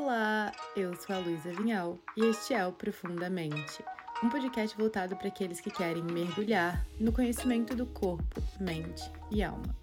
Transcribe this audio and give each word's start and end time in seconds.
Olá, 0.00 0.52
eu 0.76 0.94
sou 0.94 1.16
a 1.16 1.18
Luísa 1.18 1.52
Vinhal 1.52 1.98
e 2.16 2.24
este 2.26 2.54
é 2.54 2.64
o 2.64 2.72
Profundamente, 2.72 3.82
um 4.22 4.28
podcast 4.30 4.76
voltado 4.76 5.16
para 5.16 5.26
aqueles 5.26 5.60
que 5.60 5.72
querem 5.72 6.04
mergulhar 6.04 6.86
no 7.00 7.12
conhecimento 7.12 7.74
do 7.74 7.84
corpo, 7.84 8.40
mente 8.60 9.02
e 9.28 9.42
alma. 9.42 9.76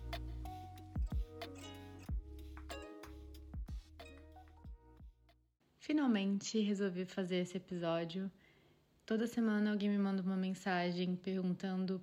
Finalmente 5.80 6.62
resolvi 6.62 7.04
fazer 7.04 7.40
esse 7.40 7.58
episódio. 7.58 8.32
Toda 9.06 9.28
semana 9.28 9.70
alguém 9.70 9.90
me 9.90 9.98
manda 9.98 10.22
uma 10.22 10.38
mensagem 10.38 11.14
perguntando 11.18 12.02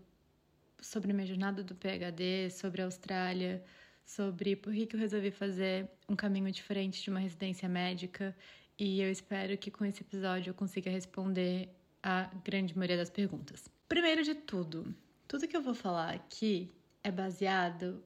sobre 0.82 1.14
minha 1.14 1.26
jornada 1.26 1.64
do 1.64 1.74
PhD, 1.74 2.50
sobre 2.50 2.82
a 2.82 2.84
Austrália, 2.84 3.64
sobre 4.04 4.56
por 4.56 4.72
que, 4.72 4.88
eu 4.92 4.98
resolvi 4.98 5.30
fazer 5.30 5.88
um 6.08 6.16
caminho 6.16 6.50
diferente 6.50 7.02
de 7.02 7.10
uma 7.10 7.20
residência 7.20 7.68
médica 7.68 8.36
e 8.78 9.00
eu 9.00 9.10
espero 9.10 9.56
que 9.56 9.70
com 9.70 9.84
esse 9.84 10.02
episódio 10.02 10.50
eu 10.50 10.54
consiga 10.54 10.90
responder 10.90 11.68
a 12.02 12.30
grande 12.44 12.76
maioria 12.76 12.96
das 12.96 13.10
perguntas. 13.10 13.68
Primeiro 13.88 14.22
de 14.22 14.34
tudo, 14.34 14.94
tudo 15.28 15.46
que 15.46 15.56
eu 15.56 15.62
vou 15.62 15.74
falar 15.74 16.14
aqui 16.14 16.70
é 17.02 17.10
baseado 17.10 18.02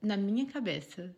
na 0.00 0.16
minha 0.16 0.46
cabeça, 0.46 1.14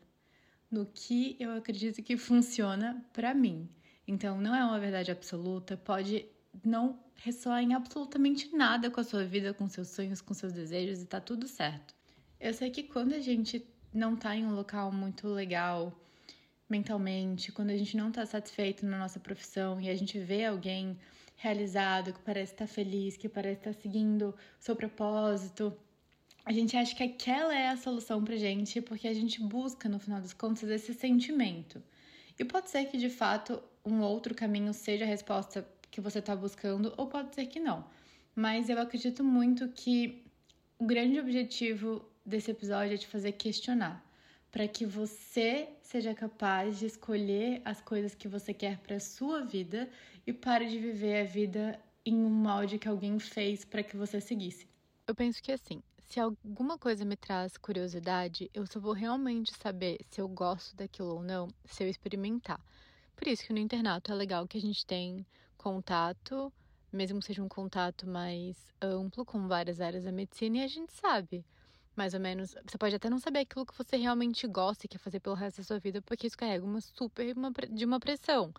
no 0.71 0.87
que 0.87 1.37
eu 1.41 1.53
acredito 1.53 2.03
que 2.03 2.17
funciona 2.17 3.05
para 3.13 3.35
mim. 3.35 3.69
Então, 4.07 4.41
não 4.41 4.55
é 4.55 4.65
uma 4.65 4.79
verdade 4.79 5.11
absoluta, 5.11 5.77
pode 5.77 6.27
não 6.65 6.99
ressoar 7.17 7.63
em 7.63 7.75
absolutamente 7.75 8.55
nada 8.55 8.91
com 8.91 9.01
a 9.01 9.05
sua 9.05 9.25
vida, 9.25 9.53
com 9.53 9.69
seus 9.69 9.89
sonhos, 9.89 10.21
com 10.21 10.33
seus 10.35 10.53
desejos 10.53 11.03
e 11.03 11.07
tá 11.07 11.21
tudo 11.21 11.49
certo. 11.49 11.95
Eu 12.39 12.53
sei 12.55 12.71
que 12.71 12.83
quando 12.83 13.15
a 13.15 13.21
gente 13.21 13.67
não 13.97 14.15
tá 14.17 14.37
em 14.37 14.45
um 14.45 14.55
local 14.55 14.93
muito 14.93 15.29
legal 15.29 15.93
mentalmente, 16.69 17.53
quando 17.53 17.71
a 17.71 17.77
gente 17.77 17.97
não 17.97 18.11
tá 18.11 18.27
satisfeito 18.27 18.85
na 18.85 18.99
nossa 18.99 19.21
profissão 19.21 19.81
e 19.81 19.89
a 19.89 19.95
gente 19.95 20.19
vê 20.19 20.45
alguém 20.45 20.99
realizado, 21.37 22.13
que 22.13 22.21
parece 22.21 22.53
estar 22.53 22.67
tá 22.67 22.73
feliz, 22.73 23.17
que 23.17 23.29
parece 23.29 23.61
estar 23.61 23.75
tá 23.75 23.81
seguindo 23.81 24.31
o 24.31 24.35
seu 24.59 24.75
propósito, 24.75 25.77
a 26.45 26.53
gente 26.53 26.77
acha 26.77 26.95
que 26.95 27.03
aquela 27.03 27.53
é 27.53 27.69
a 27.69 27.77
solução 27.77 28.23
pra 28.23 28.37
gente, 28.37 28.81
porque 28.81 29.09
a 29.09 29.15
gente 29.15 29.43
busca, 29.43 29.89
no 29.89 29.99
final 29.99 30.21
das 30.21 30.33
contas, 30.33 30.71
esse 30.71 30.95
sentimento. 30.95 31.83
E 32.39 32.45
pode 32.45 32.71
ser 32.71 32.85
que 32.87 32.97
de 32.97 33.11
fato 33.11 33.61
um 33.85 34.01
outro 34.01 34.35
caminho 34.35 34.73
seja 34.73 35.05
a 35.05 35.09
resposta 35.09 35.67
que 35.91 36.01
você 36.01 36.21
está 36.21 36.37
buscando, 36.37 36.95
ou 36.97 37.09
pode 37.09 37.35
ser 37.35 37.47
que 37.47 37.59
não. 37.59 37.85
Mas 38.35 38.69
eu 38.69 38.81
acredito 38.81 39.25
muito 39.25 39.69
que 39.69 40.25
o 40.79 40.87
grande 40.87 41.19
objetivo 41.19 42.05
desse 42.27 42.51
episódio 42.51 42.95
é 42.95 42.99
te 42.99 43.07
fazer 43.07 43.33
questionar, 43.33 44.05
para 44.51 44.67
que 44.67 44.85
você 44.85 45.69
seja 45.81 46.13
capaz 46.13 46.79
de 46.79 46.87
escolher 46.87 47.63
as 47.65 47.81
coisas 47.81 48.15
que 48.15 48.27
você 48.27 48.53
quer 48.53 48.79
para 48.79 48.99
sua 48.99 49.43
vida 49.43 49.89
e 50.27 50.33
pare 50.33 50.69
de 50.69 50.79
viver 50.79 51.21
a 51.21 51.25
vida 51.25 51.81
em 52.05 52.17
um 52.17 52.29
molde 52.29 52.79
que 52.79 52.89
alguém 52.89 53.19
fez 53.19 53.65
para 53.65 53.83
que 53.83 53.97
você 53.97 54.21
seguisse. 54.21 54.67
Eu 55.07 55.15
penso 55.15 55.41
que 55.41 55.53
assim, 55.53 55.81
se 55.99 56.19
alguma 56.19 56.77
coisa 56.77 57.05
me 57.05 57.17
traz 57.17 57.57
curiosidade, 57.57 58.51
eu 58.53 58.67
só 58.67 58.81
vou 58.81 58.93
realmente 58.93 59.53
saber 59.55 59.99
se 60.11 60.21
eu 60.21 60.29
gosto 60.29 60.75
daquilo 60.75 61.15
ou 61.15 61.23
não 61.23 61.49
se 61.65 61.85
eu 61.85 61.89
experimentar. 61.89 62.61
Por 63.15 63.29
isso 63.29 63.45
que 63.45 63.53
no 63.53 63.59
internato 63.59 64.11
é 64.11 64.15
legal 64.15 64.47
que 64.47 64.59
a 64.59 64.61
gente 64.61 64.85
tem 64.85 65.25
contato, 65.57 66.53
mesmo 66.93 67.21
que 67.21 67.27
seja 67.27 67.43
um 67.43 67.49
contato 67.49 68.07
mais 68.07 68.57
amplo 68.81 69.25
com 69.25 69.47
várias 69.47 69.81
áreas 69.81 70.05
da 70.05 70.13
medicina, 70.13 70.59
e 70.59 70.65
a 70.65 70.69
gente 70.69 70.93
sabe 70.93 71.45
mais 71.97 72.15
ou 72.15 72.21
menos. 72.21 72.55
Você 72.67 72.79
pode 72.79 72.95
até 72.95 73.09
não 73.09 73.19
saber 73.19 73.41
aquilo 73.41 73.67
que 73.67 73.77
você 73.77 73.97
realmente 73.97 74.47
gosta 74.47 74.87
e 74.87 74.89
quer 74.89 74.99
fazer 74.99 75.21
pelo 75.21 75.35
resto 75.35 75.59
da 75.59 75.65
sua 75.65 75.79
vida, 75.79 76.03
porque 76.03 76.27
isso 76.27 76.37
carrega 76.37 76.65
uma 76.65 76.81
super 76.81 77.37
uma, 77.37 77.51
de 77.71 77.85
uma 77.85 77.99
pressão. 77.99 78.53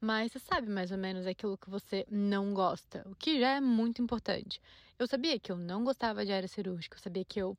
Mas 0.00 0.32
você 0.32 0.38
sabe 0.38 0.68
mais 0.68 0.90
ou 0.90 0.98
menos 0.98 1.26
aquilo 1.26 1.56
que 1.56 1.70
você 1.70 2.06
não 2.10 2.52
gosta, 2.52 3.02
o 3.06 3.14
que 3.14 3.40
já 3.40 3.56
é 3.56 3.60
muito 3.60 4.02
importante. 4.02 4.60
Eu 4.98 5.06
sabia 5.06 5.38
que 5.38 5.50
eu 5.50 5.56
não 5.56 5.84
gostava 5.84 6.24
de 6.24 6.32
área 6.32 6.48
cirúrgica, 6.48 6.96
eu 6.96 7.00
sabia 7.00 7.24
que 7.24 7.40
eu 7.40 7.56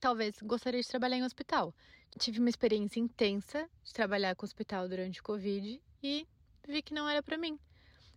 talvez 0.00 0.36
gostaria 0.42 0.80
de 0.80 0.88
trabalhar 0.88 1.16
em 1.16 1.24
hospital. 1.24 1.74
Tive 2.18 2.40
uma 2.40 2.50
experiência 2.50 3.00
intensa 3.00 3.68
de 3.84 3.92
trabalhar 3.92 4.34
com 4.34 4.44
hospital 4.44 4.88
durante 4.88 5.20
o 5.20 5.22
Covid 5.22 5.80
e 6.02 6.26
vi 6.68 6.82
que 6.82 6.92
não 6.92 7.08
era 7.08 7.22
para 7.22 7.38
mim. 7.38 7.58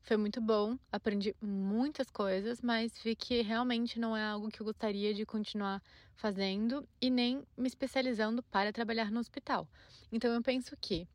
Foi 0.06 0.18
muito 0.18 0.40
bom, 0.40 0.78
aprendi 0.92 1.36
muitas 1.42 2.12
coisas, 2.12 2.62
mas 2.62 2.96
vi 3.00 3.16
que 3.16 3.42
realmente 3.42 4.00
não 4.00 4.16
é 4.16 4.24
algo 4.24 4.52
que 4.52 4.62
eu 4.62 4.66
gostaria 4.66 5.16
de 5.16 5.26
continuar 5.26 5.82
fazendo 6.14 6.88
e 7.02 7.10
nem 7.10 7.44
me 7.58 7.68
especializando 7.68 8.44
para 8.44 8.72
trabalhar 8.72 9.10
no 9.10 9.20
hospital. 9.20 9.68
Então 10.12 10.32
eu 10.32 10.44
penso 10.44 10.78
que 10.80 11.08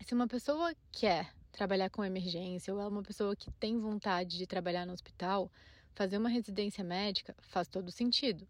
se 0.00 0.14
uma 0.14 0.26
pessoa 0.26 0.74
quer 0.90 1.30
trabalhar 1.52 1.90
com 1.90 2.02
emergência 2.02 2.72
ou 2.72 2.80
é 2.80 2.88
uma 2.88 3.02
pessoa 3.02 3.36
que 3.36 3.50
tem 3.50 3.78
vontade 3.78 4.38
de 4.38 4.46
trabalhar 4.46 4.86
no 4.86 4.94
hospital, 4.94 5.52
fazer 5.94 6.16
uma 6.16 6.30
residência 6.30 6.82
médica 6.82 7.36
faz 7.38 7.68
todo 7.68 7.92
sentido. 7.92 8.48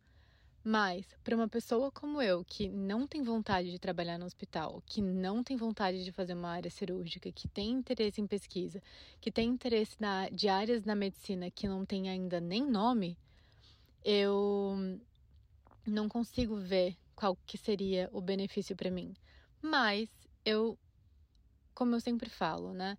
Mas, 0.65 1.05
para 1.25 1.35
uma 1.35 1.49
pessoa 1.49 1.91
como 1.91 2.23
eu, 2.23 2.45
que 2.45 2.69
não 2.69 3.05
tem 3.07 3.21
vontade 3.21 3.71
de 3.71 3.81
trabalhar 3.81 4.17
no 4.17 4.27
hospital, 4.27 4.81
que 4.87 5.03
não 5.03 5.43
tem 5.43 5.57
vontade 5.57 6.05
de 6.05 6.13
fazer 6.13 6.35
uma 6.35 6.51
área 6.51 6.71
cirúrgica, 6.71 7.33
que 7.33 7.49
tem 7.49 7.71
interesse 7.71 8.21
em 8.21 8.27
pesquisa, 8.29 8.81
que 9.21 9.33
tem 9.33 9.49
interesse 9.49 9.97
na, 10.01 10.29
de 10.29 10.49
áreas 10.49 10.85
na 10.85 10.95
medicina 10.95 11.51
que 11.51 11.67
não 11.67 11.85
tem 11.85 12.09
ainda 12.09 12.41
nem 12.41 12.65
nome, 12.65 13.19
eu 14.05 15.01
não 15.85 16.09
consigo 16.09 16.57
ver 16.57 16.97
qual 17.17 17.37
que 17.45 17.59
seria 17.59 18.09
o 18.13 18.21
benefício 18.21 18.77
para 18.77 18.91
mim. 18.91 19.15
Mas 19.61 20.09
eu, 20.45 20.79
como 21.75 21.97
eu 21.97 22.01
sempre 22.01 22.31
falo, 22.31 22.73
né? 22.73 22.97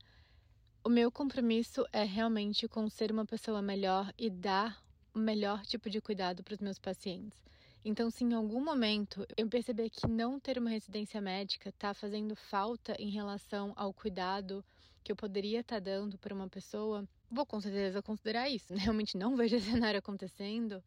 O 0.83 0.89
meu 0.89 1.09
compromisso 1.09 1.85
é 1.93 2.03
realmente 2.03 2.67
com 2.67 2.89
ser 2.89 3.09
uma 3.09 3.25
pessoa 3.25 3.61
melhor 3.61 4.13
e 4.17 4.29
dar 4.29 4.83
o 5.13 5.19
melhor 5.19 5.65
tipo 5.65 5.89
de 5.89 6.01
cuidado 6.01 6.43
para 6.43 6.53
os 6.53 6.59
meus 6.59 6.79
pacientes. 6.79 7.43
Então, 7.85 8.09
se 8.09 8.23
em 8.23 8.33
algum 8.33 8.63
momento 8.63 9.27
eu 9.35 9.47
perceber 9.49 9.89
que 9.89 10.07
não 10.07 10.39
ter 10.39 10.57
uma 10.57 10.69
residência 10.69 11.19
médica 11.19 11.69
está 11.69 11.93
fazendo 11.93 12.35
falta 12.35 12.95
em 12.97 13.09
relação 13.09 13.73
ao 13.75 13.93
cuidado 13.93 14.63
que 15.03 15.11
eu 15.11 15.15
poderia 15.15 15.59
estar 15.59 15.75
tá 15.75 15.79
dando 15.81 16.17
para 16.17 16.33
uma 16.33 16.47
pessoa, 16.47 17.05
vou 17.29 17.45
com 17.45 17.59
certeza 17.59 18.01
considerar 18.01 18.49
isso. 18.49 18.73
Realmente 18.75 19.17
não 19.17 19.35
vejo 19.35 19.57
esse 19.57 19.69
cenário 19.69 19.99
acontecendo. 19.99 20.81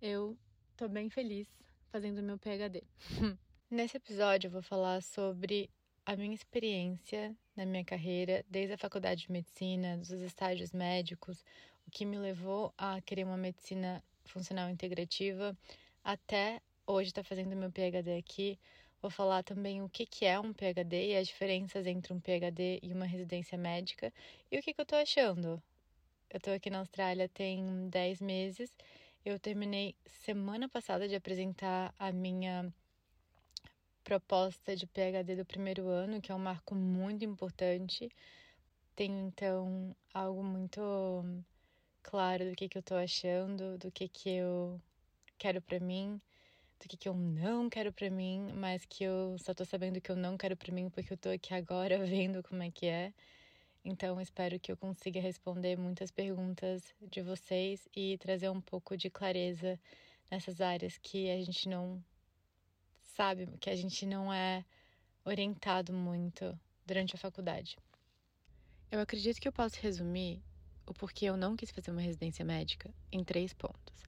Eu 0.00 0.36
estou 0.72 0.88
bem 0.88 1.08
feliz 1.08 1.48
fazendo 1.90 2.22
meu 2.22 2.38
PhD. 2.38 2.82
Nesse 3.70 3.96
episódio 3.96 4.48
eu 4.48 4.52
vou 4.52 4.62
falar 4.62 5.00
sobre 5.00 5.70
a 6.04 6.16
minha 6.16 6.34
experiência 6.34 7.36
na 7.54 7.64
minha 7.64 7.84
carreira, 7.84 8.44
desde 8.48 8.74
a 8.74 8.78
faculdade 8.78 9.22
de 9.22 9.32
medicina, 9.32 9.96
dos 9.96 10.10
estágios 10.10 10.72
médicos, 10.72 11.44
que 11.90 12.04
me 12.04 12.18
levou 12.18 12.72
a 12.76 13.00
querer 13.00 13.24
uma 13.24 13.36
medicina 13.36 14.02
funcional 14.24 14.70
integrativa, 14.70 15.56
até 16.02 16.60
hoje 16.86 17.08
estar 17.08 17.22
tá 17.22 17.28
fazendo 17.28 17.56
meu 17.56 17.70
PhD 17.70 18.16
aqui. 18.16 18.58
Vou 19.00 19.10
falar 19.10 19.42
também 19.42 19.82
o 19.82 19.88
que, 19.88 20.06
que 20.06 20.24
é 20.24 20.38
um 20.38 20.52
PhD 20.52 21.10
e 21.10 21.16
as 21.16 21.26
diferenças 21.26 21.86
entre 21.86 22.12
um 22.12 22.20
PhD 22.20 22.78
e 22.82 22.92
uma 22.92 23.04
residência 23.04 23.58
médica 23.58 24.12
e 24.50 24.58
o 24.58 24.62
que, 24.62 24.72
que 24.72 24.80
eu 24.80 24.84
estou 24.84 24.98
achando. 24.98 25.62
Eu 26.30 26.38
estou 26.38 26.54
aqui 26.54 26.70
na 26.70 26.78
Austrália 26.78 27.28
tem 27.28 27.88
10 27.90 28.20
meses. 28.20 28.70
Eu 29.24 29.38
terminei 29.38 29.94
semana 30.06 30.68
passada 30.68 31.08
de 31.08 31.14
apresentar 31.14 31.94
a 31.98 32.12
minha 32.12 32.72
proposta 34.02 34.74
de 34.74 34.86
PhD 34.86 35.36
do 35.36 35.44
primeiro 35.44 35.88
ano, 35.88 36.20
que 36.20 36.32
é 36.32 36.34
um 36.34 36.38
marco 36.38 36.74
muito 36.74 37.24
importante. 37.24 38.08
Tenho 38.96 39.26
então 39.26 39.96
algo 40.12 40.42
muito 40.42 41.24
claro 42.02 42.48
do 42.50 42.56
que, 42.56 42.68
que 42.68 42.78
eu 42.78 42.82
tô 42.82 42.94
achando, 42.94 43.78
do 43.78 43.90
que, 43.90 44.08
que 44.08 44.30
eu 44.30 44.80
quero 45.38 45.60
para 45.60 45.80
mim, 45.80 46.20
do 46.80 46.88
que, 46.88 46.96
que 46.96 47.08
eu 47.08 47.14
não 47.14 47.70
quero 47.70 47.92
para 47.92 48.10
mim, 48.10 48.52
mas 48.54 48.84
que 48.84 49.04
eu 49.04 49.36
só 49.38 49.54
tô 49.54 49.64
sabendo 49.64 50.00
que 50.00 50.10
eu 50.10 50.16
não 50.16 50.36
quero 50.36 50.56
para 50.56 50.72
mim 50.72 50.90
porque 50.90 51.12
eu 51.12 51.16
tô 51.16 51.28
aqui 51.30 51.54
agora 51.54 51.98
vendo 52.04 52.42
como 52.42 52.62
é 52.62 52.70
que 52.70 52.86
é. 52.86 53.12
Então, 53.84 54.20
espero 54.20 54.60
que 54.60 54.70
eu 54.70 54.76
consiga 54.76 55.20
responder 55.20 55.76
muitas 55.76 56.10
perguntas 56.10 56.94
de 57.00 57.20
vocês 57.20 57.88
e 57.94 58.16
trazer 58.18 58.48
um 58.48 58.60
pouco 58.60 58.96
de 58.96 59.10
clareza 59.10 59.78
nessas 60.30 60.60
áreas 60.60 60.98
que 60.98 61.28
a 61.30 61.36
gente 61.44 61.68
não 61.68 62.02
sabe 63.00 63.46
que 63.60 63.68
a 63.68 63.76
gente 63.76 64.06
não 64.06 64.32
é 64.32 64.64
orientado 65.24 65.92
muito 65.92 66.58
durante 66.86 67.14
a 67.14 67.18
faculdade. 67.18 67.76
Eu 68.90 69.00
acredito 69.00 69.40
que 69.40 69.48
eu 69.48 69.52
posso 69.52 69.80
resumir 69.80 70.42
o 70.86 70.94
porquê 70.94 71.26
eu 71.26 71.36
não 71.36 71.56
quis 71.56 71.70
fazer 71.70 71.90
uma 71.90 72.00
residência 72.00 72.44
médica 72.44 72.90
em 73.10 73.22
três 73.22 73.52
pontos. 73.52 74.02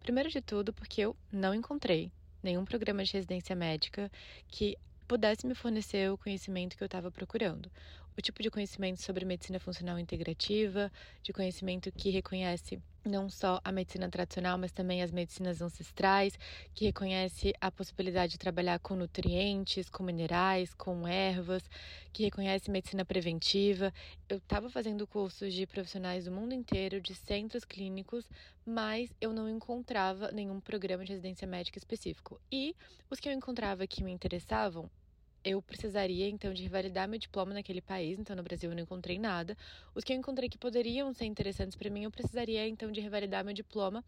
Primeiro 0.00 0.30
de 0.30 0.40
tudo, 0.40 0.72
porque 0.72 1.02
eu 1.02 1.16
não 1.30 1.54
encontrei 1.54 2.10
nenhum 2.42 2.64
programa 2.64 3.04
de 3.04 3.12
residência 3.12 3.54
médica 3.54 4.10
que 4.48 4.76
pudesse 5.06 5.46
me 5.46 5.54
fornecer 5.54 6.10
o 6.10 6.16
conhecimento 6.16 6.76
que 6.76 6.82
eu 6.82 6.86
estava 6.86 7.10
procurando. 7.10 7.70
O 8.20 8.22
tipo 8.22 8.42
de 8.42 8.50
conhecimento 8.50 9.00
sobre 9.00 9.24
medicina 9.24 9.58
funcional 9.58 9.98
integrativa, 9.98 10.92
de 11.22 11.32
conhecimento 11.32 11.90
que 11.90 12.10
reconhece 12.10 12.78
não 13.02 13.30
só 13.30 13.58
a 13.64 13.72
medicina 13.72 14.10
tradicional, 14.10 14.58
mas 14.58 14.72
também 14.72 15.02
as 15.02 15.10
medicinas 15.10 15.62
ancestrais, 15.62 16.38
que 16.74 16.84
reconhece 16.84 17.54
a 17.58 17.70
possibilidade 17.70 18.32
de 18.32 18.38
trabalhar 18.38 18.78
com 18.78 18.94
nutrientes, 18.94 19.88
com 19.88 20.02
minerais, 20.02 20.74
com 20.74 21.08
ervas, 21.08 21.62
que 22.12 22.24
reconhece 22.24 22.70
medicina 22.70 23.06
preventiva. 23.06 23.90
Eu 24.28 24.36
estava 24.36 24.68
fazendo 24.68 25.06
cursos 25.06 25.54
de 25.54 25.66
profissionais 25.66 26.26
do 26.26 26.30
mundo 26.30 26.52
inteiro, 26.52 27.00
de 27.00 27.14
centros 27.14 27.64
clínicos, 27.64 28.28
mas 28.66 29.10
eu 29.18 29.32
não 29.32 29.48
encontrava 29.48 30.30
nenhum 30.30 30.60
programa 30.60 31.06
de 31.06 31.12
residência 31.12 31.48
médica 31.48 31.78
específico. 31.78 32.38
E 32.52 32.76
os 33.08 33.18
que 33.18 33.30
eu 33.30 33.32
encontrava 33.32 33.86
que 33.86 34.04
me 34.04 34.12
interessavam 34.12 34.90
eu 35.44 35.62
precisaria 35.62 36.28
então 36.28 36.52
de 36.52 36.62
revalidar 36.62 37.08
meu 37.08 37.18
diploma 37.18 37.54
naquele 37.54 37.80
país, 37.80 38.18
então 38.18 38.36
no 38.36 38.42
Brasil 38.42 38.70
eu 38.70 38.76
não 38.76 38.82
encontrei 38.82 39.18
nada. 39.18 39.56
Os 39.94 40.04
que 40.04 40.12
eu 40.12 40.16
encontrei 40.16 40.48
que 40.48 40.58
poderiam 40.58 41.12
ser 41.12 41.24
interessantes 41.24 41.76
para 41.76 41.90
mim, 41.90 42.04
eu 42.04 42.10
precisaria 42.10 42.68
então 42.68 42.92
de 42.92 43.00
revalidar 43.00 43.44
meu 43.44 43.54
diploma 43.54 44.04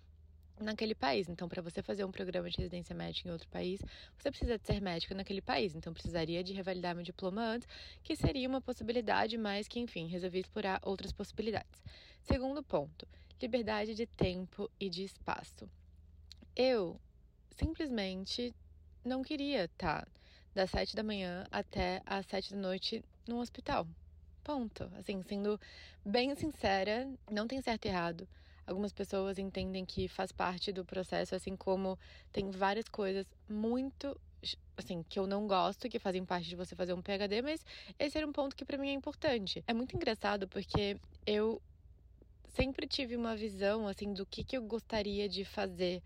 naquele 0.61 0.95
país. 0.95 1.29
Então, 1.29 1.49
para 1.49 1.63
você 1.63 1.83
fazer 1.83 2.05
um 2.05 2.11
programa 2.11 2.49
de 2.51 2.59
residência 2.59 2.95
médica 2.95 3.29
em 3.29 3.33
outro 3.33 3.49
país, 3.49 3.81
você 4.17 4.31
precisa 4.31 4.59
de 4.59 4.67
ser 4.67 4.81
médico 4.81 5.15
naquele 5.15 5.41
país. 5.41 5.75
Então, 5.75 5.93
precisaria 5.93 6.45
de 6.45 6.53
revalidar 6.53 6.95
meu 6.95 7.05
diploma 7.05 7.43
antes, 7.43 7.67
que 8.03 8.15
seria 8.15 8.49
uma 8.49 8.61
possibilidade, 8.61 9.37
mas 9.39 9.67
que, 9.67 9.81
enfim, 9.81 10.07
resolvi 10.07 10.39
explorar 10.39 10.81
outras 10.85 11.13
possibilidades. 11.13 11.83
Segundo 12.23 12.63
ponto, 12.63 13.09
liberdade 13.41 13.95
de 13.95 14.07
tempo 14.07 14.71
e 14.79 14.89
de 14.89 15.03
espaço. 15.05 15.69
Eu 16.55 17.01
simplesmente 17.57 18.55
não 19.05 19.23
queria 19.23 19.65
estar 19.65 20.05
tá 20.05 20.22
das 20.55 20.71
sete 20.71 20.95
da 20.95 21.03
manhã 21.03 21.45
até 21.51 22.03
as 22.07 22.27
sete 22.27 22.55
da 22.55 22.61
noite 22.61 23.05
no 23.27 23.41
hospital. 23.41 23.87
Ponto. 24.45 24.91
Assim, 24.99 25.23
sendo 25.23 25.61
bem 26.05 26.35
sincera, 26.35 27.09
não 27.31 27.47
tem 27.47 27.61
certo 27.61 27.87
e 27.87 27.89
errado. 27.89 28.29
Algumas 28.67 28.93
pessoas 28.93 29.39
entendem 29.39 29.85
que 29.85 30.09
faz 30.09 30.33
parte 30.33 30.73
do 30.73 30.85
processo, 30.85 31.35
assim 31.35 31.57
como 31.57 31.99
tem 32.33 32.51
várias 32.51 32.89
coisas 32.89 33.27
muito 33.49 34.19
assim, 34.77 35.05
que 35.09 35.19
eu 35.19 35.27
não 35.27 35.47
gosto, 35.47 35.89
que 35.89 35.99
fazem 35.99 36.25
parte 36.25 36.49
de 36.49 36.57
você 36.57 36.75
fazer 36.75 36.93
um 36.93 37.03
PhD, 37.03 37.43
mas 37.43 37.65
esse 37.99 38.19
era 38.19 38.27
um 38.27 38.33
ponto 38.33 38.57
que 38.57 38.65
para 38.65 38.79
mim 38.79 38.89
é 38.89 38.93
importante. 38.93 39.63
É 39.67 39.73
muito 39.73 39.95
engraçado 39.95 40.49
porque 40.49 40.97
eu 41.27 41.63
sempre 42.55 42.87
tive 42.87 43.17
uma 43.17 43.37
visão 43.37 43.87
assim 43.87 44.13
do 44.13 44.27
que 44.27 44.45
que 44.45 44.57
eu 44.57 44.63
gostaria 44.63 45.29
de 45.29 45.45
fazer 45.45 46.03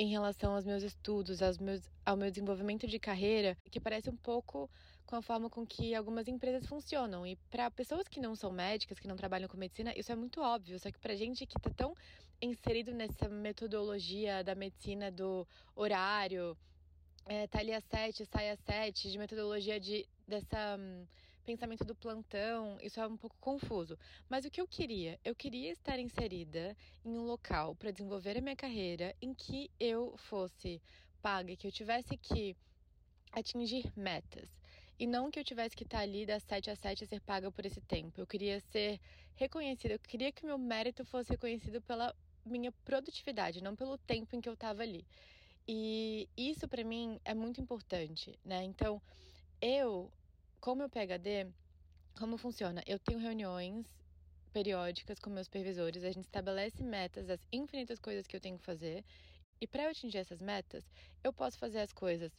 em 0.00 0.08
relação 0.08 0.54
aos 0.54 0.64
meus 0.64 0.82
estudos, 0.82 1.42
aos 1.42 1.58
meus, 1.58 1.82
ao 2.06 2.16
meu 2.16 2.30
desenvolvimento 2.30 2.86
de 2.86 2.98
carreira, 2.98 3.54
que 3.70 3.78
parece 3.78 4.08
um 4.08 4.16
pouco 4.16 4.70
com 5.04 5.16
a 5.16 5.20
forma 5.20 5.50
com 5.50 5.66
que 5.66 5.94
algumas 5.94 6.26
empresas 6.26 6.66
funcionam. 6.66 7.26
E 7.26 7.36
para 7.50 7.70
pessoas 7.70 8.08
que 8.08 8.18
não 8.18 8.34
são 8.34 8.50
médicas, 8.50 8.98
que 8.98 9.06
não 9.06 9.14
trabalham 9.14 9.46
com 9.46 9.58
medicina, 9.58 9.92
isso 9.94 10.10
é 10.10 10.16
muito 10.16 10.40
óbvio. 10.40 10.78
Só 10.78 10.90
que 10.90 10.98
para 10.98 11.14
gente 11.14 11.44
que 11.44 11.58
está 11.58 11.68
tão 11.68 11.94
inserido 12.40 12.94
nessa 12.94 13.28
metodologia 13.28 14.42
da 14.42 14.54
medicina 14.54 15.10
do 15.10 15.46
horário, 15.76 16.56
é, 17.26 17.46
tá 17.46 17.58
ali 17.58 17.74
às 17.74 17.84
sete, 17.84 18.24
sai 18.24 18.48
às 18.48 18.60
sete, 18.60 19.10
de 19.10 19.18
metodologia 19.18 19.78
de, 19.78 20.08
dessa. 20.26 20.78
Pensamento 21.44 21.84
do 21.84 21.94
plantão, 21.94 22.78
isso 22.80 23.00
é 23.00 23.06
um 23.06 23.16
pouco 23.16 23.36
confuso. 23.40 23.98
Mas 24.28 24.44
o 24.44 24.50
que 24.50 24.60
eu 24.60 24.68
queria? 24.68 25.18
Eu 25.24 25.34
queria 25.34 25.72
estar 25.72 25.98
inserida 25.98 26.76
em 27.04 27.16
um 27.16 27.24
local 27.24 27.74
para 27.74 27.90
desenvolver 27.90 28.36
a 28.36 28.40
minha 28.40 28.56
carreira 28.56 29.14
em 29.20 29.34
que 29.34 29.70
eu 29.80 30.16
fosse 30.16 30.80
paga, 31.20 31.56
que 31.56 31.66
eu 31.66 31.72
tivesse 31.72 32.16
que 32.16 32.56
atingir 33.32 33.90
metas. 33.96 34.48
E 34.98 35.06
não 35.06 35.30
que 35.30 35.40
eu 35.40 35.44
tivesse 35.44 35.74
que 35.74 35.84
estar 35.84 36.00
ali 36.00 36.26
das 36.26 36.42
7 36.42 36.70
às 36.70 36.78
7 36.78 37.04
a 37.04 37.06
ser 37.06 37.20
paga 37.20 37.50
por 37.50 37.64
esse 37.64 37.80
tempo. 37.80 38.20
Eu 38.20 38.26
queria 38.26 38.60
ser 38.60 39.00
reconhecida, 39.34 39.94
eu 39.94 39.98
queria 39.98 40.30
que 40.30 40.44
meu 40.44 40.58
mérito 40.58 41.04
fosse 41.06 41.30
reconhecido 41.30 41.80
pela 41.80 42.14
minha 42.44 42.70
produtividade, 42.84 43.62
não 43.62 43.74
pelo 43.74 43.96
tempo 43.96 44.36
em 44.36 44.40
que 44.40 44.48
eu 44.48 44.54
estava 44.54 44.82
ali. 44.82 45.06
E 45.66 46.28
isso 46.36 46.68
para 46.68 46.84
mim 46.84 47.18
é 47.24 47.32
muito 47.32 47.60
importante, 47.60 48.38
né? 48.44 48.62
Então, 48.64 49.00
eu 49.60 50.12
com 50.60 50.72
o 50.72 50.76
meu 50.76 50.90
PhD, 50.90 51.46
como 52.18 52.36
funciona? 52.36 52.82
Eu 52.86 52.98
tenho 52.98 53.18
reuniões 53.18 53.86
periódicas 54.52 55.18
com 55.18 55.30
meus 55.30 55.46
supervisores, 55.46 56.04
a 56.04 56.10
gente 56.10 56.26
estabelece 56.26 56.82
metas 56.82 57.26
das 57.26 57.40
infinitas 57.50 57.98
coisas 57.98 58.26
que 58.26 58.36
eu 58.36 58.40
tenho 58.40 58.58
que 58.58 58.64
fazer. 58.64 59.02
E 59.60 59.66
para 59.66 59.84
eu 59.84 59.90
atingir 59.90 60.18
essas 60.18 60.40
metas, 60.42 60.84
eu 61.24 61.32
posso 61.32 61.56
fazer 61.58 61.80
as 61.80 61.92
coisas 61.92 62.30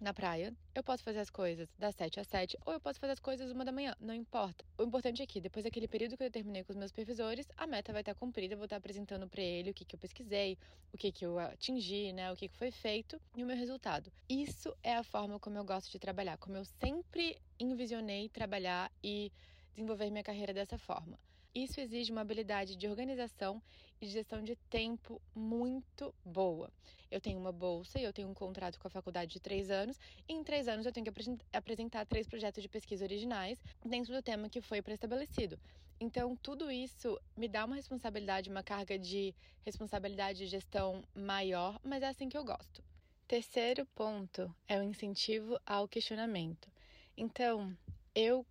na 0.00 0.14
praia, 0.14 0.54
eu 0.74 0.82
posso 0.82 1.02
fazer 1.02 1.18
as 1.18 1.28
coisas 1.28 1.68
das 1.78 1.94
7 1.94 2.20
às 2.20 2.26
7, 2.26 2.56
ou 2.64 2.72
eu 2.72 2.80
posso 2.80 2.98
fazer 2.98 3.12
as 3.12 3.20
coisas 3.20 3.50
uma 3.50 3.64
da 3.64 3.70
manhã, 3.70 3.94
não 4.00 4.14
importa. 4.14 4.64
O 4.78 4.82
importante 4.82 5.22
é 5.22 5.26
que, 5.26 5.40
depois 5.40 5.64
daquele 5.64 5.86
período 5.86 6.16
que 6.16 6.24
eu 6.24 6.30
terminei 6.30 6.64
com 6.64 6.72
os 6.72 6.76
meus 6.76 6.90
supervisores, 6.90 7.46
a 7.56 7.66
meta 7.66 7.92
vai 7.92 8.00
estar 8.00 8.14
cumprida, 8.14 8.54
eu 8.54 8.58
vou 8.58 8.64
estar 8.64 8.76
apresentando 8.76 9.28
para 9.28 9.42
ele 9.42 9.70
o 9.70 9.74
que, 9.74 9.84
que 9.84 9.94
eu 9.94 9.98
pesquisei, 9.98 10.56
o 10.92 10.96
que, 10.96 11.12
que 11.12 11.24
eu 11.24 11.38
atingi, 11.38 12.12
né, 12.12 12.32
o 12.32 12.36
que, 12.36 12.48
que 12.48 12.56
foi 12.56 12.70
feito 12.70 13.20
e 13.36 13.44
o 13.44 13.46
meu 13.46 13.56
resultado. 13.56 14.10
Isso 14.28 14.74
é 14.82 14.94
a 14.94 15.02
forma 15.02 15.38
como 15.38 15.58
eu 15.58 15.64
gosto 15.64 15.90
de 15.90 15.98
trabalhar, 15.98 16.38
como 16.38 16.56
eu 16.56 16.64
sempre 16.64 17.36
envisionei 17.58 18.28
trabalhar 18.28 18.90
e 19.04 19.30
desenvolver 19.74 20.10
minha 20.10 20.24
carreira 20.24 20.54
dessa 20.54 20.78
forma. 20.78 21.18
Isso 21.54 21.80
exige 21.80 22.12
uma 22.12 22.20
habilidade 22.20 22.76
de 22.76 22.86
organização 22.86 23.60
e 24.00 24.06
gestão 24.06 24.42
de 24.42 24.54
tempo 24.68 25.20
muito 25.34 26.14
boa. 26.24 26.70
Eu 27.10 27.20
tenho 27.20 27.38
uma 27.38 27.50
bolsa 27.50 27.98
e 27.98 28.04
eu 28.04 28.12
tenho 28.12 28.28
um 28.28 28.34
contrato 28.34 28.78
com 28.78 28.86
a 28.86 28.90
faculdade 28.90 29.32
de 29.32 29.40
três 29.40 29.68
anos, 29.70 29.98
e 30.28 30.32
em 30.32 30.44
três 30.44 30.68
anos 30.68 30.86
eu 30.86 30.92
tenho 30.92 31.04
que 31.04 31.12
apresentar 31.52 32.06
três 32.06 32.26
projetos 32.28 32.62
de 32.62 32.68
pesquisa 32.68 33.04
originais 33.04 33.60
dentro 33.84 34.14
do 34.14 34.22
tema 34.22 34.48
que 34.48 34.60
foi 34.60 34.80
pré-estabelecido. 34.80 35.58
Então, 36.00 36.34
tudo 36.36 36.70
isso 36.70 37.20
me 37.36 37.48
dá 37.48 37.64
uma 37.64 37.76
responsabilidade, 37.76 38.48
uma 38.48 38.62
carga 38.62 38.98
de 38.98 39.34
responsabilidade 39.66 40.38
de 40.38 40.46
gestão 40.46 41.04
maior, 41.14 41.78
mas 41.82 42.02
é 42.02 42.08
assim 42.08 42.28
que 42.28 42.38
eu 42.38 42.44
gosto. 42.44 42.82
Terceiro 43.26 43.84
ponto 43.86 44.54
é 44.66 44.78
o 44.78 44.82
incentivo 44.82 45.60
ao 45.66 45.86
questionamento. 45.86 46.70
Então, 47.16 47.76
eu 48.14 48.46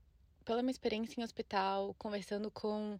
pela 0.49 0.63
minha 0.63 0.71
experiência 0.71 1.21
em 1.21 1.23
hospital, 1.23 1.93
conversando 1.99 2.49
com 2.49 2.99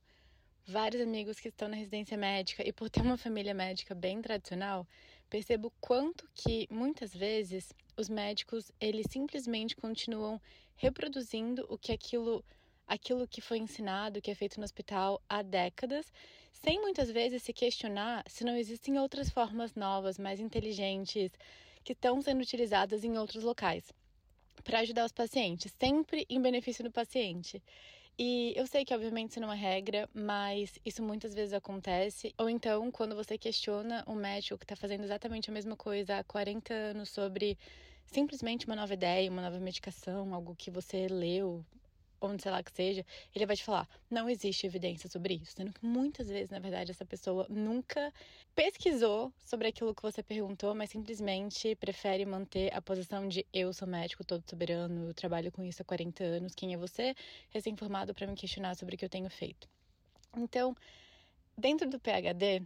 vários 0.67 1.01
amigos 1.01 1.39
que 1.39 1.47
estão 1.47 1.67
na 1.67 1.75
residência 1.75 2.15
médica 2.15 2.61
e 2.63 2.71
por 2.71 2.91
ter 2.91 3.01
uma 3.01 3.17
família 3.17 3.55
médica 3.55 3.95
bem 3.95 4.21
tradicional, 4.21 4.87
percebo 5.31 5.73
quanto 5.81 6.29
que 6.35 6.67
muitas 6.69 7.11
vezes 7.11 7.73
os 7.97 8.07
médicos 8.07 8.71
eles 8.79 9.07
simplesmente 9.09 9.75
continuam 9.75 10.39
reproduzindo 10.75 11.65
o 11.67 11.75
que 11.75 11.91
aquilo 11.91 12.45
aquilo 12.87 13.27
que 13.27 13.41
foi 13.41 13.57
ensinado, 13.57 14.21
que 14.21 14.29
é 14.29 14.35
feito 14.35 14.59
no 14.59 14.63
hospital 14.63 15.19
há 15.27 15.41
décadas, 15.41 16.13
sem 16.53 16.79
muitas 16.79 17.09
vezes 17.09 17.41
se 17.41 17.51
questionar 17.51 18.23
se 18.27 18.43
não 18.43 18.55
existem 18.55 18.99
outras 18.99 19.27
formas 19.27 19.73
novas, 19.73 20.19
mais 20.19 20.39
inteligentes, 20.39 21.31
que 21.83 21.93
estão 21.93 22.21
sendo 22.21 22.43
utilizadas 22.43 23.03
em 23.03 23.17
outros 23.17 23.43
locais 23.43 23.91
para 24.63 24.79
ajudar 24.79 25.05
os 25.05 25.11
pacientes, 25.11 25.73
sempre 25.79 26.25
em 26.29 26.41
benefício 26.41 26.83
do 26.83 26.91
paciente. 26.91 27.61
E 28.17 28.53
eu 28.57 28.67
sei 28.67 28.83
que, 28.83 28.93
obviamente, 28.93 29.31
isso 29.31 29.39
não 29.39 29.51
é 29.51 29.55
regra, 29.55 30.09
mas 30.13 30.77
isso 30.85 31.01
muitas 31.01 31.33
vezes 31.33 31.53
acontece. 31.53 32.33
Ou 32.37 32.49
então, 32.49 32.91
quando 32.91 33.15
você 33.15 33.37
questiona 33.37 34.03
um 34.05 34.15
médico 34.15 34.57
que 34.57 34.65
está 34.65 34.75
fazendo 34.75 35.05
exatamente 35.05 35.49
a 35.49 35.53
mesma 35.53 35.77
coisa 35.77 36.17
há 36.17 36.23
40 36.23 36.73
anos 36.73 37.09
sobre 37.09 37.57
simplesmente 38.05 38.65
uma 38.65 38.75
nova 38.75 38.93
ideia, 38.93 39.31
uma 39.31 39.41
nova 39.41 39.57
medicação, 39.59 40.33
algo 40.33 40.53
que 40.53 40.69
você 40.69 41.07
leu 41.07 41.63
onde 42.21 42.43
sei 42.43 42.51
lá 42.51 42.63
que 42.63 42.71
seja, 42.71 43.05
ele 43.33 43.45
vai 43.45 43.55
te 43.55 43.63
falar: 43.63 43.87
não 44.09 44.29
existe 44.29 44.65
evidência 44.65 45.09
sobre 45.09 45.35
isso. 45.35 45.53
Sendo 45.55 45.73
que 45.73 45.85
muitas 45.85 46.27
vezes, 46.27 46.49
na 46.49 46.59
verdade, 46.59 46.91
essa 46.91 47.05
pessoa 47.05 47.45
nunca 47.49 48.13
pesquisou 48.55 49.31
sobre 49.39 49.67
aquilo 49.67 49.93
que 49.95 50.01
você 50.01 50.21
perguntou, 50.21 50.73
mas 50.75 50.89
simplesmente 50.89 51.75
prefere 51.75 52.25
manter 52.25 52.73
a 52.73 52.81
posição 52.81 53.27
de 53.27 53.45
eu 53.53 53.71
sou 53.73 53.87
médico 53.87 54.23
todo 54.23 54.43
soberano, 54.49 55.07
eu 55.07 55.13
trabalho 55.13 55.51
com 55.51 55.63
isso 55.63 55.81
há 55.81 55.85
40 55.85 56.23
anos, 56.23 56.55
quem 56.55 56.73
é 56.73 56.77
você? 56.77 57.15
Recém-formado 57.49 58.13
para 58.13 58.27
me 58.27 58.35
questionar 58.35 58.75
sobre 58.75 58.95
o 58.95 58.97
que 58.97 59.05
eu 59.05 59.09
tenho 59.09 59.29
feito. 59.29 59.67
Então, 60.35 60.75
dentro 61.57 61.89
do 61.89 61.99
PhD, 61.99 62.61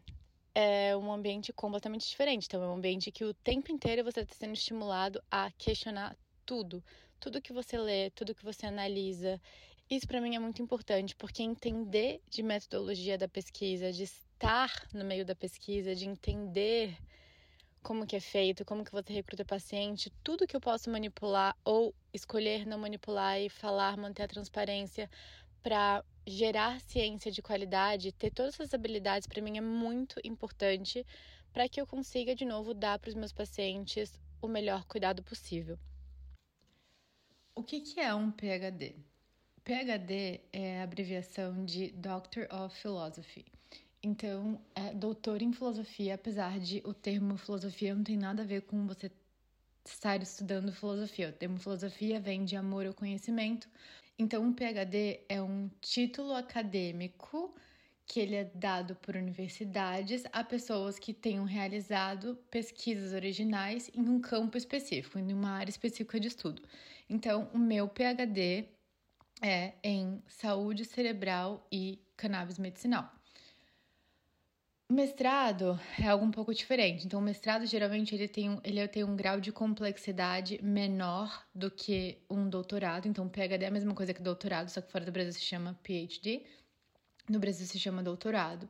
é 0.55 0.95
um 0.95 1.11
ambiente 1.11 1.51
completamente 1.51 2.07
diferente. 2.07 2.45
Então, 2.45 2.63
é 2.63 2.67
um 2.67 2.75
ambiente 2.75 3.11
que 3.11 3.23
o 3.23 3.33
tempo 3.33 3.71
inteiro 3.71 4.03
você 4.03 4.21
está 4.21 4.35
sendo 4.35 4.53
estimulado 4.53 5.21
a 5.31 5.51
questionar 5.51 6.15
tudo, 6.45 6.83
tudo 7.23 7.41
que 7.41 7.53
você 7.53 7.77
lê, 7.77 8.09
tudo 8.09 8.35
que 8.35 8.43
você 8.43 8.65
analisa. 8.65 9.39
Isso 9.89 10.05
para 10.05 10.19
mim 10.19 10.35
é 10.35 10.39
muito 10.39 10.61
importante, 10.61 11.15
porque 11.15 11.41
entender 11.41 12.21
de 12.29 12.43
metodologia 12.43 13.17
da 13.17 13.29
pesquisa, 13.29 13.93
de 13.93 14.03
estar 14.03 14.69
no 14.93 15.05
meio 15.05 15.25
da 15.25 15.33
pesquisa, 15.33 15.95
de 15.95 16.05
entender 16.05 16.97
como 17.81 18.05
que 18.05 18.17
é 18.17 18.19
feito, 18.19 18.65
como 18.65 18.83
que 18.83 18.91
você 18.91 19.13
recruta 19.13 19.45
paciente, 19.45 20.11
tudo 20.21 20.45
que 20.45 20.53
eu 20.53 20.59
posso 20.59 20.89
manipular 20.89 21.55
ou 21.63 21.95
escolher 22.13 22.67
não 22.67 22.77
manipular 22.77 23.39
e 23.39 23.47
falar, 23.47 23.95
manter 23.95 24.23
a 24.23 24.27
transparência 24.27 25.09
para 25.61 26.03
gerar 26.27 26.81
ciência 26.81 27.31
de 27.31 27.41
qualidade, 27.41 28.11
ter 28.11 28.31
todas 28.31 28.55
essas 28.55 28.73
habilidades 28.73 29.27
para 29.27 29.41
mim 29.41 29.57
é 29.57 29.61
muito 29.61 30.19
importante 30.25 31.05
para 31.53 31.69
que 31.69 31.79
eu 31.79 31.87
consiga 31.87 32.35
de 32.35 32.43
novo 32.43 32.73
dar 32.73 32.99
para 32.99 33.07
os 33.07 33.15
meus 33.15 33.31
pacientes 33.31 34.11
o 34.41 34.47
melhor 34.49 34.83
cuidado 34.83 35.23
possível. 35.23 35.79
O 37.55 37.61
que, 37.61 37.81
que 37.81 37.99
é 37.99 38.13
um 38.15 38.31
PhD? 38.31 38.95
PhD 39.63 40.41
é 40.51 40.79
a 40.79 40.83
abreviação 40.83 41.63
de 41.63 41.91
Doctor 41.91 42.47
of 42.51 42.75
Philosophy. 42.75 43.45
Então, 44.01 44.59
é 44.73 44.91
doutor 44.91 45.39
em 45.39 45.53
filosofia, 45.53 46.15
apesar 46.15 46.59
de 46.59 46.81
o 46.83 46.95
termo 46.95 47.37
filosofia 47.37 47.93
não 47.93 48.03
tem 48.03 48.17
nada 48.17 48.41
a 48.41 48.45
ver 48.45 48.63
com 48.63 48.87
você 48.87 49.11
estar 49.85 50.19
estudando 50.21 50.73
filosofia. 50.73 51.29
O 51.29 51.31
termo 51.31 51.59
filosofia 51.59 52.19
vem 52.19 52.43
de 52.43 52.55
amor 52.55 52.87
ao 52.87 52.93
conhecimento. 52.93 53.69
Então, 54.17 54.43
um 54.43 54.51
PhD 54.51 55.21
é 55.29 55.39
um 55.39 55.69
título 55.79 56.33
acadêmico 56.33 57.53
que 58.07 58.19
ele 58.19 58.35
é 58.35 58.45
dado 58.55 58.95
por 58.95 59.15
universidades 59.15 60.23
a 60.33 60.43
pessoas 60.43 60.97
que 60.97 61.13
tenham 61.13 61.45
realizado 61.45 62.35
pesquisas 62.49 63.13
originais 63.13 63.91
em 63.93 64.01
um 64.01 64.19
campo 64.19 64.57
específico, 64.57 65.19
em 65.19 65.31
uma 65.31 65.51
área 65.51 65.69
específica 65.69 66.19
de 66.19 66.27
estudo. 66.27 66.63
Então, 67.09 67.49
o 67.53 67.57
meu 67.57 67.87
PhD 67.87 68.65
é 69.41 69.73
em 69.83 70.21
saúde 70.27 70.85
cerebral 70.85 71.67
e 71.71 71.99
cannabis 72.15 72.57
medicinal. 72.57 73.11
O 74.89 74.93
mestrado 74.93 75.79
é 75.99 76.07
algo 76.07 76.25
um 76.25 76.31
pouco 76.31 76.53
diferente. 76.53 77.05
Então, 77.05 77.19
o 77.19 77.23
mestrado 77.23 77.65
geralmente 77.65 78.13
ele 78.13 78.27
tem, 78.27 78.49
um, 78.49 78.59
ele 78.63 78.87
tem 78.87 79.03
um 79.03 79.15
grau 79.15 79.39
de 79.39 79.51
complexidade 79.51 80.59
menor 80.61 81.45
do 81.53 81.71
que 81.71 82.19
um 82.29 82.47
doutorado. 82.49 83.07
Então, 83.07 83.27
PhD 83.27 83.65
é 83.65 83.67
a 83.67 83.71
mesma 83.71 83.95
coisa 83.95 84.13
que 84.13 84.21
doutorado, 84.21 84.69
só 84.69 84.81
que 84.81 84.91
fora 84.91 85.05
do 85.05 85.11
Brasil 85.11 85.33
se 85.33 85.41
chama 85.41 85.79
PhD. 85.81 86.45
No 87.27 87.39
Brasil 87.39 87.65
se 87.65 87.79
chama 87.79 88.03
doutorado. 88.03 88.69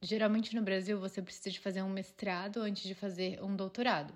Geralmente 0.00 0.54
no 0.54 0.62
Brasil 0.62 0.98
você 0.98 1.20
precisa 1.20 1.50
de 1.50 1.58
fazer 1.58 1.82
um 1.82 1.90
mestrado 1.90 2.60
antes 2.60 2.84
de 2.84 2.94
fazer 2.94 3.42
um 3.42 3.56
doutorado. 3.56 4.14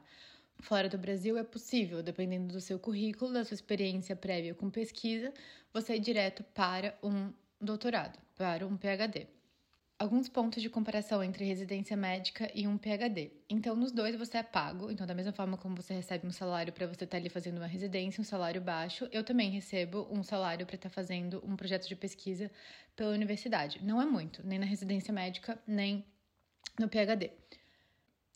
Fora 0.62 0.88
do 0.88 0.96
Brasil 0.96 1.36
é 1.36 1.44
possível, 1.44 2.02
dependendo 2.02 2.54
do 2.54 2.60
seu 2.60 2.78
currículo, 2.78 3.32
da 3.32 3.44
sua 3.44 3.54
experiência 3.54 4.16
prévia 4.16 4.54
com 4.54 4.70
pesquisa, 4.70 5.32
você 5.72 5.96
ir 5.96 6.00
direto 6.00 6.42
para 6.54 6.96
um 7.02 7.30
doutorado, 7.60 8.18
para 8.34 8.66
um 8.66 8.76
PhD 8.76 9.26
alguns 10.02 10.28
pontos 10.28 10.60
de 10.60 10.68
comparação 10.68 11.22
entre 11.22 11.44
residência 11.44 11.96
médica 11.96 12.50
e 12.52 12.66
um 12.66 12.76
PhD. 12.76 13.30
Então, 13.48 13.76
nos 13.76 13.92
dois 13.92 14.16
você 14.16 14.38
é 14.38 14.42
pago, 14.42 14.90
então 14.90 15.06
da 15.06 15.14
mesma 15.14 15.32
forma 15.32 15.56
como 15.56 15.76
você 15.76 15.94
recebe 15.94 16.26
um 16.26 16.32
salário 16.32 16.72
para 16.72 16.88
você 16.88 17.04
estar 17.04 17.06
tá 17.06 17.16
ali 17.16 17.28
fazendo 17.28 17.58
uma 17.58 17.68
residência, 17.68 18.20
um 18.20 18.24
salário 18.24 18.60
baixo, 18.60 19.08
eu 19.12 19.22
também 19.22 19.48
recebo 19.50 20.08
um 20.10 20.24
salário 20.24 20.66
para 20.66 20.74
estar 20.74 20.88
tá 20.88 20.92
fazendo 20.92 21.40
um 21.46 21.54
projeto 21.54 21.86
de 21.86 21.94
pesquisa 21.94 22.50
pela 22.96 23.12
universidade. 23.12 23.78
Não 23.84 24.02
é 24.02 24.04
muito, 24.04 24.44
nem 24.44 24.58
na 24.58 24.66
residência 24.66 25.14
médica, 25.14 25.56
nem 25.64 26.04
no 26.80 26.88
PhD. 26.88 27.30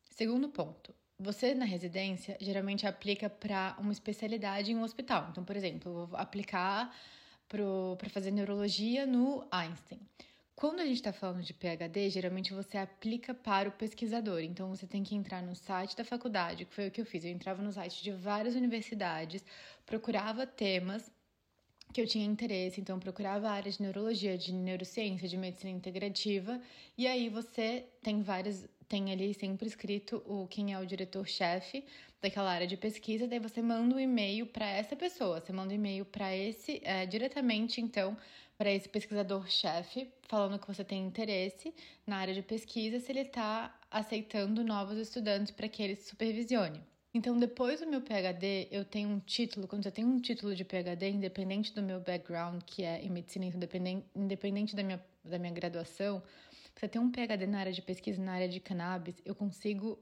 Segundo 0.08 0.48
ponto, 0.48 0.94
você 1.18 1.54
na 1.54 1.64
residência 1.64 2.36
geralmente 2.40 2.86
aplica 2.86 3.28
para 3.28 3.76
uma 3.78 3.92
especialidade 3.92 4.72
em 4.72 4.76
um 4.76 4.82
hospital. 4.82 5.28
Então, 5.30 5.44
por 5.44 5.56
exemplo, 5.56 6.00
eu 6.00 6.06
vou 6.06 6.18
aplicar 6.18 6.94
para 7.48 8.10
fazer 8.10 8.30
neurologia 8.30 9.06
no 9.06 9.46
Einstein. 9.50 10.00
Quando 10.54 10.80
a 10.80 10.86
gente 10.86 10.96
está 10.96 11.12
falando 11.12 11.42
de 11.42 11.52
PhD, 11.52 12.08
geralmente 12.08 12.54
você 12.54 12.78
aplica 12.78 13.34
para 13.34 13.68
o 13.68 13.72
pesquisador. 13.72 14.40
Então 14.40 14.68
você 14.70 14.86
tem 14.86 15.02
que 15.02 15.14
entrar 15.14 15.42
no 15.42 15.54
site 15.54 15.94
da 15.94 16.04
faculdade, 16.04 16.64
que 16.64 16.74
foi 16.74 16.88
o 16.88 16.90
que 16.90 17.00
eu 17.00 17.04
fiz. 17.04 17.24
Eu 17.24 17.30
entrava 17.30 17.62
no 17.62 17.70
site 17.70 18.02
de 18.02 18.10
várias 18.10 18.54
universidades, 18.54 19.44
procurava 19.84 20.46
temas 20.46 21.10
que 21.92 22.00
eu 22.00 22.06
tinha 22.06 22.24
interesse, 22.24 22.80
então 22.80 22.98
procurava 22.98 23.48
áreas 23.48 23.76
de 23.76 23.82
neurologia, 23.82 24.36
de 24.36 24.52
neurociência, 24.52 25.28
de 25.28 25.36
medicina 25.36 25.70
integrativa, 25.70 26.60
e 26.96 27.06
aí 27.06 27.28
você 27.28 27.86
tem 28.02 28.22
várias, 28.22 28.66
tem 28.88 29.12
ali 29.12 29.34
sempre 29.34 29.66
escrito 29.66 30.22
o 30.26 30.46
quem 30.48 30.72
é 30.72 30.78
o 30.78 30.86
diretor-chefe 30.86 31.84
daquela 32.20 32.50
área 32.50 32.66
de 32.66 32.76
pesquisa, 32.76 33.26
daí 33.26 33.38
você 33.38 33.60
manda 33.60 33.94
um 33.94 34.00
e-mail 34.00 34.46
para 34.46 34.68
essa 34.68 34.96
pessoa, 34.96 35.40
você 35.40 35.52
manda 35.52 35.72
um 35.72 35.76
e-mail 35.76 36.04
para 36.04 36.34
esse 36.34 36.80
é, 36.84 37.06
diretamente, 37.06 37.80
então 37.80 38.16
para 38.56 38.72
esse 38.72 38.88
pesquisador-chefe, 38.88 40.08
falando 40.22 40.58
que 40.58 40.66
você 40.66 40.82
tem 40.82 41.04
interesse 41.04 41.74
na 42.06 42.16
área 42.16 42.32
de 42.32 42.42
pesquisa, 42.42 42.98
se 42.98 43.12
ele 43.12 43.20
está 43.20 43.78
aceitando 43.90 44.64
novos 44.64 44.96
estudantes 44.96 45.52
para 45.52 45.68
que 45.68 45.82
ele 45.82 45.96
supervisione. 45.96 46.80
Então, 47.12 47.38
depois 47.38 47.80
do 47.80 47.86
meu 47.86 48.02
PhD, 48.02 48.68
eu 48.70 48.84
tenho 48.84 49.08
um 49.08 49.18
título. 49.18 49.66
Quando 49.66 49.82
você 49.82 49.90
tem 49.90 50.04
um 50.04 50.20
título 50.20 50.54
de 50.54 50.64
PhD, 50.64 51.08
independente 51.08 51.74
do 51.74 51.82
meu 51.82 51.98
background, 51.98 52.62
que 52.66 52.82
é 52.82 53.02
em 53.02 53.08
medicina, 53.08 53.46
independente, 53.46 54.06
independente 54.14 54.76
da, 54.76 54.82
minha, 54.82 55.02
da 55.24 55.38
minha 55.38 55.52
graduação, 55.52 56.22
você 56.78 56.86
tem 56.86 57.00
um 57.00 57.10
PhD 57.10 57.46
na 57.46 57.60
área 57.60 57.72
de 57.72 57.80
pesquisa, 57.80 58.22
na 58.22 58.32
área 58.32 58.48
de 58.48 58.60
cannabis, 58.60 59.16
eu 59.24 59.34
consigo 59.34 59.98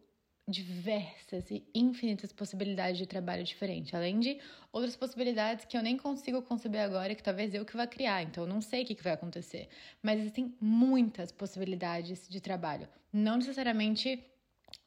diversas 0.46 1.50
e 1.50 1.64
infinitas 1.74 2.30
possibilidades 2.30 2.98
de 2.98 3.06
trabalho 3.06 3.42
diferente, 3.42 3.96
além 3.96 4.20
de 4.20 4.38
outras 4.70 4.94
possibilidades 4.94 5.64
que 5.64 5.76
eu 5.76 5.82
nem 5.82 5.96
consigo 5.96 6.42
conceber 6.42 6.82
agora, 6.82 7.14
que 7.14 7.22
talvez 7.22 7.54
eu 7.54 7.64
que 7.64 7.76
vá 7.76 7.86
criar, 7.86 8.22
então 8.22 8.44
eu 8.44 8.48
não 8.48 8.60
sei 8.60 8.82
o 8.82 8.86
que, 8.86 9.02
vai 9.02 9.14
acontecer. 9.14 9.68
Mas 10.02 10.20
existem 10.20 10.54
muitas 10.60 11.32
possibilidades 11.32 12.28
de 12.28 12.40
trabalho, 12.40 12.86
não 13.10 13.38
necessariamente 13.38 14.22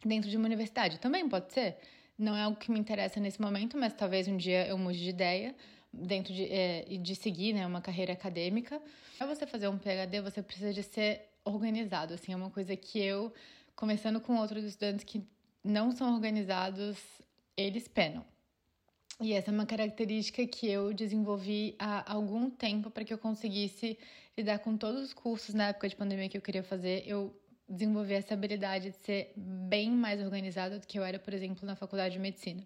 dentro 0.06 0.30
de 0.30 0.38
uma 0.38 0.46
universidade, 0.46 1.00
também 1.00 1.28
pode 1.28 1.52
ser. 1.54 1.78
Não 2.18 2.36
é 2.36 2.44
algo 2.44 2.58
que 2.58 2.72
me 2.72 2.80
interessa 2.80 3.20
nesse 3.20 3.40
momento, 3.42 3.78
mas 3.78 3.94
talvez 3.94 4.28
um 4.28 4.38
dia 4.38 4.68
eu 4.68 4.78
mude 4.78 5.00
de 5.00 5.10
ideia 5.10 5.56
dentro 5.94 6.34
de, 6.34 6.46
é, 6.52 6.84
de 6.84 7.16
seguir 7.16 7.54
né, 7.54 7.66
uma 7.66 7.82
carreira 7.82 8.14
acadêmica. 8.14 8.82
Para 9.18 9.28
você 9.28 9.46
fazer 9.46 9.68
um 9.68 9.78
PhD, 9.78 10.22
você 10.22 10.42
precisa 10.44 10.74
de 10.74 10.84
ser 10.84 11.22
organizado, 11.48 12.14
assim, 12.14 12.34
é 12.34 12.36
uma 12.36 12.50
coisa 12.50 12.76
que 12.76 13.00
eu, 13.00 13.34
começando 13.76 14.20
com 14.20 14.38
outros 14.38 14.64
estudantes 14.64 15.04
que 15.04 15.24
não 15.64 15.92
são 15.92 16.14
organizados, 16.14 16.98
eles 17.56 17.88
penam. 17.88 18.26
E 19.20 19.34
essa 19.34 19.50
é 19.50 19.54
uma 19.54 19.66
característica 19.66 20.46
que 20.46 20.68
eu 20.68 20.94
desenvolvi 20.94 21.76
há 21.80 22.12
algum 22.12 22.50
tempo 22.50 22.92
para 22.92 23.04
que 23.04 23.14
eu 23.14 23.18
conseguisse 23.18 23.98
lidar 24.38 24.60
com 24.60 24.78
todos 24.78 25.02
os 25.02 25.14
cursos 25.14 25.56
na 25.56 25.70
época 25.70 25.90
de 25.90 25.96
pandemia 25.96 26.30
que 26.30 26.38
eu 26.38 26.42
queria 26.42 26.64
fazer. 26.64 27.04
Eu 27.08 27.36
desenvolvi 27.68 28.14
essa 28.14 28.36
habilidade 28.36 28.92
de 28.92 28.98
ser 28.98 29.34
bem 29.36 29.90
mais 29.90 30.22
organizada 30.22 30.78
do 30.78 30.86
que 30.86 31.00
eu 31.00 31.04
era, 31.04 31.18
por 31.18 31.34
exemplo, 31.34 31.66
na 31.66 31.76
faculdade 31.76 32.14
de 32.14 32.20
medicina. 32.20 32.66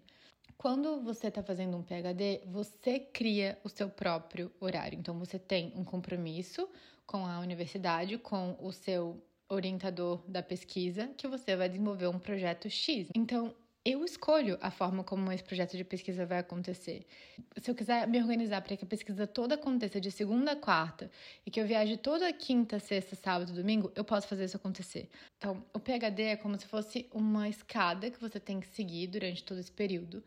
Quando 0.62 1.00
você 1.00 1.26
está 1.26 1.42
fazendo 1.42 1.76
um 1.76 1.82
PhD, 1.82 2.40
você 2.46 3.00
cria 3.00 3.58
o 3.64 3.68
seu 3.68 3.88
próprio 3.88 4.48
horário. 4.60 4.96
Então, 4.96 5.18
você 5.18 5.36
tem 5.36 5.72
um 5.74 5.82
compromisso 5.82 6.68
com 7.04 7.26
a 7.26 7.40
universidade, 7.40 8.16
com 8.16 8.56
o 8.60 8.70
seu 8.70 9.20
orientador 9.48 10.22
da 10.28 10.40
pesquisa 10.40 11.08
que 11.16 11.26
você 11.26 11.56
vai 11.56 11.68
desenvolver 11.68 12.06
um 12.06 12.16
projeto 12.16 12.70
X. 12.70 13.08
Então, 13.12 13.52
eu 13.84 14.04
escolho 14.04 14.56
a 14.60 14.70
forma 14.70 15.02
como 15.02 15.32
esse 15.32 15.42
projeto 15.42 15.76
de 15.76 15.82
pesquisa 15.82 16.24
vai 16.24 16.38
acontecer. 16.38 17.04
Se 17.60 17.68
eu 17.68 17.74
quiser 17.74 18.06
me 18.06 18.22
organizar 18.22 18.62
para 18.62 18.76
que 18.76 18.84
a 18.84 18.86
pesquisa 18.86 19.26
toda 19.26 19.56
aconteça 19.56 20.00
de 20.00 20.12
segunda 20.12 20.52
a 20.52 20.56
quarta 20.56 21.10
e 21.44 21.50
que 21.50 21.60
eu 21.60 21.66
viaje 21.66 21.96
toda 21.96 22.32
quinta, 22.32 22.78
sexta, 22.78 23.16
sábado, 23.16 23.52
domingo, 23.52 23.90
eu 23.96 24.04
posso 24.04 24.28
fazer 24.28 24.44
isso 24.44 24.56
acontecer. 24.56 25.10
Então, 25.38 25.64
o 25.74 25.80
PhD 25.80 26.22
é 26.22 26.36
como 26.36 26.56
se 26.56 26.66
fosse 26.66 27.08
uma 27.12 27.48
escada 27.48 28.08
que 28.08 28.20
você 28.20 28.38
tem 28.38 28.60
que 28.60 28.68
seguir 28.68 29.08
durante 29.08 29.42
todo 29.42 29.58
esse 29.58 29.72
período. 29.72 30.22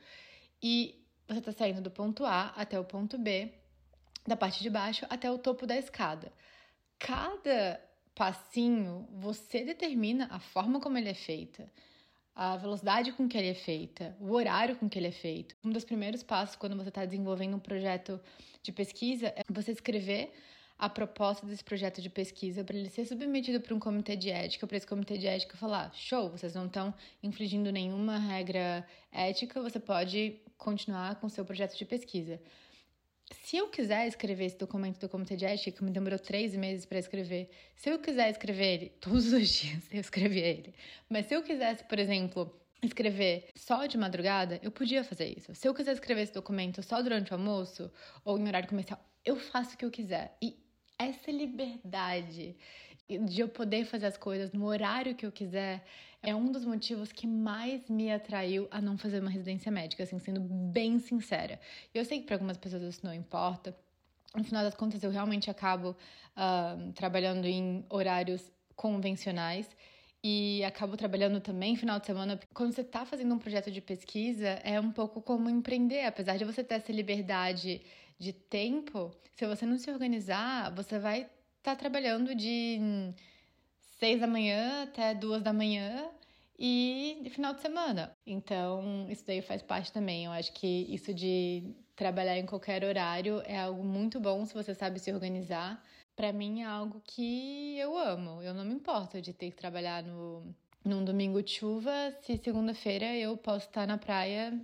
E 0.67 0.99
você 1.27 1.37
está 1.37 1.51
saindo 1.51 1.79
do 1.79 1.91
ponto 1.91 2.25
A 2.25 2.47
até 2.57 2.79
o 2.79 2.83
ponto 2.83 3.19
B, 3.19 3.53
da 4.25 4.35
parte 4.35 4.63
de 4.63 4.69
baixo 4.71 5.05
até 5.11 5.29
o 5.29 5.37
topo 5.37 5.67
da 5.67 5.77
escada. 5.77 6.33
Cada 6.97 7.79
passinho, 8.15 9.07
você 9.11 9.63
determina 9.63 10.27
a 10.31 10.39
forma 10.39 10.79
como 10.79 10.97
ele 10.97 11.09
é 11.09 11.13
feita, 11.13 11.71
a 12.33 12.57
velocidade 12.57 13.11
com 13.11 13.29
que 13.29 13.37
ele 13.37 13.49
é 13.49 13.53
feita, 13.53 14.17
o 14.19 14.31
horário 14.31 14.75
com 14.75 14.89
que 14.89 14.97
ele 14.97 15.09
é 15.09 15.11
feito. 15.11 15.55
Um 15.63 15.69
dos 15.69 15.85
primeiros 15.85 16.23
passos 16.23 16.55
quando 16.55 16.75
você 16.75 16.89
está 16.89 17.05
desenvolvendo 17.05 17.57
um 17.57 17.59
projeto 17.59 18.19
de 18.63 18.71
pesquisa 18.71 19.27
é 19.35 19.43
você 19.47 19.71
escrever 19.71 20.33
a 20.77 20.89
proposta 20.89 21.45
desse 21.45 21.63
projeto 21.63 22.01
de 22.01 22.09
pesquisa 22.09 22.63
para 22.63 22.75
ele 22.75 22.89
ser 22.89 23.05
submetido 23.05 23.61
para 23.61 23.73
um 23.73 23.79
comitê 23.79 24.15
de 24.15 24.29
ética, 24.29 24.67
para 24.67 24.77
esse 24.77 24.87
comitê 24.87 25.17
de 25.17 25.27
ética 25.27 25.57
falar: 25.57 25.93
show, 25.93 26.29
vocês 26.29 26.53
não 26.53 26.65
estão 26.65 26.93
infringindo 27.23 27.71
nenhuma 27.71 28.17
regra 28.17 28.85
ética, 29.11 29.61
você 29.61 29.79
pode 29.79 30.39
continuar 30.57 31.15
com 31.15 31.27
o 31.27 31.29
seu 31.29 31.45
projeto 31.45 31.77
de 31.77 31.85
pesquisa 31.85 32.39
se 33.31 33.57
eu 33.57 33.67
quiser 33.69 34.07
escrever 34.07 34.45
esse 34.45 34.57
documento 34.57 34.99
do 34.99 35.09
Comitê 35.09 35.35
de 35.35 35.45
Ética, 35.45 35.77
que 35.77 35.83
me 35.83 35.91
demorou 35.91 36.19
três 36.19 36.55
meses 36.55 36.85
para 36.85 36.99
escrever, 36.99 37.49
se 37.75 37.89
eu 37.89 37.99
quiser 37.99 38.29
escrever 38.29 38.65
ele 38.65 38.89
todos 39.01 39.31
os 39.33 39.49
dias, 39.49 39.83
eu 39.91 39.99
escrevi 39.99 40.39
ele. 40.39 40.73
Mas 41.09 41.25
se 41.25 41.33
eu 41.33 41.41
quisesse, 41.41 41.83
por 41.85 41.97
exemplo, 41.97 42.55
escrever 42.83 43.47
só 43.55 43.85
de 43.85 43.97
madrugada, 43.97 44.59
eu 44.61 44.71
podia 44.71 45.03
fazer 45.03 45.35
isso. 45.35 45.53
Se 45.55 45.67
eu 45.67 45.73
quiser 45.73 45.93
escrever 45.93 46.21
esse 46.21 46.33
documento 46.33 46.83
só 46.83 47.01
durante 47.01 47.31
o 47.31 47.35
almoço 47.35 47.91
ou 48.23 48.37
em 48.37 48.47
horário 48.47 48.69
comercial, 48.69 48.99
eu 49.23 49.37
faço 49.37 49.73
o 49.73 49.77
que 49.77 49.85
eu 49.85 49.91
quiser. 49.91 50.37
E 50.41 50.55
essa 50.97 51.31
liberdade 51.31 52.55
de 53.07 53.41
eu 53.41 53.47
poder 53.47 53.85
fazer 53.85 54.07
as 54.07 54.17
coisas 54.17 54.51
no 54.51 54.65
horário 54.65 55.15
que 55.15 55.25
eu 55.25 55.31
quiser 55.31 55.85
é 56.23 56.35
um 56.35 56.51
dos 56.51 56.65
motivos 56.65 57.11
que 57.11 57.27
mais 57.27 57.87
me 57.87 58.11
atraiu 58.11 58.67
a 58.71 58.81
não 58.81 58.97
fazer 58.97 59.19
uma 59.19 59.29
residência 59.29 59.71
médica, 59.71 60.03
assim, 60.03 60.17
sendo 60.17 60.41
bem 60.41 60.97
sincera. 60.97 61.59
Eu 61.93 62.03
sei 62.03 62.19
que 62.19 62.25
para 62.25 62.35
algumas 62.35 62.57
pessoas 62.57 62.81
isso 62.81 63.05
não 63.05 63.13
importa. 63.13 63.77
No 64.35 64.43
final 64.43 64.63
das 64.63 64.73
contas, 64.73 65.03
eu 65.03 65.11
realmente 65.11 65.51
acabo 65.51 65.89
uh, 65.91 66.91
trabalhando 66.93 67.45
em 67.45 67.85
horários 67.89 68.51
convencionais 68.75 69.69
e 70.23 70.63
acabo 70.63 70.97
trabalhando 70.97 71.39
também 71.39 71.75
final 71.75 71.99
de 71.99 72.07
semana. 72.07 72.39
Quando 72.53 72.73
você 72.73 72.81
está 72.81 73.05
fazendo 73.05 73.33
um 73.35 73.37
projeto 73.37 73.69
de 73.69 73.79
pesquisa, 73.79 74.47
é 74.63 74.79
um 74.79 74.91
pouco 74.91 75.21
como 75.21 75.47
empreender. 75.47 76.05
Apesar 76.05 76.37
de 76.37 76.43
você 76.43 76.63
ter 76.63 76.75
essa 76.75 76.91
liberdade 76.91 77.81
de 78.17 78.33
tempo, 78.33 79.11
se 79.33 79.45
você 79.45 79.65
não 79.65 79.77
se 79.77 79.89
organizar, 79.91 80.73
você 80.75 80.99
vai 80.99 81.21
estar 81.21 81.31
tá 81.63 81.75
trabalhando 81.75 82.33
de 82.35 82.79
seis 83.99 84.19
da 84.19 84.27
manhã 84.27 84.83
até 84.83 85.13
duas 85.13 85.41
da 85.41 85.53
manhã 85.53 86.09
e 86.57 87.27
final 87.31 87.53
de 87.53 87.61
semana. 87.61 88.15
Então, 88.25 89.07
isso 89.09 89.25
daí 89.25 89.41
faz 89.41 89.61
parte 89.61 89.91
também. 89.91 90.25
Eu 90.25 90.31
acho 90.31 90.53
que 90.53 90.85
isso 90.93 91.13
de 91.13 91.75
trabalhar 91.95 92.37
em 92.37 92.45
qualquer 92.45 92.83
horário 92.83 93.41
é 93.45 93.57
algo 93.57 93.83
muito 93.83 94.19
bom 94.19 94.45
se 94.45 94.53
você 94.53 94.73
sabe 94.73 94.99
se 94.99 95.11
organizar 95.11 95.81
para 96.15 96.31
mim 96.31 96.61
é 96.61 96.65
algo 96.65 97.01
que 97.03 97.77
eu 97.77 97.97
amo. 97.97 98.41
Eu 98.41 98.53
não 98.53 98.63
me 98.63 98.73
importo 98.73 99.21
de 99.21 99.33
ter 99.33 99.51
que 99.51 99.57
trabalhar 99.57 100.01
no, 100.03 100.55
num 100.83 101.03
domingo 101.03 101.43
de 101.43 101.51
chuva 101.51 101.91
se 102.21 102.37
segunda-feira 102.37 103.13
eu 103.15 103.35
posso 103.37 103.67
estar 103.67 103.85
na 103.85 103.97
praia 103.97 104.57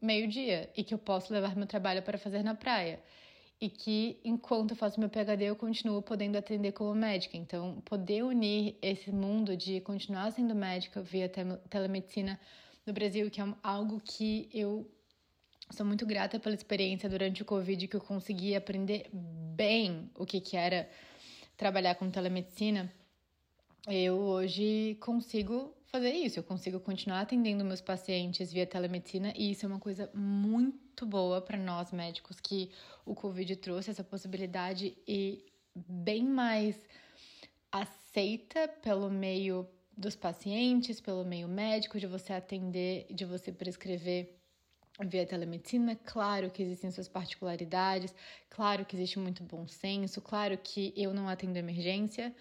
meio-dia 0.00 0.70
e 0.76 0.82
que 0.82 0.94
eu 0.94 0.98
posso 0.98 1.32
levar 1.32 1.56
meu 1.56 1.66
trabalho 1.66 2.02
para 2.02 2.18
fazer 2.18 2.42
na 2.42 2.54
praia. 2.54 3.00
E 3.60 3.68
que 3.68 4.18
enquanto 4.24 4.70
eu 4.70 4.76
faço 4.76 4.98
meu 4.98 5.08
PhD 5.10 5.44
eu 5.44 5.56
continuo 5.56 6.00
podendo 6.00 6.36
atender 6.36 6.72
como 6.72 6.94
médica. 6.94 7.36
Então, 7.36 7.82
poder 7.84 8.24
unir 8.24 8.76
esse 8.80 9.10
mundo 9.12 9.56
de 9.56 9.80
continuar 9.82 10.30
sendo 10.32 10.54
médica 10.54 11.02
via 11.02 11.28
telemedicina 11.68 12.40
no 12.86 12.92
Brasil, 12.92 13.30
que 13.30 13.40
é 13.40 13.44
algo 13.62 14.00
que 14.00 14.48
eu 14.52 14.90
Sou 15.72 15.86
muito 15.86 16.04
grata 16.04 16.40
pela 16.40 16.54
experiência 16.54 17.08
durante 17.08 17.42
o 17.42 17.44
Covid 17.44 17.86
que 17.86 17.94
eu 17.94 18.00
consegui 18.00 18.56
aprender 18.56 19.08
bem 19.12 20.10
o 20.16 20.26
que, 20.26 20.40
que 20.40 20.56
era 20.56 20.88
trabalhar 21.56 21.94
com 21.94 22.10
telemedicina. 22.10 22.92
Eu 23.86 24.16
hoje 24.16 24.96
consigo 25.00 25.72
fazer 25.90 26.12
isso, 26.12 26.38
eu 26.38 26.44
consigo 26.44 26.78
continuar 26.78 27.20
atendendo 27.20 27.64
meus 27.64 27.80
pacientes 27.80 28.52
via 28.52 28.66
telemedicina 28.66 29.32
e 29.36 29.50
isso 29.50 29.66
é 29.66 29.68
uma 29.68 29.80
coisa 29.80 30.08
muito 30.14 31.04
boa 31.04 31.40
para 31.40 31.58
nós 31.58 31.90
médicos 31.90 32.38
que 32.38 32.70
o 33.04 33.14
Covid 33.14 33.56
trouxe 33.56 33.90
essa 33.90 34.04
possibilidade 34.04 34.96
e 35.06 35.44
bem 35.74 36.24
mais 36.24 36.76
aceita 37.72 38.68
pelo 38.68 39.10
meio 39.10 39.68
dos 39.96 40.14
pacientes, 40.14 41.00
pelo 41.00 41.24
meio 41.24 41.48
médico, 41.48 41.98
de 41.98 42.06
você 42.06 42.32
atender, 42.32 43.06
de 43.10 43.24
você 43.24 43.52
prescrever 43.52 44.36
via 45.04 45.26
telemedicina. 45.26 45.96
Claro 46.04 46.50
que 46.50 46.62
existem 46.62 46.90
suas 46.90 47.08
particularidades, 47.08 48.14
claro 48.48 48.84
que 48.84 48.94
existe 48.94 49.18
muito 49.18 49.42
bom 49.42 49.66
senso, 49.66 50.20
claro 50.20 50.56
que 50.56 50.94
eu 50.96 51.12
não 51.12 51.28
atendo 51.28 51.58
emergência, 51.58 52.34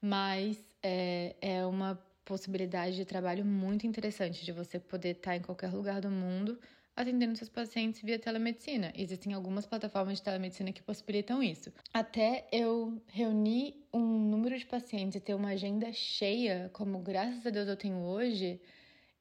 mas 0.00 0.58
é, 0.82 1.36
é 1.40 1.66
uma 1.66 2.02
possibilidade 2.24 2.96
de 2.96 3.04
trabalho 3.04 3.44
muito 3.44 3.86
interessante 3.86 4.44
de 4.44 4.52
você 4.52 4.78
poder 4.78 5.16
estar 5.16 5.36
em 5.36 5.42
qualquer 5.42 5.72
lugar 5.72 6.00
do 6.00 6.10
mundo 6.10 6.58
atendendo 6.96 7.36
seus 7.36 7.50
pacientes 7.50 8.02
via 8.02 8.18
telemedicina. 8.18 8.92
Existem 8.94 9.32
algumas 9.32 9.66
plataformas 9.66 10.18
de 10.18 10.22
telemedicina 10.22 10.72
que 10.72 10.82
possibilitam 10.82 11.42
isso. 11.42 11.72
Até 11.92 12.46
eu 12.52 13.02
reunir 13.08 13.84
um 13.92 14.00
número 14.00 14.56
de 14.56 14.64
pacientes 14.64 15.16
e 15.16 15.20
ter 15.20 15.34
uma 15.34 15.50
agenda 15.50 15.92
cheia, 15.92 16.70
como 16.72 16.98
graças 17.00 17.44
a 17.46 17.50
Deus 17.50 17.68
eu 17.68 17.76
tenho 17.76 17.98
hoje, 17.98 18.60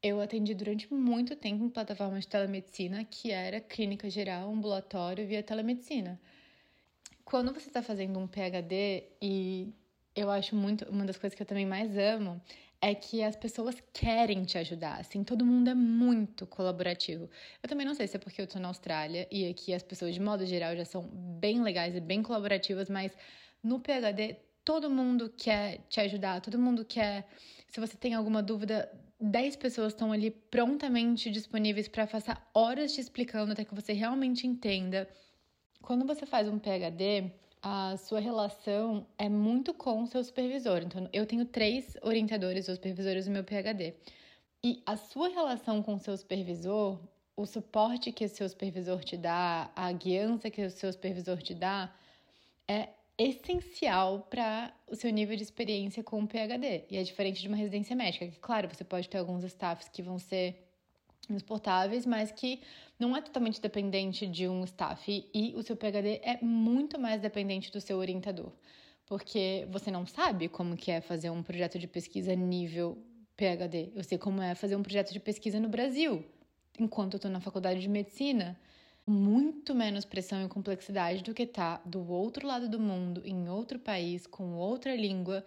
eu 0.02 0.22
atendi 0.22 0.54
durante 0.54 0.94
muito 0.94 1.36
tempo 1.36 1.64
em 1.64 1.70
plataformas 1.70 2.26
de 2.26 2.28
telemedicina, 2.28 3.04
que 3.04 3.32
era 3.32 3.60
clínica 3.60 4.10
geral, 4.10 4.52
ambulatório 4.52 5.26
via 5.26 5.42
telemedicina. 5.42 6.20
Quando 7.26 7.54
você 7.54 7.70
está 7.70 7.82
fazendo 7.82 8.20
um 8.20 8.28
PhD, 8.28 9.06
e 9.22 9.74
eu 10.16 10.30
acho 10.30 10.56
muito, 10.56 10.86
uma 10.90 11.06
das 11.06 11.18
coisas 11.18 11.36
que 11.36 11.42
eu 11.42 11.48
também 11.48 11.66
mais 11.66 11.98
amo, 11.98 12.40
é 12.84 12.94
que 12.94 13.24
as 13.24 13.34
pessoas 13.38 13.82
querem 13.94 14.44
te 14.44 14.58
ajudar, 14.58 15.00
assim, 15.00 15.24
todo 15.24 15.46
mundo 15.46 15.70
é 15.70 15.74
muito 15.74 16.46
colaborativo. 16.46 17.30
Eu 17.62 17.70
também 17.70 17.86
não 17.86 17.96
sei 17.96 18.08
se 18.08 18.18
é 18.18 18.20
porque 18.20 18.42
eu 18.42 18.48
tô 18.48 18.60
na 18.60 18.68
Austrália 18.68 19.26
e 19.32 19.48
aqui 19.48 19.74
as 19.74 19.82
pessoas, 19.82 20.14
de 20.14 20.20
modo 20.20 20.46
geral, 20.46 20.76
já 20.76 20.84
são 20.84 21.04
bem 21.40 21.64
legais 21.64 21.96
e 21.96 22.02
bem 22.02 22.22
colaborativas, 22.22 22.90
mas 22.90 23.16
no 23.64 23.80
PhD 23.80 24.36
todo 24.66 24.90
mundo 24.90 25.34
quer 25.38 25.80
te 25.88 26.02
ajudar, 26.02 26.42
todo 26.42 26.60
mundo 26.60 26.84
quer. 26.84 27.26
Se 27.70 27.80
você 27.80 27.96
tem 27.96 28.16
alguma 28.16 28.44
dúvida, 28.44 28.92
10 29.18 29.56
pessoas 29.56 29.94
estão 29.94 30.12
ali 30.12 30.30
prontamente 30.30 31.32
disponíveis 31.32 31.88
para 31.88 32.06
passar 32.06 32.50
horas 32.54 32.94
te 32.94 33.00
explicando 33.00 33.54
até 33.54 33.64
que 33.64 33.74
você 33.74 33.94
realmente 33.94 34.46
entenda. 34.46 35.08
Quando 35.82 36.06
você 36.06 36.26
faz 36.26 36.50
um 36.50 36.60
PhD, 36.60 37.32
a 37.64 37.96
sua 37.96 38.20
relação 38.20 39.08
é 39.18 39.30
muito 39.30 39.74
com 39.74 40.04
o 40.04 40.08
seu 40.08 40.22
supervisor. 40.22 40.82
Então, 40.84 41.10
eu 41.14 41.26
tenho 41.26 41.46
três 41.46 41.96
orientadores 42.02 42.68
ou 42.68 42.76
supervisores 42.76 43.26
do 43.26 43.32
meu 43.32 43.46
PhD. 43.46 43.96
E 44.62 44.84
a 44.86 44.98
sua 44.98 45.30
relação 45.30 45.82
com 45.82 45.94
o 45.94 46.00
seu 46.00 46.16
supervisor, 46.18 47.00
o 47.38 47.46
suporte 47.46 48.12
que 48.12 48.26
o 48.26 48.30
seu 48.30 48.48
supervisor 48.50 49.02
te 49.02 49.16
dá, 49.16 49.72
a 49.78 49.90
guiança 49.94 50.50
que 50.50 50.62
o 50.62 50.70
seu 50.70 50.92
supervisor 50.92 51.42
te 51.42 51.54
dá, 51.54 51.90
é 52.68 52.90
essencial 53.18 54.28
para 54.30 54.74
o 54.86 54.96
seu 54.96 55.10
nível 55.12 55.38
de 55.38 55.44
experiência 55.44 56.04
com 56.04 56.22
o 56.22 56.28
PhD. 56.28 56.84
E 56.90 56.98
é 56.98 57.04
diferente 57.04 57.42
de 57.42 57.48
uma 57.48 57.56
residência 57.56 57.96
médica, 57.96 58.28
que, 58.28 58.40
claro, 58.40 58.68
você 58.68 58.84
pode 58.84 59.08
ter 59.08 59.20
alguns 59.20 59.44
staffs 59.46 59.88
que 59.88 60.02
vão 60.04 60.20
ser 60.20 60.62
insuportáveis, 61.30 62.06
mas 62.06 62.32
que 62.32 62.62
não 63.00 63.16
é 63.16 63.22
totalmente 63.22 63.62
dependente 63.62 64.28
de 64.28 64.48
um 64.48 64.64
staff. 64.64 65.30
E 65.34 65.54
o 65.56 65.64
seu 65.64 65.76
PhD 65.76 66.20
é 66.24 66.40
muito 66.42 67.00
mais 67.00 67.22
dependente 67.22 67.72
do 67.72 67.82
seu 67.82 67.98
orientador. 67.98 68.52
Porque 69.06 69.68
você 69.70 69.92
não 69.92 70.06
sabe 70.06 70.48
como 70.48 70.78
que 70.78 70.92
é 70.92 71.02
fazer 71.02 71.30
um 71.30 71.44
projeto 71.44 71.78
de 71.78 71.88
pesquisa 71.88 72.36
nível 72.36 72.98
PhD. 73.36 73.92
Eu 73.96 74.04
sei 74.04 74.18
como 74.18 74.42
é 74.42 74.56
fazer 74.56 74.76
um 74.76 74.84
projeto 74.84 75.12
de 75.12 75.20
pesquisa 75.20 75.60
no 75.60 75.70
Brasil, 75.70 76.24
enquanto 76.80 77.14
eu 77.14 77.18
estou 77.18 77.32
na 77.32 77.40
faculdade 77.40 77.82
de 77.82 77.90
medicina 77.90 78.58
muito 79.06 79.76
menos 79.76 80.06
pressão 80.06 80.46
e 80.46 80.48
complexidade 80.50 81.24
do 81.24 81.34
que 81.34 81.46
tá 81.46 81.82
do 81.86 82.10
outro 82.10 82.48
lado 82.48 82.70
do 82.70 82.80
mundo, 82.80 83.22
em 83.26 83.50
outro 83.50 83.78
país, 83.78 84.26
com 84.26 84.56
outra 84.56 84.96
língua, 84.96 85.46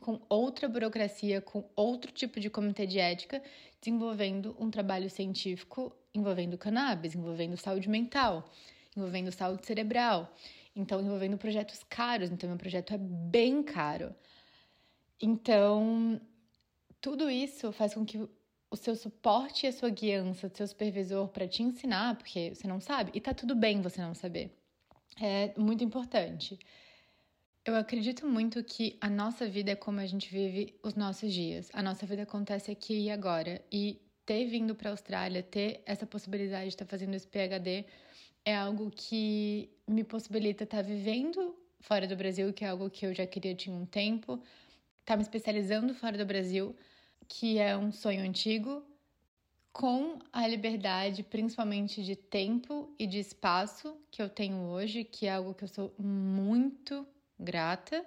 com 0.00 0.18
outra 0.28 0.66
burocracia, 0.66 1.42
com 1.42 1.68
outro 1.76 2.10
tipo 2.10 2.40
de 2.40 2.48
comitê 2.48 2.86
de 2.86 2.98
ética, 2.98 3.42
desenvolvendo 3.80 4.54
um 4.58 4.70
trabalho 4.70 5.08
científico 5.08 5.92
envolvendo 6.14 6.58
cannabis, 6.58 7.14
envolvendo 7.14 7.56
saúde 7.56 7.88
mental, 7.88 8.50
envolvendo 8.96 9.32
saúde 9.32 9.66
cerebral, 9.66 10.32
então 10.74 11.00
envolvendo 11.00 11.38
projetos 11.38 11.82
caros, 11.88 12.30
então 12.30 12.48
meu 12.48 12.58
projeto 12.58 12.94
é 12.94 12.98
bem 12.98 13.62
caro. 13.62 14.14
Então, 15.20 16.20
tudo 17.00 17.30
isso 17.30 17.72
faz 17.72 17.94
com 17.94 18.04
que 18.04 18.18
o 18.70 18.76
seu 18.76 18.94
suporte 18.94 19.66
e 19.66 19.68
a 19.68 19.72
sua 19.72 19.90
guiança 19.90 20.48
do 20.48 20.56
seu 20.56 20.66
supervisor 20.66 21.28
para 21.28 21.48
te 21.48 21.62
ensinar, 21.62 22.16
porque 22.16 22.54
você 22.54 22.68
não 22.68 22.80
sabe, 22.80 23.10
e 23.14 23.20
tá 23.20 23.34
tudo 23.34 23.54
bem 23.54 23.80
você 23.80 24.00
não 24.00 24.14
saber. 24.14 24.56
É 25.20 25.52
muito 25.58 25.82
importante. 25.82 26.58
Eu 27.70 27.76
acredito 27.76 28.26
muito 28.26 28.64
que 28.64 28.98
a 29.00 29.08
nossa 29.08 29.46
vida 29.46 29.70
é 29.70 29.76
como 29.76 30.00
a 30.00 30.06
gente 30.06 30.28
vive 30.28 30.74
os 30.82 30.96
nossos 30.96 31.32
dias. 31.32 31.70
A 31.72 31.80
nossa 31.80 32.04
vida 32.04 32.24
acontece 32.24 32.68
aqui 32.68 33.04
e 33.04 33.10
agora. 33.12 33.64
E 33.70 34.02
ter 34.26 34.44
vindo 34.46 34.74
para 34.74 34.88
a 34.88 34.92
Austrália, 34.92 35.40
ter 35.40 35.80
essa 35.86 36.04
possibilidade 36.04 36.64
de 36.64 36.70
estar 36.70 36.84
tá 36.84 36.90
fazendo 36.90 37.14
esse 37.14 37.28
PhD 37.28 37.84
é 38.44 38.56
algo 38.56 38.90
que 38.90 39.70
me 39.86 40.02
possibilita 40.02 40.64
estar 40.64 40.78
tá 40.78 40.82
vivendo 40.82 41.54
fora 41.78 42.08
do 42.08 42.16
Brasil, 42.16 42.52
que 42.52 42.64
é 42.64 42.68
algo 42.70 42.90
que 42.90 43.06
eu 43.06 43.14
já 43.14 43.24
queria 43.24 43.54
tinha 43.54 43.76
um 43.76 43.86
tempo, 43.86 44.32
estar 44.32 45.12
tá 45.12 45.16
me 45.16 45.22
especializando 45.22 45.94
fora 45.94 46.18
do 46.18 46.26
Brasil, 46.26 46.74
que 47.28 47.58
é 47.58 47.76
um 47.76 47.92
sonho 47.92 48.22
antigo, 48.24 48.82
com 49.72 50.18
a 50.32 50.44
liberdade, 50.44 51.22
principalmente 51.22 52.02
de 52.02 52.16
tempo 52.16 52.92
e 52.98 53.06
de 53.06 53.20
espaço 53.20 53.96
que 54.10 54.20
eu 54.20 54.28
tenho 54.28 54.56
hoje, 54.56 55.04
que 55.04 55.26
é 55.26 55.34
algo 55.34 55.54
que 55.54 55.62
eu 55.62 55.68
sou 55.68 55.94
muito 55.96 57.06
grata. 57.40 58.04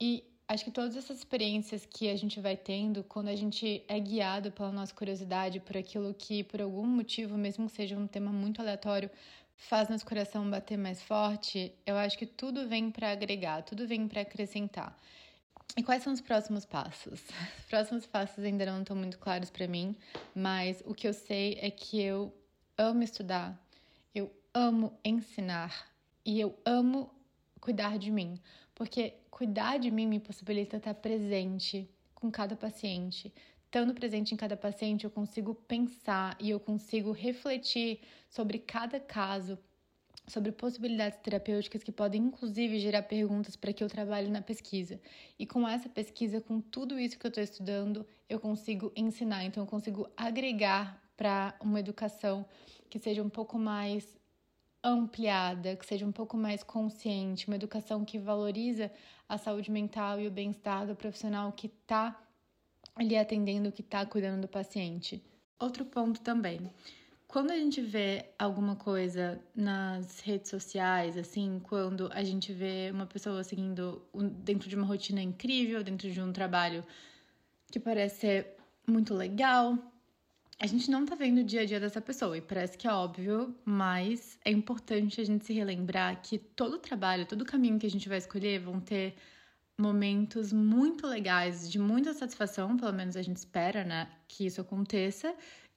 E 0.00 0.24
acho 0.48 0.64
que 0.64 0.70
todas 0.70 0.96
essas 0.96 1.18
experiências 1.18 1.86
que 1.86 2.08
a 2.08 2.16
gente 2.16 2.40
vai 2.40 2.56
tendo, 2.56 3.04
quando 3.04 3.28
a 3.28 3.36
gente 3.36 3.84
é 3.88 3.98
guiado 3.98 4.50
pela 4.50 4.72
nossa 4.72 4.94
curiosidade, 4.94 5.60
por 5.60 5.76
aquilo 5.76 6.12
que, 6.14 6.42
por 6.44 6.60
algum 6.60 6.86
motivo, 6.86 7.36
mesmo 7.36 7.66
que 7.66 7.72
seja 7.72 7.96
um 7.96 8.06
tema 8.06 8.32
muito 8.32 8.60
aleatório, 8.60 9.10
faz 9.56 9.88
nosso 9.88 10.04
coração 10.04 10.48
bater 10.50 10.76
mais 10.76 11.02
forte, 11.02 11.72
eu 11.86 11.96
acho 11.96 12.18
que 12.18 12.26
tudo 12.26 12.68
vem 12.68 12.90
para 12.90 13.12
agregar, 13.12 13.62
tudo 13.62 13.86
vem 13.86 14.06
para 14.08 14.22
acrescentar. 14.22 14.98
E 15.76 15.82
quais 15.82 16.02
são 16.02 16.12
os 16.12 16.20
próximos 16.20 16.64
passos? 16.64 17.20
Os 17.58 17.64
próximos 17.66 18.06
passos 18.06 18.44
ainda 18.44 18.66
não 18.66 18.80
estão 18.80 18.94
muito 18.94 19.18
claros 19.18 19.50
para 19.50 19.66
mim, 19.66 19.96
mas 20.34 20.82
o 20.86 20.94
que 20.94 21.08
eu 21.08 21.12
sei 21.12 21.58
é 21.60 21.70
que 21.70 22.00
eu 22.00 22.32
amo 22.76 23.02
estudar, 23.02 23.58
eu 24.14 24.30
amo 24.52 24.96
ensinar 25.04 25.90
e 26.24 26.38
eu 26.38 26.56
amo 26.64 27.10
cuidar 27.64 27.98
de 27.98 28.10
mim, 28.10 28.38
porque 28.74 29.14
cuidar 29.30 29.78
de 29.78 29.90
mim 29.90 30.06
me 30.06 30.20
possibilita 30.20 30.76
estar 30.76 30.92
presente 30.92 31.88
com 32.14 32.30
cada 32.30 32.54
paciente. 32.54 33.32
Estando 33.64 33.94
presente 33.94 34.34
em 34.34 34.36
cada 34.36 34.54
paciente, 34.54 35.04
eu 35.04 35.10
consigo 35.10 35.54
pensar 35.54 36.36
e 36.38 36.50
eu 36.50 36.60
consigo 36.60 37.10
refletir 37.10 38.00
sobre 38.28 38.58
cada 38.58 39.00
caso 39.00 39.58
sobre 40.26 40.52
possibilidades 40.52 41.18
terapêuticas 41.18 41.82
que 41.82 41.92
podem 41.92 42.22
inclusive 42.22 42.78
gerar 42.78 43.02
perguntas 43.02 43.56
para 43.56 43.74
que 43.74 43.84
eu 43.84 43.88
trabalhe 43.88 44.30
na 44.30 44.40
pesquisa. 44.40 44.98
E 45.38 45.46
com 45.46 45.68
essa 45.68 45.88
pesquisa, 45.88 46.40
com 46.40 46.60
tudo 46.60 46.98
isso 46.98 47.18
que 47.18 47.26
eu 47.26 47.28
estou 47.28 47.44
estudando, 47.44 48.06
eu 48.28 48.40
consigo 48.40 48.90
ensinar, 48.96 49.44
então 49.44 49.62
eu 49.62 49.66
consigo 49.66 50.08
agregar 50.16 51.02
para 51.16 51.54
uma 51.60 51.78
educação 51.78 52.46
que 52.88 52.98
seja 52.98 53.22
um 53.22 53.28
pouco 53.28 53.58
mais 53.58 54.16
ampliada, 54.84 55.74
que 55.74 55.86
seja 55.86 56.06
um 56.06 56.12
pouco 56.12 56.36
mais 56.36 56.62
consciente, 56.62 57.48
uma 57.48 57.56
educação 57.56 58.04
que 58.04 58.18
valoriza 58.18 58.92
a 59.26 59.38
saúde 59.38 59.70
mental 59.70 60.20
e 60.20 60.28
o 60.28 60.30
bem-estar 60.30 60.86
do 60.86 60.94
profissional 60.94 61.50
que 61.52 61.66
está 61.66 62.20
ali 62.94 63.16
atendendo, 63.16 63.72
que 63.72 63.80
está 63.80 64.04
cuidando 64.04 64.42
do 64.42 64.48
paciente. 64.48 65.24
Outro 65.58 65.84
ponto 65.84 66.20
também. 66.20 66.70
Quando 67.26 67.50
a 67.50 67.56
gente 67.56 67.80
vê 67.80 68.26
alguma 68.38 68.76
coisa 68.76 69.40
nas 69.56 70.20
redes 70.20 70.50
sociais, 70.50 71.16
assim, 71.16 71.60
quando 71.64 72.08
a 72.12 72.22
gente 72.22 72.52
vê 72.52 72.90
uma 72.92 73.06
pessoa 73.06 73.42
seguindo 73.42 74.02
dentro 74.44 74.68
de 74.68 74.76
uma 74.76 74.86
rotina 74.86 75.20
incrível, 75.20 75.82
dentro 75.82 76.10
de 76.10 76.20
um 76.20 76.32
trabalho 76.32 76.84
que 77.72 77.80
parece 77.80 78.20
ser 78.20 78.56
muito 78.86 79.14
legal, 79.14 79.76
a 80.58 80.66
gente 80.66 80.90
não 80.90 81.04
tá 81.04 81.14
vendo 81.14 81.38
o 81.38 81.44
dia 81.44 81.62
a 81.62 81.64
dia 81.64 81.80
dessa 81.80 82.00
pessoa 82.00 82.36
e 82.36 82.40
parece 82.40 82.78
que 82.78 82.86
é 82.86 82.92
óbvio, 82.92 83.54
mas 83.64 84.38
é 84.44 84.50
importante 84.50 85.20
a 85.20 85.24
gente 85.24 85.44
se 85.44 85.52
relembrar 85.52 86.22
que 86.22 86.38
todo 86.38 86.78
trabalho, 86.78 87.26
todo 87.26 87.44
caminho 87.44 87.78
que 87.78 87.86
a 87.86 87.90
gente 87.90 88.08
vai 88.08 88.18
escolher 88.18 88.60
vão 88.60 88.80
ter 88.80 89.14
momentos 89.78 90.52
muito 90.52 91.06
legais, 91.06 91.70
de 91.70 91.78
muita 91.78 92.14
satisfação, 92.14 92.76
pelo 92.76 92.92
menos 92.92 93.16
a 93.16 93.22
gente 93.22 93.36
espera, 93.36 93.84
né, 93.84 94.08
que 94.28 94.46
isso 94.46 94.60
aconteça, 94.60 95.34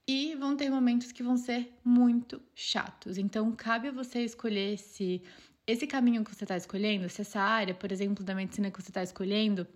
e 0.07 0.35
vão 0.35 0.55
ter 0.55 0.69
momentos 0.69 1.11
que 1.11 1.23
vão 1.23 1.35
ser 1.35 1.73
muito 1.83 2.41
chatos. 2.55 3.17
Então, 3.17 3.51
cabe 3.53 3.89
a 3.89 3.91
você 3.91 4.21
escolher 4.23 4.77
se 4.77 5.21
esse 5.65 5.85
caminho 5.85 6.23
que 6.23 6.33
você 6.33 6.45
está 6.45 6.55
escolhendo, 6.55 7.09
se 7.09 7.21
essa 7.21 7.41
área, 7.41 7.73
por 7.73 7.91
exemplo, 7.91 8.23
da 8.23 8.35
medicina 8.35 8.71
que 8.71 8.81
você 8.81 8.89
está 8.89 9.03
escolhendo, 9.03 9.67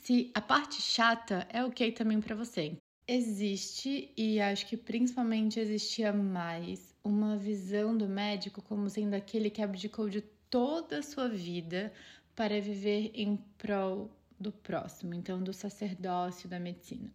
se 0.00 0.30
a 0.34 0.40
parte 0.40 0.80
chata 0.80 1.46
é 1.50 1.62
ok 1.64 1.92
também 1.92 2.20
para 2.20 2.34
você. 2.34 2.78
Existe, 3.10 4.12
e 4.18 4.38
acho 4.38 4.66
que 4.66 4.76
principalmente 4.76 5.58
existia 5.58 6.12
mais, 6.12 6.94
uma 7.02 7.38
visão 7.38 7.96
do 7.96 8.06
médico 8.06 8.60
como 8.60 8.90
sendo 8.90 9.14
aquele 9.14 9.48
que 9.48 9.62
abdicou 9.62 10.10
de 10.10 10.20
toda 10.50 10.98
a 10.98 11.02
sua 11.02 11.26
vida 11.26 11.90
para 12.36 12.60
viver 12.60 13.10
em 13.14 13.38
prol 13.56 14.10
do 14.38 14.52
próximo, 14.52 15.14
então 15.14 15.42
do 15.42 15.54
sacerdócio 15.54 16.50
da 16.50 16.60
medicina. 16.60 17.10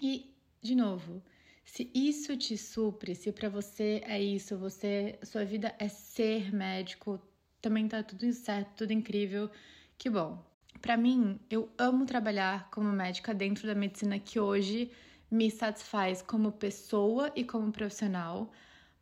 E, 0.00 0.32
de 0.62 0.76
novo, 0.76 1.20
se 1.64 1.90
isso 1.92 2.36
te 2.36 2.56
supre, 2.56 3.16
se 3.16 3.32
para 3.32 3.48
você 3.48 4.02
é 4.06 4.22
isso, 4.22 4.56
você, 4.56 5.18
sua 5.24 5.44
vida 5.44 5.74
é 5.80 5.88
ser 5.88 6.54
médico, 6.54 7.20
também 7.60 7.88
tá 7.88 8.00
tudo 8.00 8.32
certo, 8.32 8.76
tudo 8.76 8.92
incrível, 8.92 9.50
que 9.98 10.08
bom. 10.08 10.49
Para 10.80 10.96
mim, 10.96 11.38
eu 11.50 11.68
amo 11.76 12.06
trabalhar 12.06 12.70
como 12.70 12.90
médica 12.90 13.34
dentro 13.34 13.66
da 13.66 13.74
medicina 13.74 14.18
que 14.18 14.40
hoje 14.40 14.90
me 15.30 15.50
satisfaz 15.50 16.22
como 16.22 16.52
pessoa 16.52 17.30
e 17.36 17.44
como 17.44 17.70
profissional, 17.70 18.50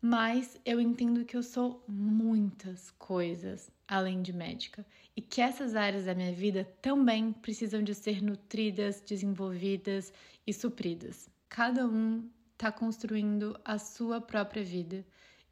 mas 0.01 0.61
eu 0.65 0.81
entendo 0.81 1.25
que 1.25 1.37
eu 1.37 1.43
sou 1.43 1.83
muitas 1.89 2.91
coisas 2.93 3.71
além 3.87 4.23
de 4.23 4.33
médica 4.33 4.87
e 5.17 5.21
que 5.23 5.41
essas 5.41 5.75
áreas 5.75 6.05
da 6.05 6.15
minha 6.15 6.33
vida 6.33 6.65
também 6.83 7.33
precisam 7.33 7.83
de 7.83 7.95
ser 7.95 8.23
nutridas, 8.23 9.01
desenvolvidas 9.01 10.13
e 10.47 10.53
supridas. 10.53 11.29
Cada 11.49 11.87
um 11.87 12.29
está 12.53 12.71
construindo 12.71 13.59
a 13.65 13.79
sua 13.79 14.21
própria 14.21 14.63
vida. 14.63 15.05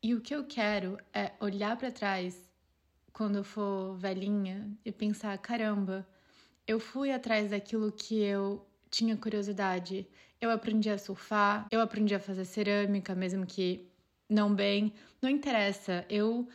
E 0.02 0.14
o 0.14 0.20
que 0.20 0.34
eu 0.34 0.44
quero 0.44 0.98
é 1.12 1.32
olhar 1.40 1.76
para 1.76 1.90
trás 1.90 2.45
quando 3.16 3.36
eu 3.36 3.44
for 3.44 3.96
velhinha 3.96 4.70
e 4.84 4.92
pensar: 4.92 5.38
caramba, 5.38 6.06
eu 6.66 6.78
fui 6.78 7.10
atrás 7.10 7.50
daquilo 7.50 7.90
que 7.90 8.22
eu 8.22 8.66
tinha 8.90 9.16
curiosidade. 9.16 10.06
Eu 10.38 10.50
aprendi 10.50 10.90
a 10.90 10.98
surfar, 10.98 11.66
eu 11.70 11.80
aprendi 11.80 12.14
a 12.14 12.20
fazer 12.20 12.44
cerâmica, 12.44 13.14
mesmo 13.14 13.46
que 13.46 13.88
não 14.28 14.54
bem. 14.54 14.92
Não 15.22 15.30
interessa, 15.30 16.04
eu 16.10 16.46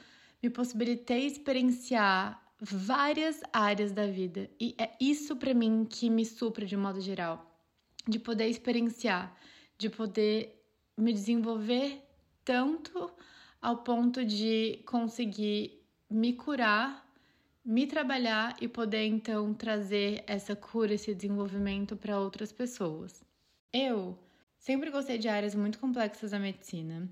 me 0.41 0.51
possibilitei 0.51 1.25
experienciar 1.25 2.39
várias 2.59 3.41
áreas 3.51 3.91
da 3.91 4.05
vida. 4.05 4.47
E 4.59 4.75
é 4.77 4.91
isso 4.99 5.35
para 5.35 5.55
mim 5.55 5.83
que 5.89 6.11
me 6.11 6.23
supra 6.23 6.63
de 6.63 6.77
modo 6.77 7.01
geral. 7.01 7.59
De 8.07 8.19
poder 8.19 8.47
experienciar 8.47 9.35
de 9.79 9.89
poder 9.89 10.63
me 10.95 11.11
desenvolver 11.11 12.03
tanto 12.45 13.11
ao 13.59 13.77
ponto 13.77 14.23
de 14.23 14.79
conseguir 14.85 15.80
me 16.11 16.33
curar, 16.33 17.07
me 17.63 17.87
trabalhar 17.87 18.55
e 18.61 18.67
poder 18.67 19.05
então 19.05 19.53
trazer 19.53 20.23
essa 20.27 20.55
cura, 20.55 20.93
esse 20.93 21.15
desenvolvimento 21.15 21.95
para 21.95 22.19
outras 22.19 22.51
pessoas. 22.51 23.23
Eu 23.71 24.17
sempre 24.57 24.91
gostei 24.91 25.17
de 25.17 25.29
áreas 25.29 25.55
muito 25.55 25.79
complexas 25.79 26.31
da 26.31 26.39
medicina. 26.39 27.07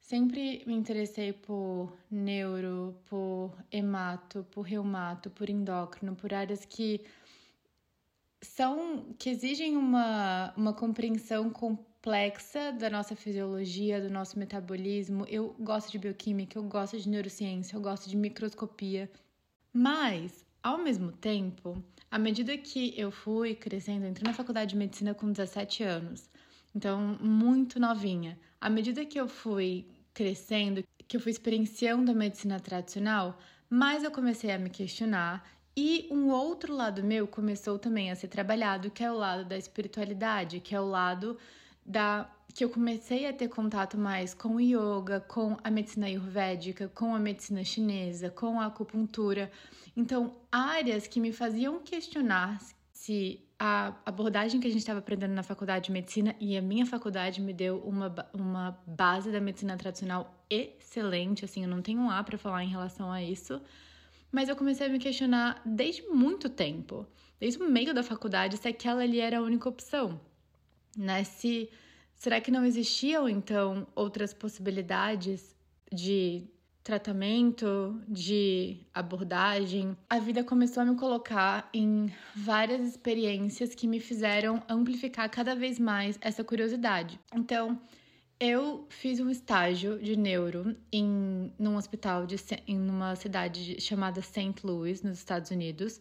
Sempre 0.00 0.62
me 0.66 0.72
interessei 0.74 1.34
por 1.34 1.92
neuro, 2.10 2.96
por 3.04 3.52
hemato, 3.70 4.46
por 4.50 4.62
reumato, 4.62 5.28
por 5.28 5.50
endócrino, 5.50 6.16
por 6.16 6.32
áreas 6.32 6.64
que 6.64 7.04
são 8.40 9.14
que 9.18 9.28
exigem 9.28 9.76
uma, 9.76 10.54
uma 10.56 10.72
compreensão 10.72 11.50
com 11.50 11.76
complexa 11.98 12.72
da 12.72 12.88
nossa 12.88 13.16
fisiologia, 13.16 14.00
do 14.00 14.08
nosso 14.08 14.38
metabolismo. 14.38 15.26
Eu 15.28 15.54
gosto 15.58 15.90
de 15.90 15.98
bioquímica, 15.98 16.56
eu 16.56 16.62
gosto 16.62 16.96
de 16.98 17.08
neurociência, 17.08 17.76
eu 17.76 17.80
gosto 17.80 18.08
de 18.08 18.16
microscopia. 18.16 19.10
Mas, 19.72 20.44
ao 20.62 20.78
mesmo 20.78 21.10
tempo, 21.10 21.82
à 22.10 22.18
medida 22.18 22.56
que 22.56 22.94
eu 22.96 23.10
fui 23.10 23.54
crescendo, 23.54 24.06
entrei 24.06 24.26
na 24.26 24.32
faculdade 24.32 24.70
de 24.70 24.76
medicina 24.76 25.12
com 25.12 25.30
17 25.30 25.82
anos, 25.82 26.30
então 26.74 27.18
muito 27.20 27.80
novinha. 27.80 28.38
À 28.60 28.70
medida 28.70 29.04
que 29.04 29.18
eu 29.18 29.28
fui 29.28 29.86
crescendo, 30.14 30.84
que 31.06 31.16
eu 31.16 31.20
fui 31.20 31.32
experienciando 31.32 32.10
a 32.12 32.14
medicina 32.14 32.60
tradicional, 32.60 33.38
mais 33.68 34.04
eu 34.04 34.10
comecei 34.10 34.52
a 34.52 34.58
me 34.58 34.70
questionar 34.70 35.44
e 35.76 36.08
um 36.10 36.30
outro 36.30 36.74
lado 36.74 37.02
meu 37.02 37.26
começou 37.26 37.78
também 37.78 38.10
a 38.10 38.16
ser 38.16 38.28
trabalhado, 38.28 38.90
que 38.90 39.02
é 39.02 39.10
o 39.10 39.16
lado 39.16 39.44
da 39.44 39.56
espiritualidade, 39.56 40.60
que 40.60 40.74
é 40.74 40.80
o 40.80 40.88
lado 40.88 41.36
da 41.88 42.30
que 42.54 42.64
eu 42.64 42.70
comecei 42.70 43.26
a 43.26 43.32
ter 43.32 43.48
contato 43.48 43.96
mais 43.96 44.34
com 44.34 44.56
o 44.56 44.60
yoga, 44.60 45.20
com 45.20 45.56
a 45.62 45.70
medicina 45.70 46.06
ayurvédica, 46.06 46.88
com 46.88 47.14
a 47.14 47.18
medicina 47.18 47.62
chinesa, 47.62 48.30
com 48.30 48.60
a 48.60 48.66
acupuntura. 48.66 49.50
Então, 49.96 50.34
áreas 50.50 51.06
que 51.06 51.20
me 51.20 51.32
faziam 51.32 51.78
questionar 51.78 52.60
se 52.92 53.44
a 53.58 53.94
abordagem 54.04 54.60
que 54.60 54.66
a 54.66 54.70
gente 54.70 54.80
estava 54.80 54.98
aprendendo 54.98 55.34
na 55.34 55.42
faculdade 55.42 55.86
de 55.86 55.92
medicina 55.92 56.34
e 56.40 56.56
a 56.56 56.62
minha 56.62 56.84
faculdade 56.84 57.40
me 57.40 57.52
deu 57.52 57.78
uma, 57.78 58.12
uma 58.32 58.78
base 58.86 59.30
da 59.30 59.40
medicina 59.40 59.76
tradicional 59.76 60.44
excelente, 60.50 61.44
assim, 61.44 61.62
eu 61.62 61.68
não 61.68 61.80
tenho 61.80 62.00
um 62.00 62.10
A 62.10 62.22
para 62.24 62.38
falar 62.38 62.64
em 62.64 62.68
relação 62.68 63.10
a 63.10 63.22
isso, 63.22 63.60
mas 64.32 64.48
eu 64.48 64.56
comecei 64.56 64.86
a 64.86 64.90
me 64.90 64.98
questionar 64.98 65.62
desde 65.64 66.02
muito 66.08 66.48
tempo, 66.48 67.06
desde 67.38 67.62
o 67.62 67.70
meio 67.70 67.94
da 67.94 68.02
faculdade, 68.02 68.56
se 68.56 68.66
aquela 68.66 69.02
ali 69.02 69.20
era 69.20 69.38
a 69.38 69.42
única 69.42 69.68
opção 69.68 70.20
né? 70.98 71.24
Se 71.24 71.70
será 72.16 72.40
que 72.40 72.50
não 72.50 72.64
existiam 72.64 73.28
então 73.28 73.86
outras 73.94 74.34
possibilidades 74.34 75.54
de 75.92 76.44
tratamento, 76.82 78.00
de 78.08 78.78
abordagem, 78.94 79.94
a 80.08 80.18
vida 80.18 80.42
começou 80.42 80.82
a 80.82 80.86
me 80.86 80.96
colocar 80.96 81.68
em 81.72 82.10
várias 82.34 82.80
experiências 82.88 83.74
que 83.74 83.86
me 83.86 84.00
fizeram 84.00 84.62
amplificar 84.66 85.28
cada 85.28 85.54
vez 85.54 85.78
mais 85.78 86.18
essa 86.22 86.42
curiosidade. 86.42 87.20
Então, 87.34 87.78
eu 88.40 88.86
fiz 88.88 89.20
um 89.20 89.28
estágio 89.28 89.98
de 89.98 90.16
neuro 90.16 90.74
em 90.90 91.52
num 91.58 91.76
hospital 91.76 92.26
de, 92.26 92.36
em 92.66 92.78
uma 92.88 93.14
cidade 93.16 93.80
chamada 93.80 94.22
St. 94.22 94.54
Louis, 94.64 95.02
nos 95.02 95.18
Estados 95.18 95.50
Unidos, 95.50 96.00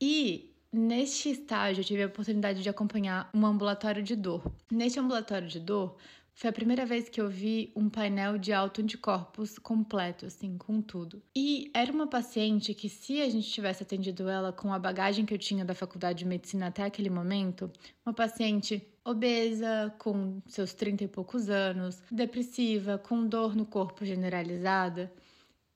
e 0.00 0.55
Neste 0.76 1.30
estágio, 1.30 1.80
eu 1.80 1.84
tive 1.86 2.02
a 2.02 2.06
oportunidade 2.06 2.62
de 2.62 2.68
acompanhar 2.68 3.30
um 3.32 3.46
ambulatório 3.46 4.02
de 4.02 4.14
dor. 4.14 4.42
Neste 4.70 5.00
ambulatório 5.00 5.48
de 5.48 5.58
dor, 5.58 5.96
foi 6.34 6.50
a 6.50 6.52
primeira 6.52 6.84
vez 6.84 7.08
que 7.08 7.18
eu 7.18 7.30
vi 7.30 7.72
um 7.74 7.88
painel 7.88 8.36
de 8.36 8.52
autoanticorpos 8.52 9.58
completo, 9.58 10.26
assim, 10.26 10.58
com 10.58 10.82
tudo. 10.82 11.22
E 11.34 11.70
era 11.72 11.90
uma 11.90 12.06
paciente 12.06 12.74
que, 12.74 12.90
se 12.90 13.22
a 13.22 13.30
gente 13.30 13.50
tivesse 13.50 13.84
atendido 13.84 14.28
ela 14.28 14.52
com 14.52 14.70
a 14.70 14.78
bagagem 14.78 15.24
que 15.24 15.32
eu 15.32 15.38
tinha 15.38 15.64
da 15.64 15.74
faculdade 15.74 16.18
de 16.18 16.26
medicina 16.26 16.66
até 16.66 16.82
aquele 16.82 17.08
momento, 17.08 17.70
uma 18.04 18.12
paciente 18.12 18.86
obesa, 19.02 19.94
com 19.98 20.42
seus 20.46 20.74
30 20.74 21.04
e 21.04 21.08
poucos 21.08 21.48
anos, 21.48 22.02
depressiva, 22.10 22.98
com 22.98 23.26
dor 23.26 23.56
no 23.56 23.64
corpo 23.64 24.04
generalizada, 24.04 25.10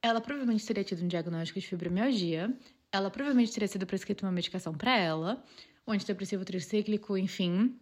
ela 0.03 0.21
provavelmente 0.21 0.67
teria 0.67 0.85
tido 0.85 1.03
um 1.03 1.09
diagnóstico 1.09 1.59
de 1.59 1.67
fibromialgia, 1.67 2.55
ela 2.93 3.11
provavelmente 3.11 3.53
teria 3.53 3.69
sido 3.69 3.87
prescrita 3.87 4.25
uma 4.25 4.33
medicação 4.33 4.75
para 4.75 4.97
ela, 4.97 5.43
um 5.87 5.93
antidepressivo 5.93 6.45
tricíclico, 6.45 7.17
enfim. 7.17 7.79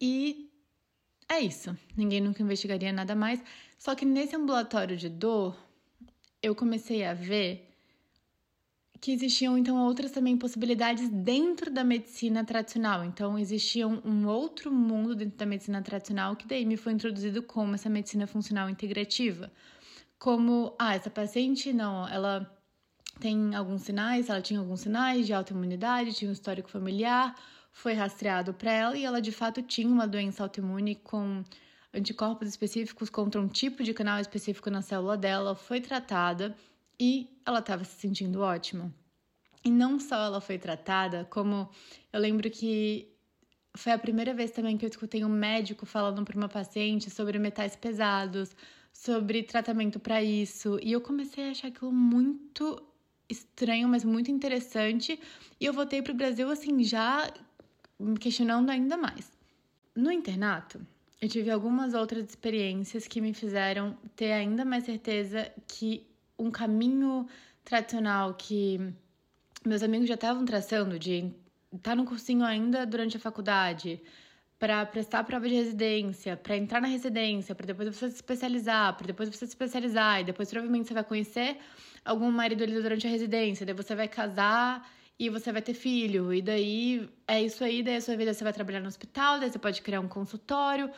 E 0.00 0.50
é 1.28 1.40
isso. 1.40 1.76
Ninguém 1.96 2.20
nunca 2.20 2.42
investigaria 2.42 2.92
nada 2.92 3.14
mais. 3.14 3.42
Só 3.78 3.94
que 3.94 4.04
nesse 4.04 4.36
ambulatório 4.36 4.96
de 4.96 5.08
dor, 5.08 5.56
eu 6.42 6.54
comecei 6.54 7.04
a 7.04 7.14
ver 7.14 7.68
que 9.00 9.10
existiam 9.10 9.58
então 9.58 9.84
outras 9.84 10.12
também 10.12 10.36
possibilidades 10.36 11.08
dentro 11.08 11.72
da 11.72 11.82
medicina 11.82 12.44
tradicional. 12.44 13.04
Então 13.04 13.36
existia 13.36 13.88
um 13.88 14.28
outro 14.28 14.70
mundo 14.70 15.16
dentro 15.16 15.36
da 15.36 15.44
medicina 15.44 15.82
tradicional 15.82 16.36
que 16.36 16.46
daí 16.46 16.64
me 16.64 16.76
foi 16.76 16.92
introduzido 16.92 17.42
como 17.42 17.74
essa 17.74 17.90
medicina 17.90 18.28
funcional 18.28 18.70
integrativa. 18.70 19.50
Como, 20.20 20.76
ah, 20.78 20.94
essa 20.94 21.10
paciente 21.10 21.72
não, 21.72 22.06
ela 22.06 22.48
tem 23.22 23.54
alguns 23.54 23.82
sinais, 23.82 24.28
ela 24.28 24.42
tinha 24.42 24.58
alguns 24.58 24.80
sinais 24.80 25.24
de 25.24 25.32
autoimunidade, 25.32 26.12
tinha 26.12 26.28
um 26.28 26.32
histórico 26.32 26.68
familiar, 26.68 27.36
foi 27.70 27.92
rastreado 27.92 28.52
para 28.52 28.72
ela 28.72 28.98
e 28.98 29.04
ela 29.04 29.22
de 29.22 29.30
fato 29.30 29.62
tinha 29.62 29.86
uma 29.86 30.08
doença 30.08 30.42
autoimune 30.42 30.96
com 30.96 31.44
anticorpos 31.94 32.48
específicos 32.48 33.08
contra 33.08 33.40
um 33.40 33.46
tipo 33.46 33.84
de 33.84 33.94
canal 33.94 34.18
específico 34.18 34.68
na 34.70 34.82
célula 34.82 35.16
dela, 35.16 35.54
foi 35.54 35.80
tratada 35.80 36.56
e 36.98 37.28
ela 37.46 37.60
estava 37.60 37.84
se 37.84 37.94
sentindo 38.00 38.40
ótima. 38.40 38.92
E 39.64 39.70
não 39.70 40.00
só 40.00 40.16
ela 40.16 40.40
foi 40.40 40.58
tratada, 40.58 41.24
como 41.30 41.70
eu 42.12 42.18
lembro 42.18 42.50
que 42.50 43.08
foi 43.76 43.92
a 43.92 43.98
primeira 43.98 44.34
vez 44.34 44.50
também 44.50 44.76
que 44.76 44.84
eu 44.84 44.90
escutei 44.90 45.24
um 45.24 45.28
médico 45.28 45.86
falando 45.86 46.24
para 46.24 46.36
uma 46.36 46.48
paciente 46.48 47.08
sobre 47.08 47.38
metais 47.38 47.76
pesados, 47.76 48.56
sobre 48.92 49.44
tratamento 49.44 50.00
para 50.00 50.20
isso, 50.20 50.76
e 50.82 50.90
eu 50.90 51.00
comecei 51.00 51.46
a 51.46 51.50
achar 51.52 51.68
aquilo 51.68 51.92
muito 51.92 52.82
estranho, 53.32 53.88
mas 53.88 54.04
muito 54.04 54.30
interessante, 54.30 55.18
e 55.60 55.64
eu 55.64 55.72
voltei 55.72 56.00
para 56.02 56.12
o 56.12 56.16
Brasil 56.16 56.48
assim 56.50 56.82
já 56.82 57.32
me 57.98 58.18
questionando 58.18 58.70
ainda 58.70 58.96
mais. 58.96 59.30
No 59.94 60.10
internato, 60.10 60.80
eu 61.20 61.28
tive 61.28 61.50
algumas 61.50 61.94
outras 61.94 62.24
experiências 62.28 63.06
que 63.06 63.20
me 63.20 63.32
fizeram 63.32 63.96
ter 64.16 64.32
ainda 64.32 64.64
mais 64.64 64.84
certeza 64.84 65.50
que 65.68 66.06
um 66.38 66.50
caminho 66.50 67.26
tradicional 67.64 68.34
que 68.34 68.80
meus 69.64 69.82
amigos 69.82 70.08
já 70.08 70.14
estavam 70.14 70.44
traçando 70.44 70.98
de 70.98 71.30
estar 71.72 71.90
tá 71.90 71.96
no 71.96 72.04
cursinho 72.04 72.44
ainda 72.44 72.84
durante 72.84 73.16
a 73.16 73.20
faculdade, 73.20 74.02
para 74.62 74.86
prestar 74.86 75.18
a 75.18 75.24
prova 75.24 75.48
de 75.48 75.56
residência, 75.56 76.36
para 76.36 76.56
entrar 76.56 76.80
na 76.80 76.86
residência, 76.86 77.52
para 77.52 77.66
depois 77.66 77.88
você 77.88 78.08
se 78.08 78.14
especializar, 78.14 78.96
para 78.96 79.08
depois 79.08 79.28
você 79.28 79.38
se 79.38 79.46
especializar 79.46 80.20
e 80.20 80.24
depois 80.30 80.48
provavelmente 80.48 80.86
você 80.86 80.94
vai 80.94 81.02
conhecer 81.02 81.58
algum 82.04 82.30
marido 82.30 82.62
ali 82.62 82.80
durante 82.80 83.04
a 83.04 83.10
residência, 83.10 83.66
daí 83.66 83.74
você 83.74 83.96
vai 83.96 84.06
casar 84.06 84.88
e 85.18 85.28
você 85.28 85.50
vai 85.50 85.62
ter 85.62 85.74
filho, 85.74 86.32
e 86.32 86.40
daí 86.40 87.10
é 87.26 87.42
isso 87.42 87.64
aí, 87.64 87.82
daí 87.82 87.96
a 87.96 88.00
sua 88.00 88.16
vida 88.16 88.32
você 88.32 88.44
vai 88.44 88.52
trabalhar 88.52 88.78
no 88.78 88.86
hospital, 88.86 89.40
daí 89.40 89.50
você 89.50 89.58
pode 89.58 89.82
criar 89.82 89.98
um 89.98 90.06
consultório. 90.06 90.88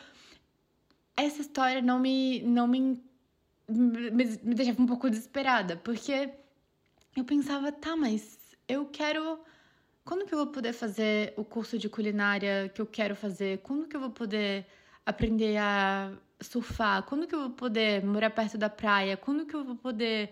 Essa 1.17 1.41
história 1.41 1.81
não 1.81 1.97
me 1.99 2.43
não 2.43 2.67
me 2.67 3.01
me, 3.67 4.25
me 4.43 4.53
deixava 4.53 4.79
um 4.79 4.85
pouco 4.85 5.09
desesperada, 5.09 5.75
porque 5.77 6.29
eu 7.17 7.25
pensava, 7.25 7.71
tá, 7.71 7.95
mas 7.95 8.37
eu 8.67 8.85
quero. 8.85 9.39
Quando 10.05 10.25
que 10.27 10.33
eu 10.35 10.37
vou 10.37 10.47
poder 10.47 10.71
fazer 10.71 11.33
o 11.35 11.43
curso 11.43 11.79
de 11.79 11.89
culinária 11.89 12.69
que 12.69 12.79
eu 12.79 12.85
quero 12.85 13.15
fazer? 13.15 13.57
Quando 13.63 13.87
que 13.87 13.95
eu 13.95 13.99
vou 13.99 14.11
poder 14.11 14.63
aprender 15.03 15.57
a 15.57 16.13
surfar? 16.39 17.01
Quando 17.03 17.25
que 17.25 17.33
eu 17.33 17.39
vou 17.39 17.49
poder 17.49 18.05
morar 18.05 18.29
perto 18.29 18.55
da 18.55 18.69
praia? 18.69 19.17
Quando 19.17 19.47
que 19.47 19.55
eu 19.55 19.63
vou 19.63 19.75
poder 19.75 20.31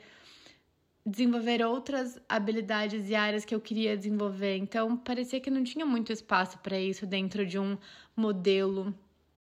desenvolver 1.04 1.66
outras 1.66 2.22
habilidades 2.30 3.10
e 3.10 3.16
áreas 3.16 3.46
que 3.46 3.56
eu 3.56 3.60
queria 3.60 3.98
desenvolver? 3.98 4.58
Então, 4.58 4.96
parecia 4.96 5.42
que 5.42 5.50
não 5.50 5.64
tinha 5.64 5.88
muito 5.88 6.14
espaço 6.14 6.60
para 6.60 6.80
isso 6.80 7.08
dentro 7.08 7.44
de 7.44 7.58
um 7.58 7.76
modelo 8.16 8.94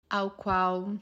ao 0.10 0.32
qual 0.32 0.96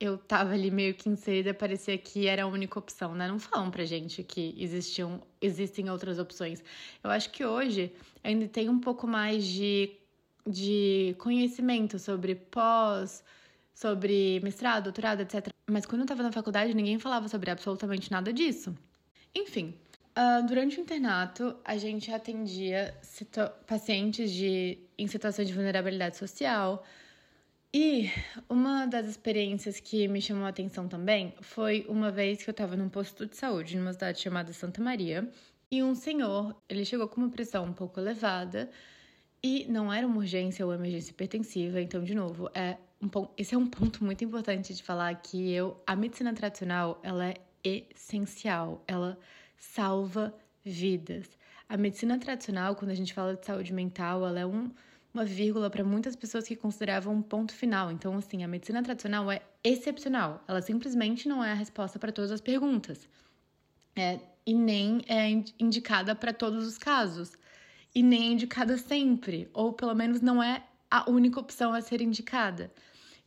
eu 0.00 0.16
tava 0.16 0.52
ali 0.52 0.70
meio 0.70 0.94
que 0.94 1.08
inserida, 1.08 1.52
parecia 1.52 1.98
que 1.98 2.26
era 2.26 2.44
a 2.44 2.46
única 2.46 2.78
opção, 2.78 3.14
né? 3.14 3.26
Não 3.26 3.38
falam 3.38 3.70
pra 3.70 3.84
gente 3.84 4.22
que 4.22 4.54
existiam, 4.56 5.20
existem 5.40 5.90
outras 5.90 6.18
opções. 6.18 6.62
Eu 7.02 7.10
acho 7.10 7.30
que 7.30 7.44
hoje 7.44 7.92
ainda 8.22 8.46
tem 8.46 8.68
um 8.68 8.78
pouco 8.78 9.06
mais 9.06 9.44
de, 9.44 9.90
de 10.46 11.16
conhecimento 11.18 11.98
sobre 11.98 12.36
pós, 12.36 13.24
sobre 13.74 14.40
mestrado, 14.40 14.84
doutorado, 14.84 15.20
etc. 15.20 15.48
Mas 15.68 15.84
quando 15.84 16.02
eu 16.02 16.06
tava 16.06 16.22
na 16.22 16.32
faculdade, 16.32 16.74
ninguém 16.74 16.98
falava 16.98 17.28
sobre 17.28 17.50
absolutamente 17.50 18.10
nada 18.10 18.32
disso. 18.32 18.76
Enfim, 19.34 19.74
uh, 20.16 20.46
durante 20.46 20.78
o 20.78 20.80
internato, 20.80 21.56
a 21.64 21.76
gente 21.76 22.12
atendia 22.12 22.96
pacientes 23.66 24.30
de, 24.30 24.78
em 24.96 25.08
situação 25.08 25.44
de 25.44 25.52
vulnerabilidade 25.52 26.16
social, 26.16 26.84
e 27.72 28.10
uma 28.48 28.86
das 28.86 29.06
experiências 29.06 29.78
que 29.78 30.08
me 30.08 30.22
chamou 30.22 30.46
a 30.46 30.48
atenção 30.48 30.88
também 30.88 31.34
foi 31.40 31.84
uma 31.88 32.10
vez 32.10 32.42
que 32.42 32.48
eu 32.48 32.52
estava 32.52 32.76
num 32.76 32.88
posto 32.88 33.26
de 33.26 33.36
saúde 33.36 33.76
numa 33.76 33.92
cidade 33.92 34.20
chamada 34.20 34.52
Santa 34.52 34.82
Maria 34.82 35.30
e 35.70 35.82
um 35.82 35.94
senhor, 35.94 36.56
ele 36.68 36.84
chegou 36.84 37.06
com 37.08 37.20
uma 37.20 37.30
pressão 37.30 37.64
um 37.66 37.72
pouco 37.74 38.00
elevada 38.00 38.70
e 39.42 39.66
não 39.68 39.92
era 39.92 40.06
uma 40.06 40.16
urgência 40.16 40.64
ou 40.64 40.72
emergência 40.72 41.10
hipertensiva, 41.10 41.80
então 41.80 42.02
de 42.02 42.14
novo, 42.14 42.50
é 42.54 42.78
um 43.02 43.08
esse 43.36 43.54
é 43.54 43.58
um 43.58 43.66
ponto 43.66 44.02
muito 44.02 44.24
importante 44.24 44.74
de 44.74 44.82
falar 44.82 45.14
que 45.16 45.52
eu 45.52 45.80
a 45.86 45.94
medicina 45.94 46.32
tradicional, 46.32 46.98
ela 47.02 47.28
é 47.28 47.34
essencial, 47.62 48.82
ela 48.88 49.18
salva 49.56 50.34
vidas. 50.64 51.38
A 51.68 51.76
medicina 51.76 52.18
tradicional, 52.18 52.74
quando 52.74 52.90
a 52.90 52.94
gente 52.94 53.12
fala 53.12 53.36
de 53.36 53.44
saúde 53.44 53.72
mental, 53.72 54.26
ela 54.26 54.40
é 54.40 54.46
um 54.46 54.70
uma 55.12 55.24
vírgula 55.24 55.70
para 55.70 55.82
muitas 55.84 56.14
pessoas 56.14 56.46
que 56.46 56.54
consideravam 56.54 57.14
um 57.14 57.22
ponto 57.22 57.52
final. 57.52 57.90
Então, 57.90 58.16
assim, 58.16 58.44
a 58.44 58.48
medicina 58.48 58.82
tradicional 58.82 59.30
é 59.30 59.42
excepcional. 59.64 60.42
Ela 60.46 60.62
simplesmente 60.62 61.28
não 61.28 61.42
é 61.42 61.52
a 61.52 61.54
resposta 61.54 61.98
para 61.98 62.12
todas 62.12 62.30
as 62.30 62.40
perguntas. 62.40 63.08
É, 63.96 64.20
e 64.46 64.54
nem 64.54 65.02
é 65.08 65.28
indicada 65.58 66.14
para 66.14 66.32
todos 66.32 66.66
os 66.66 66.78
casos. 66.78 67.32
E 67.94 68.02
nem 68.02 68.28
é 68.28 68.32
indicada 68.32 68.76
sempre. 68.76 69.48
Ou 69.52 69.72
pelo 69.72 69.94
menos 69.94 70.20
não 70.20 70.42
é 70.42 70.62
a 70.90 71.10
única 71.10 71.40
opção 71.40 71.72
a 71.72 71.80
ser 71.80 72.00
indicada. 72.00 72.70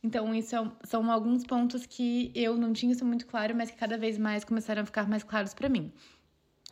Então, 0.02 0.34
isso 0.34 0.56
é, 0.56 0.72
são 0.84 1.10
alguns 1.10 1.44
pontos 1.44 1.86
que 1.86 2.32
eu 2.34 2.56
não 2.56 2.72
tinha 2.72 2.92
isso 2.92 3.04
muito 3.04 3.26
claro, 3.26 3.54
mas 3.54 3.70
que 3.70 3.76
cada 3.76 3.96
vez 3.96 4.18
mais 4.18 4.44
começaram 4.44 4.82
a 4.82 4.86
ficar 4.86 5.08
mais 5.08 5.22
claros 5.22 5.54
para 5.54 5.68
mim. 5.68 5.92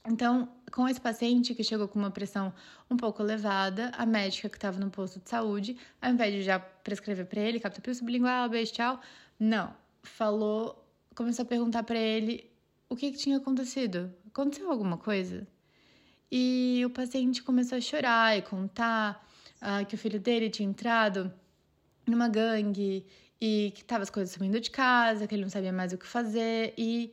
Então, 0.06 0.48
com 0.70 0.88
esse 0.88 1.00
paciente 1.00 1.54
que 1.54 1.62
chegou 1.62 1.86
com 1.86 1.98
uma 1.98 2.10
pressão 2.10 2.52
um 2.90 2.96
pouco 2.96 3.22
elevada, 3.22 3.90
a 3.96 4.06
médica 4.06 4.48
que 4.48 4.56
estava 4.56 4.78
no 4.78 4.90
posto 4.90 5.20
de 5.20 5.28
saúde, 5.28 5.76
ao 6.00 6.10
invés 6.10 6.32
de 6.32 6.42
já 6.42 6.58
prescrever 6.58 7.26
para 7.26 7.40
ele 7.40 7.60
captopril 7.60 7.94
sublingual, 7.94 8.48
beijo, 8.48 8.72
tchau, 8.72 9.00
não, 9.38 9.74
falou, 10.02 10.84
começou 11.14 11.42
a 11.42 11.46
perguntar 11.46 11.82
para 11.82 11.98
ele 11.98 12.50
o 12.88 12.96
que, 12.96 13.12
que 13.12 13.18
tinha 13.18 13.36
acontecido. 13.36 14.12
Aconteceu 14.26 14.70
alguma 14.70 14.96
coisa? 14.96 15.46
E 16.30 16.82
o 16.86 16.90
paciente 16.90 17.42
começou 17.42 17.76
a 17.76 17.80
chorar 17.80 18.38
e 18.38 18.42
contar 18.42 19.26
uh, 19.60 19.84
que 19.86 19.94
o 19.94 19.98
filho 19.98 20.20
dele 20.20 20.48
tinha 20.48 20.68
entrado 20.68 21.32
numa 22.06 22.28
gangue 22.28 23.04
e 23.40 23.72
que 23.74 23.84
tava 23.84 24.02
as 24.02 24.10
coisas 24.10 24.32
sumindo 24.32 24.60
de 24.60 24.70
casa, 24.70 25.26
que 25.26 25.34
ele 25.34 25.42
não 25.42 25.50
sabia 25.50 25.72
mais 25.72 25.92
o 25.92 25.98
que 25.98 26.06
fazer 26.06 26.74
e 26.76 27.12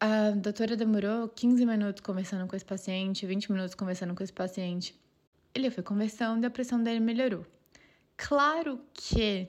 a 0.00 0.30
doutora 0.30 0.76
demorou 0.76 1.28
15 1.28 1.66
minutos 1.66 2.00
conversando 2.00 2.46
com 2.46 2.54
esse 2.54 2.64
paciente, 2.64 3.26
20 3.26 3.50
minutos 3.50 3.74
conversando 3.74 4.14
com 4.14 4.22
esse 4.22 4.32
paciente. 4.32 4.94
Ele 5.54 5.70
foi 5.70 5.82
conversando 5.82 6.44
e 6.44 6.46
a 6.46 6.50
pressão 6.50 6.82
dele 6.82 7.00
melhorou. 7.00 7.44
Claro 8.16 8.80
que 8.94 9.48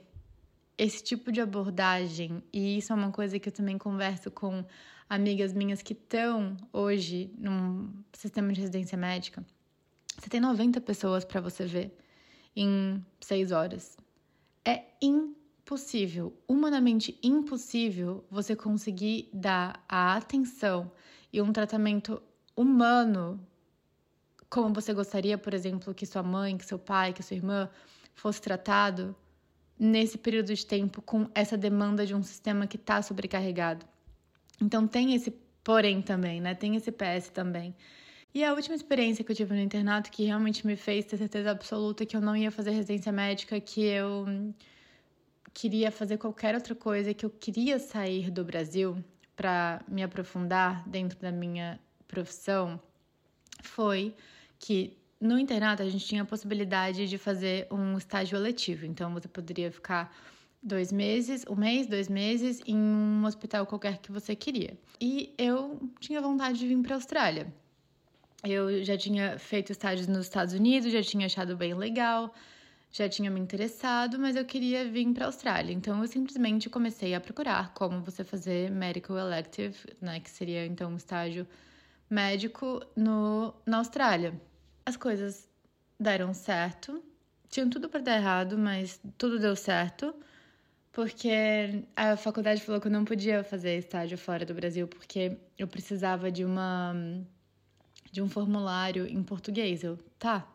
esse 0.78 1.04
tipo 1.04 1.32
de 1.32 1.42
abordagem, 1.42 2.44
e 2.52 2.78
isso 2.78 2.92
é 2.92 2.96
uma 2.96 3.12
coisa 3.12 3.38
que 3.38 3.50
eu 3.50 3.54
também 3.54 3.78
converso 3.78 4.32
com 4.32 4.66
amigas 5.08 5.54
minhas 5.54 5.82
que 5.82 5.94
estão 5.94 6.56
hoje 6.74 7.32
num 7.38 7.92
sistema 8.14 8.52
de 8.52 8.62
residência 8.62 8.98
médica, 8.98 9.46
você 10.18 10.30
tem 10.30 10.40
90 10.40 10.82
pessoas 10.82 11.24
para 11.24 11.42
você 11.42 11.66
ver 11.66 11.98
em 12.56 13.06
6 13.22 13.52
horas. 13.52 13.98
É 14.66 14.84
impossível 15.02 15.39
impossível, 15.70 16.34
humanamente 16.48 17.20
impossível, 17.22 18.26
você 18.28 18.56
conseguir 18.56 19.30
dar 19.32 19.86
a 19.88 20.16
atenção 20.16 20.92
e 21.32 21.40
um 21.40 21.54
tratamento 21.54 22.20
humano 22.56 23.40
como 24.50 24.74
você 24.74 24.96
gostaria, 24.96 25.38
por 25.38 25.54
exemplo, 25.54 25.94
que 25.94 26.08
sua 26.08 26.24
mãe, 26.24 26.58
que 26.58 26.66
seu 26.66 26.80
pai, 26.80 27.14
que 27.14 27.22
sua 27.22 27.38
irmã 27.38 27.70
fosse 28.16 28.42
tratado 28.42 29.16
nesse 29.78 30.18
período 30.18 30.56
de 30.56 30.66
tempo 30.66 31.04
com 31.04 31.30
essa 31.36 31.56
demanda 31.56 32.04
de 32.04 32.16
um 32.16 32.24
sistema 32.24 32.66
que 32.66 32.76
está 32.76 33.04
sobrecarregado. 33.04 33.86
Então 34.60 34.88
tem 34.88 35.14
esse 35.14 35.30
porém 35.64 36.02
também, 36.02 36.42
né? 36.42 36.56
Tem 36.56 36.76
esse 36.76 36.92
PS 36.92 37.30
também. 37.32 37.76
E 38.34 38.44
a 38.44 38.56
última 38.56 38.76
experiência 38.76 39.24
que 39.24 39.32
eu 39.32 39.36
tive 39.36 39.54
no 39.54 39.62
internato 39.62 40.10
que 40.10 40.24
realmente 40.24 40.66
me 40.66 40.76
fez 40.76 41.06
ter 41.06 41.18
certeza 41.18 41.52
absoluta 41.52 42.08
que 42.08 42.18
eu 42.18 42.22
não 42.22 42.36
ia 42.36 42.50
fazer 42.50 42.72
residência 42.72 43.12
médica, 43.12 43.60
que 43.60 43.84
eu 43.84 44.26
queria 45.60 45.92
fazer 45.92 46.18
qualquer 46.18 46.56
outra 46.56 46.74
coisa, 46.74 47.14
que 47.14 47.26
eu 47.26 47.30
queria 47.30 47.78
sair 47.80 48.32
do 48.32 48.46
Brasil 48.46 49.04
para 49.36 49.82
me 49.90 50.02
aprofundar 50.02 50.88
dentro 50.88 51.20
da 51.20 51.34
minha 51.34 51.78
profissão, 52.08 52.80
foi 53.62 54.16
que 54.58 54.98
no 55.20 55.38
internato 55.38 55.84
a 55.84 55.90
gente 55.90 56.06
tinha 56.06 56.22
a 56.22 56.26
possibilidade 56.26 57.10
de 57.10 57.18
fazer 57.18 57.68
um 57.70 57.98
estágio 57.98 58.38
eletivo. 58.38 58.86
Então 58.86 59.14
você 59.14 59.28
poderia 59.28 59.70
ficar 59.70 60.16
dois 60.64 60.94
meses, 60.94 61.46
um 61.50 61.56
mês, 61.56 61.88
dois 61.88 62.08
meses, 62.08 62.62
em 62.66 62.78
um 62.78 63.26
hospital 63.26 63.66
qualquer 63.66 63.98
que 63.98 64.14
você 64.14 64.38
queria. 64.38 64.78
E 65.02 65.34
eu 65.38 65.78
tinha 66.00 66.22
vontade 66.22 66.58
de 66.58 66.68
vir 66.68 66.82
para 66.82 66.94
a 66.94 66.98
Austrália. 66.98 67.54
Eu 68.46 68.82
já 68.86 68.98
tinha 68.98 69.38
feito 69.38 69.74
estágios 69.74 70.08
nos 70.08 70.22
Estados 70.22 70.54
Unidos, 70.54 70.94
já 70.94 71.04
tinha 71.04 71.26
achado 71.26 71.58
bem 71.58 71.74
legal, 71.74 72.34
já 72.92 73.08
tinha 73.08 73.30
me 73.30 73.40
interessado, 73.40 74.18
mas 74.18 74.36
eu 74.36 74.46
queria 74.46 74.90
vir 74.90 75.12
para 75.14 75.26
a 75.26 75.28
Austrália. 75.28 75.74
Então 75.74 76.02
eu 76.02 76.08
simplesmente 76.08 76.70
comecei 76.70 77.14
a 77.14 77.22
procurar 77.22 77.74
como 77.74 78.02
você 78.02 78.24
fazer 78.24 78.72
medical 78.72 79.18
elective, 79.18 79.78
né, 80.02 80.20
que 80.20 80.30
seria 80.30 80.66
então 80.66 80.92
um 80.92 80.98
estágio 80.98 81.48
médico 82.10 82.82
no 82.96 83.54
na 83.66 83.78
Austrália. 83.78 84.40
As 84.86 84.98
coisas 84.98 85.48
deram 86.00 86.34
certo. 86.34 87.04
Tinham 87.50 87.70
tudo 87.70 87.90
para 87.90 88.02
dar 88.02 88.18
errado, 88.18 88.58
mas 88.58 89.00
tudo 89.18 89.40
deu 89.40 89.56
certo. 89.56 90.14
Porque 90.92 91.86
a 91.96 92.18
faculdade 92.18 92.62
falou 92.62 92.82
que 92.82 92.88
eu 92.88 92.92
não 92.92 93.06
podia 93.06 93.44
fazer 93.44 93.78
estágio 93.78 94.18
fora 94.18 94.46
do 94.46 94.54
Brasil 94.54 94.88
porque 94.88 95.38
eu 95.58 95.68
precisava 95.68 96.32
de 96.32 96.44
uma 96.44 96.96
de 98.12 98.22
um 98.22 98.30
formulário 98.30 99.08
em 99.08 99.22
português. 99.24 99.84
Eu, 99.84 99.98
tá. 100.18 100.48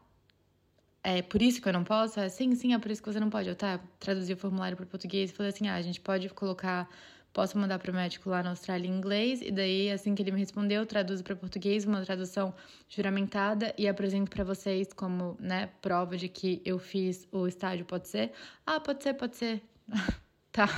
É 1.07 1.21
por 1.21 1.43
isso 1.43 1.61
que 1.61 1.69
eu 1.69 1.73
não 1.75 1.85
posso? 1.85 2.19
É, 2.19 2.31
sim, 2.31 2.55
sim, 2.55 2.73
é 2.73 2.79
por 2.79 2.91
isso 2.91 3.03
que 3.03 3.13
você 3.13 3.21
não 3.21 3.29
pode. 3.29 3.47
Eu, 3.47 3.55
tá, 3.55 3.79
traduzi 4.01 4.33
o 4.33 4.37
formulário 4.39 4.75
para 4.75 4.87
português 4.87 5.31
e 5.31 5.35
falei 5.35 5.53
assim: 5.53 5.69
ah, 5.69 5.75
a 5.75 5.83
gente 5.83 6.01
pode 6.01 6.31
colocar. 6.31 6.89
Posso 7.31 7.59
mandar 7.59 7.81
para 7.81 7.91
o 7.91 7.95
médico 7.95 8.31
lá 8.31 8.45
na 8.45 8.51
Austrália 8.51 8.89
em 8.89 8.93
inglês, 8.93 9.41
e 9.43 9.51
daí, 9.51 9.91
assim 9.91 10.15
que 10.15 10.23
ele 10.23 10.31
me 10.31 10.39
respondeu, 10.39 10.83
eu 10.83 10.87
traduzo 10.87 11.25
para 11.25 11.35
português, 11.35 11.85
uma 11.85 12.01
tradução 12.05 12.55
juramentada, 12.89 13.75
e 13.77 13.89
apresento 13.89 14.31
para 14.31 14.45
vocês 14.45 14.93
como, 14.93 15.37
né, 15.41 15.69
prova 15.83 16.17
de 16.17 16.29
que 16.29 16.63
eu 16.65 16.79
fiz 16.79 17.27
o 17.33 17.49
estágio, 17.49 17.85
pode 17.85 18.07
ser? 18.07 18.31
Ah, 18.65 18.79
pode 18.79 19.03
ser, 19.03 19.15
pode 19.15 19.37
ser. 19.37 19.61
tá. 20.53 20.69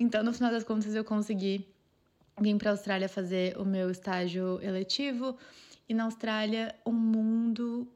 Então, 0.00 0.22
no 0.22 0.32
final 0.32 0.50
das 0.50 0.64
contas, 0.64 0.94
eu 0.94 1.04
consegui 1.04 1.68
vir 2.40 2.56
para 2.56 2.70
a 2.70 2.72
Austrália 2.72 3.08
fazer 3.08 3.54
o 3.58 3.64
meu 3.64 3.90
estágio 3.90 4.58
eletivo. 4.62 5.36
E 5.86 5.92
na 5.92 6.04
Austrália, 6.04 6.74
um 6.86 6.92
mundo 6.92 7.86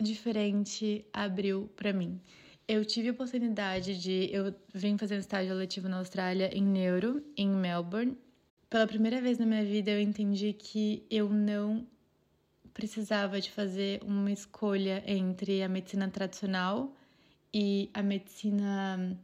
diferente 0.00 1.04
abriu 1.12 1.70
para 1.76 1.92
mim. 1.92 2.20
Eu 2.66 2.84
tive 2.84 3.08
a 3.08 3.12
oportunidade 3.12 3.98
de. 3.98 4.28
Eu 4.32 4.54
vim 4.74 4.98
fazer 4.98 5.16
um 5.16 5.20
estágio 5.20 5.54
letivo 5.54 5.88
na 5.88 5.98
Austrália 5.98 6.50
em 6.54 6.62
neuro, 6.62 7.24
em 7.36 7.48
Melbourne. 7.48 8.16
Pela 8.68 8.86
primeira 8.86 9.20
vez 9.20 9.38
na 9.38 9.46
minha 9.46 9.64
vida, 9.64 9.90
eu 9.90 10.00
entendi 10.00 10.52
que 10.52 11.02
eu 11.10 11.30
não 11.30 11.86
precisava 12.74 13.40
de 13.40 13.50
fazer 13.50 14.00
uma 14.04 14.30
escolha 14.30 15.02
entre 15.06 15.62
a 15.62 15.68
medicina 15.68 16.08
tradicional 16.08 16.94
e 17.52 17.90
a 17.94 18.02
medicina 18.02 19.18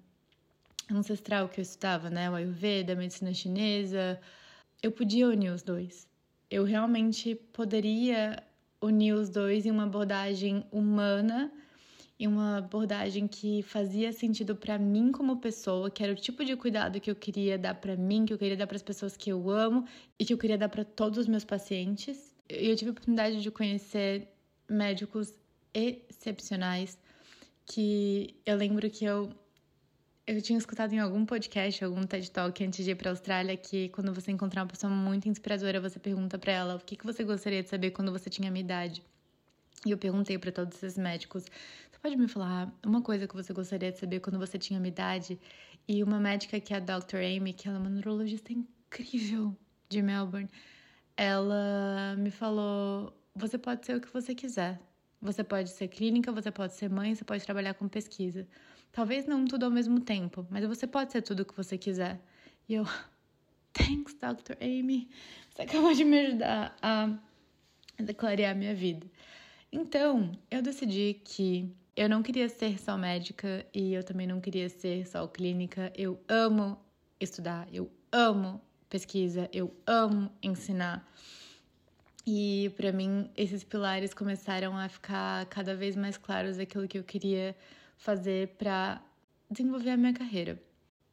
ancestral 0.91 1.49
que 1.49 1.61
eu 1.61 1.63
estudava, 1.63 2.09
né? 2.09 2.31
O 2.31 2.35
Ayurveda, 2.35 2.95
a 2.95 2.97
medicina 2.97 3.35
chinesa. 3.35 4.19
Eu 4.83 4.91
podia 4.91 5.29
unir 5.29 5.51
os 5.51 5.63
dois 5.63 6.09
eu 6.55 6.63
realmente 6.63 7.35
poderia 7.53 8.41
unir 8.85 9.15
os 9.15 9.29
dois 9.29 9.65
em 9.67 9.71
uma 9.71 9.85
abordagem 9.85 10.65
humana 10.71 11.51
e 12.19 12.29
uma 12.29 12.59
abordagem 12.59 13.27
que 13.27 13.63
fazia 13.63 14.13
sentido 14.13 14.55
para 14.55 14.79
mim 14.79 15.11
como 15.11 15.41
pessoa, 15.41 15.91
que 15.91 16.03
era 16.03 16.13
o 16.13 16.17
tipo 16.17 16.45
de 16.45 16.55
cuidado 16.57 17.01
que 17.01 17.11
eu 17.11 17.17
queria 17.17 17.59
dar 17.59 17.75
para 17.75 17.97
mim, 17.97 18.25
que 18.25 18.33
eu 18.33 18.39
queria 18.39 18.57
dar 18.57 18.67
para 18.67 18.77
as 18.77 18.83
pessoas 18.83 19.17
que 19.17 19.31
eu 19.31 19.51
amo 19.51 19.85
e 20.19 20.25
que 20.25 20.33
eu 20.33 20.39
queria 20.39 20.57
dar 20.57 20.69
para 20.69 20.85
todos 20.85 21.19
os 21.19 21.27
meus 21.27 21.45
pacientes. 21.45 22.35
E 22.49 22.69
eu 22.69 22.77
tive 22.77 22.91
a 22.91 22.93
oportunidade 22.93 23.43
de 23.43 23.51
conhecer 23.51 24.29
médicos 24.69 25.35
excepcionais 25.73 26.97
que 27.67 28.37
eu 28.47 28.57
lembro 28.57 28.89
que 28.91 29.05
eu 29.05 29.31
eu 30.27 30.41
tinha 30.41 30.59
escutado 30.59 30.93
em 30.93 30.99
algum 30.99 31.27
podcast, 31.27 31.85
algum 31.85 32.03
TED 32.05 32.31
Talk 32.31 32.65
antes 32.65 32.85
de 32.85 32.91
ir 32.93 32.95
para 32.95 33.11
a 33.11 33.13
Austrália 33.13 33.57
que 33.57 33.91
quando 33.91 34.13
você 34.13 34.31
encontrar 34.31 34.63
uma 34.63 34.69
pessoa 34.69 34.91
muito 34.91 35.29
inspiradora, 35.29 35.81
você 35.81 35.99
pergunta 35.99 36.39
para 36.39 36.53
ela 36.53 36.77
o 36.77 36.79
que, 36.79 36.97
que 36.97 37.05
você 37.05 37.23
gostaria 37.23 37.63
de 37.63 37.69
saber 37.69 37.91
quando 37.91 38.11
você 38.11 38.31
tinha 38.31 38.49
a 38.49 38.53
minha 38.53 38.65
idade. 38.65 39.03
E 39.85 39.91
eu 39.91 39.99
perguntei 39.99 40.39
para 40.39 40.51
todos 40.51 40.83
esses 40.83 40.97
médicos: 40.97 41.45
você 41.45 41.99
pode 42.01 42.17
me 42.17 42.27
falar 42.27 42.73
uma 42.85 43.03
coisa 43.03 43.29
que 43.29 43.35
você 43.35 43.53
gostaria 43.53 43.93
de 43.93 43.99
saber 43.99 44.21
quando 44.21 44.39
você 44.39 44.59
tinha 44.59 44.79
a 44.79 44.81
minha 44.81 44.93
idade? 44.93 45.39
E 45.87 46.03
uma 46.03 46.19
médica 46.19 46.59
que 46.59 46.73
é 46.73 46.79
a 46.79 46.81
Dr. 46.81 47.17
Amy, 47.17 47.53
que 47.53 47.69
ela 47.69 47.77
é 47.77 47.81
uma 47.81 47.91
neurologista 47.91 48.51
incrível 48.51 49.55
de 49.91 50.01
Melbourne, 50.01 50.49
ela 51.19 52.17
me 52.17 52.31
falou: 52.31 53.15
você 53.35 53.59
pode 53.59 53.85
ser 53.85 53.97
o 53.97 54.01
que 54.01 54.11
você 54.11 54.35
quiser. 54.35 54.81
Você 55.21 55.45
pode 55.45 55.71
ser 55.71 55.89
clínica, 55.89 56.33
você 56.33 56.51
pode 56.51 56.75
ser 56.75 56.91
mãe, 56.91 57.15
você 57.15 57.25
pode 57.25 57.45
trabalhar 57.45 57.75
com 57.75 57.89
pesquisa. 57.89 58.47
Talvez 58.95 59.27
não 59.27 59.45
tudo 59.45 59.65
ao 59.65 59.73
mesmo 59.73 59.99
tempo, 59.99 60.47
mas 60.49 60.65
você 60.65 60.87
pode 60.87 61.11
ser 61.11 61.21
tudo 61.21 61.41
o 61.41 61.45
que 61.45 61.57
você 61.57 61.77
quiser. 61.77 62.21
E 62.69 62.75
eu, 62.75 62.85
thanks, 63.75 64.15
Dr. 64.15 64.55
Amy. 64.61 65.11
Você 65.51 65.63
acabou 65.63 65.93
de 65.93 66.05
me 66.05 66.17
ajudar 66.21 66.77
a 66.81 67.11
declarar 67.99 68.53
a 68.53 68.55
minha 68.55 68.73
vida. 68.73 69.05
Então, 69.73 70.31
eu 70.49 70.63
decidi 70.63 71.21
que 71.25 71.75
eu 71.97 72.09
não 72.09 72.23
queria 72.23 72.49
ser 72.49 72.79
só 72.79 72.97
médica 72.97 73.67
e 73.75 73.93
eu 73.95 74.05
também 74.05 74.29
não 74.29 74.41
queria 74.41 74.69
ser 74.69 75.05
só 75.09 75.27
clínica. 75.27 75.93
Eu 75.97 76.21
amo 76.29 76.79
estudar, 77.19 77.67
eu 77.73 77.91
amo 78.13 78.61
pesquisa, 78.89 79.51
eu 79.53 79.75
amo 79.85 80.31
ensinar. 80.41 81.05
E 82.25 82.73
para 82.77 82.93
mim, 82.93 83.29
esses 83.37 83.65
pilares 83.65 84.15
começaram 84.15 84.79
a 84.79 84.89
ficar 84.89 85.47
cada 85.47 85.75
vez 85.75 85.97
mais 85.97 86.17
claros 86.17 86.61
aquilo 86.61 86.87
que 86.87 86.97
eu 86.97 87.03
queria 87.03 87.57
fazer 87.97 88.49
para 88.59 89.03
desenvolver 89.51 89.91
a 89.91 89.97
minha 89.97 90.13
carreira. 90.13 90.61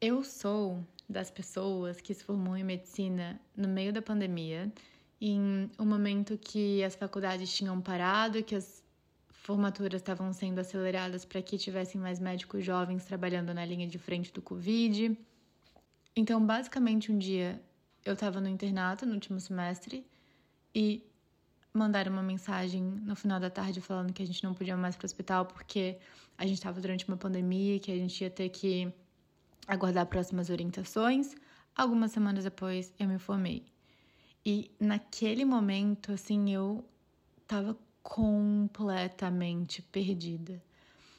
Eu 0.00 0.24
sou 0.24 0.84
das 1.08 1.30
pessoas 1.30 2.00
que 2.00 2.14
se 2.14 2.24
formou 2.24 2.56
em 2.56 2.64
medicina 2.64 3.40
no 3.56 3.68
meio 3.68 3.92
da 3.92 4.02
pandemia, 4.02 4.72
em 5.20 5.70
um 5.78 5.84
momento 5.84 6.36
que 6.36 6.82
as 6.82 6.96
faculdades 6.96 7.54
tinham 7.54 7.80
parado, 7.80 8.42
que 8.42 8.54
as 8.54 8.82
formaturas 9.30 10.00
estavam 10.00 10.32
sendo 10.32 10.60
aceleradas 10.60 11.24
para 11.24 11.42
que 11.42 11.58
tivessem 11.58 12.00
mais 12.00 12.18
médicos 12.18 12.64
jovens 12.64 13.04
trabalhando 13.04 13.52
na 13.52 13.64
linha 13.64 13.86
de 13.86 13.98
frente 13.98 14.32
do 14.32 14.40
Covid. 14.40 15.16
Então, 16.14 16.44
basicamente, 16.44 17.10
um 17.10 17.18
dia 17.18 17.60
eu 18.04 18.14
estava 18.14 18.40
no 18.40 18.48
internato 18.48 19.06
no 19.06 19.14
último 19.14 19.38
semestre 19.38 20.06
e 20.74 21.04
mandaram 21.74 22.12
uma 22.12 22.22
mensagem 22.22 22.82
no 22.82 23.16
final 23.16 23.40
da 23.40 23.50
tarde 23.50 23.80
falando 23.80 24.12
que 24.12 24.22
a 24.22 24.26
gente 24.26 24.44
não 24.44 24.54
podia 24.54 24.76
mais 24.76 24.94
para 24.94 25.04
o 25.04 25.06
hospital 25.06 25.46
porque 25.46 25.98
a 26.36 26.46
gente 26.46 26.58
estava 26.58 26.80
durante 26.80 27.06
uma 27.08 27.16
pandemia, 27.16 27.78
que 27.78 27.90
a 27.90 27.96
gente 27.96 28.22
ia 28.22 28.30
ter 28.30 28.48
que 28.48 28.92
aguardar 29.66 30.06
próximas 30.06 30.50
orientações. 30.50 31.34
Algumas 31.74 32.12
semanas 32.12 32.44
depois 32.44 32.92
eu 32.98 33.08
me 33.08 33.18
formei. 33.18 33.64
E 34.44 34.70
naquele 34.78 35.44
momento, 35.44 36.12
assim, 36.12 36.52
eu 36.52 36.84
tava 37.46 37.76
completamente 38.02 39.80
perdida. 39.82 40.62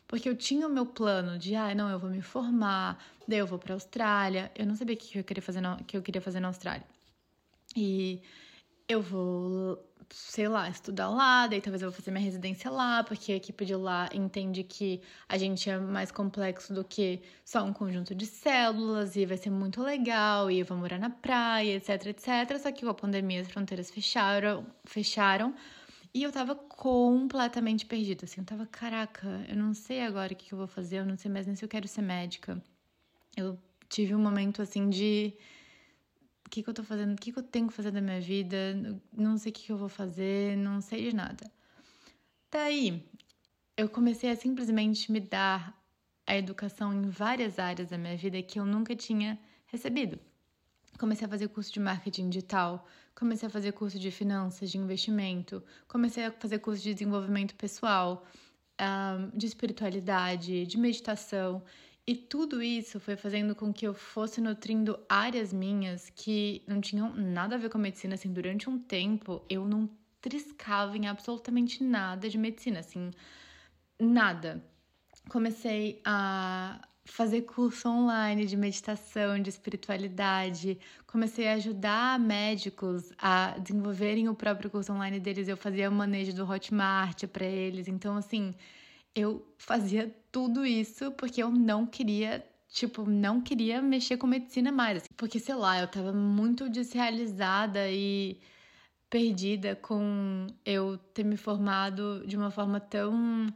Porque 0.08 0.28
eu 0.28 0.36
tinha 0.36 0.68
o 0.68 0.70
meu 0.70 0.86
plano 0.86 1.40
de, 1.40 1.56
ah, 1.56 1.74
não, 1.74 1.90
eu 1.90 1.98
vou 1.98 2.10
me 2.10 2.22
formar, 2.22 3.04
daí 3.28 3.40
eu 3.40 3.48
vou 3.48 3.58
para 3.58 3.74
Austrália. 3.74 4.52
Eu 4.56 4.66
não 4.66 4.76
sabia 4.76 4.96
o 4.96 4.98
que 4.98 5.18
eu 5.18 5.24
queria 5.24 5.42
fazer 5.42 5.62
na, 5.62 5.78
que 5.78 5.98
eu 5.98 6.02
queria 6.02 6.22
fazer 6.22 6.40
na 6.40 6.50
Austrália. 6.50 6.86
E 7.76 8.22
eu 8.88 9.02
vou 9.02 9.80
sei 10.10 10.48
lá, 10.48 10.70
estudar 10.70 11.10
lá, 11.10 11.48
daí 11.48 11.62
talvez 11.62 11.82
eu 11.82 11.90
vou 11.90 11.96
fazer 11.96 12.12
minha 12.12 12.24
residência 12.24 12.70
lá, 12.70 13.04
porque 13.04 13.32
a 13.32 13.36
equipe 13.36 13.66
de 13.66 13.76
lá 13.76 14.10
entende 14.14 14.64
que 14.64 15.02
a 15.28 15.38
gente 15.38 15.70
é 15.70 15.78
mais 15.78 16.12
complexo 16.12 16.74
do 16.74 16.84
que 16.84 17.22
só 17.46 17.64
um 17.64 17.74
conjunto 17.74 18.16
de 18.16 18.26
células 18.26 19.16
e 19.16 19.26
vai 19.26 19.38
ser 19.38 19.50
muito 19.50 19.82
legal 19.82 20.50
e 20.50 20.60
eu 20.60 20.66
vou 20.66 20.78
morar 20.78 21.00
na 21.00 21.10
praia, 21.10 21.76
etc, 21.76 22.08
etc. 22.08 22.58
Só 22.60 22.72
que 22.72 22.84
com 22.84 22.90
a 22.90 22.94
pandemia 22.94 23.42
as 23.42 23.48
fronteiras 23.48 23.90
fecharam, 23.92 24.66
fecharam 24.86 25.54
e 26.14 26.24
eu 26.24 26.32
tava 26.32 26.56
completamente 26.56 27.86
perdida, 27.88 28.26
assim, 28.26 28.42
eu 28.42 28.46
tava, 28.46 28.68
caraca, 28.68 29.44
eu 29.50 29.56
não 29.56 29.74
sei 29.74 30.02
agora 30.02 30.32
o 30.34 30.36
que 30.36 30.54
eu 30.54 30.58
vou 30.58 30.68
fazer, 30.68 30.98
eu 31.00 31.06
não 31.06 31.18
sei 31.18 31.32
mais 31.32 31.48
nem 31.48 31.56
se 31.56 31.66
eu 31.66 31.70
quero 31.70 31.88
ser 31.88 32.04
médica. 32.04 32.62
Eu 33.36 33.58
tive 33.90 34.14
um 34.14 34.20
momento 34.20 34.62
assim 34.62 34.90
de 34.90 35.34
que, 36.54 36.62
que 36.62 36.70
eu 36.70 36.74
tô 36.74 36.84
fazendo, 36.84 37.14
o 37.14 37.16
que, 37.16 37.32
que 37.32 37.40
eu 37.40 37.44
tenho 37.44 37.68
que 37.68 37.74
fazer 37.74 37.90
da 37.90 38.00
minha 38.00 38.22
vida, 38.22 38.58
não 39.12 39.40
sei 39.40 39.50
o 39.52 39.54
que, 39.54 39.64
que 39.64 39.72
eu 39.72 39.78
vou 39.78 39.90
fazer, 39.90 40.56
não 40.56 40.82
sei 40.82 41.10
de 41.10 41.16
nada. 41.16 41.52
Daí, 42.52 43.04
eu 43.76 43.90
comecei 43.90 44.30
a 44.30 44.36
simplesmente 44.36 45.12
me 45.12 45.20
dar 45.20 45.76
a 46.28 46.38
educação 46.38 46.94
em 46.94 47.10
várias 47.10 47.58
áreas 47.58 47.90
da 47.90 47.98
minha 47.98 48.16
vida 48.16 48.40
que 48.44 48.60
eu 48.60 48.66
nunca 48.66 48.96
tinha 48.96 49.40
recebido. 49.66 50.20
Comecei 51.00 51.26
a 51.26 51.30
fazer 51.30 51.48
curso 51.48 51.74
de 51.74 51.80
marketing 51.80 52.30
digital, 52.30 52.88
comecei 53.16 53.48
a 53.48 53.50
fazer 53.50 53.72
curso 53.72 53.98
de 53.98 54.12
finanças, 54.12 54.70
de 54.70 54.78
investimento, 54.78 55.64
comecei 55.88 56.26
a 56.26 56.32
fazer 56.32 56.60
curso 56.60 56.84
de 56.84 56.94
desenvolvimento 56.94 57.56
pessoal, 57.56 58.28
de 59.34 59.48
espiritualidade, 59.48 60.68
de 60.68 60.78
meditação. 60.78 61.64
E 62.06 62.16
tudo 62.16 62.62
isso 62.62 63.00
foi 63.00 63.16
fazendo 63.16 63.56
com 63.56 63.72
que 63.74 63.88
eu 63.88 63.94
fosse 63.94 64.42
nutrindo 64.42 65.00
áreas 65.08 65.54
minhas 65.54 66.10
que 66.10 66.62
não 66.68 66.82
tinham 66.82 67.14
nada 67.16 67.56
a 67.56 67.58
ver 67.58 67.70
com 67.70 67.78
a 67.78 67.82
medicina. 67.82 68.16
Assim, 68.16 68.34
durante 68.34 68.70
um 68.70 68.78
tempo, 68.78 69.46
eu 69.50 69.66
não 69.66 69.90
triscava 70.20 70.98
em 70.98 71.08
absolutamente 71.08 71.82
nada 71.84 72.30
de 72.30 72.38
medicina, 72.38 72.80
assim, 72.80 73.12
nada. 74.00 74.64
Comecei 75.30 76.02
a 76.06 76.82
fazer 77.06 77.44
curso 77.44 77.88
online 77.90 78.46
de 78.46 78.58
meditação, 78.58 79.42
de 79.42 79.50
espiritualidade. 79.50 80.80
Comecei 81.08 81.48
a 81.48 81.54
ajudar 81.54 82.20
médicos 82.20 83.12
a 83.18 83.58
desenvolverem 83.60 84.28
o 84.30 84.36
próprio 84.36 84.70
curso 84.70 84.92
online 84.94 85.20
deles. 85.22 85.48
Eu 85.48 85.58
fazia 85.58 85.90
manejo 85.90 86.34
do 86.34 86.50
Hotmart 86.50 87.26
para 87.28 87.46
eles. 87.46 87.88
Então, 87.88 88.18
assim, 88.18 88.54
eu 89.16 89.46
fazia 89.58 90.14
tudo 90.34 90.66
isso 90.66 91.12
porque 91.12 91.44
eu 91.44 91.52
não 91.52 91.86
queria, 91.86 92.44
tipo, 92.68 93.08
não 93.10 93.40
queria 93.40 93.82
mexer 93.82 94.18
com 94.18 94.26
medicina 94.28 94.72
mais. 94.72 94.98
Assim, 94.98 95.08
porque, 95.16 95.40
sei 95.40 95.54
lá, 95.56 95.80
eu 95.80 95.88
tava 95.88 96.12
muito 96.12 96.68
desrealizada 96.68 97.90
e 97.92 98.40
perdida 99.10 99.76
com 99.76 100.48
eu 100.66 100.98
ter 101.14 101.24
me 101.24 101.38
formado 101.38 102.26
de 102.26 102.36
uma 102.36 102.50
forma 102.50 102.80
tão 102.80 103.48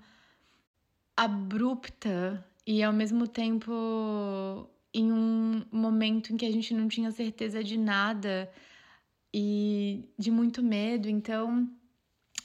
abrupta 1.15 2.45
e 2.65 2.83
ao 2.83 2.93
mesmo 2.93 3.27
tempo 3.27 4.69
em 4.93 5.11
um 5.11 5.65
momento 5.71 6.31
em 6.31 6.37
que 6.37 6.45
a 6.45 6.51
gente 6.51 6.75
não 6.75 6.87
tinha 6.87 7.11
certeza 7.11 7.63
de 7.63 7.75
nada 7.75 8.51
e 9.33 10.07
de 10.17 10.29
muito 10.29 10.61
medo. 10.61 11.09
Então, 11.09 11.67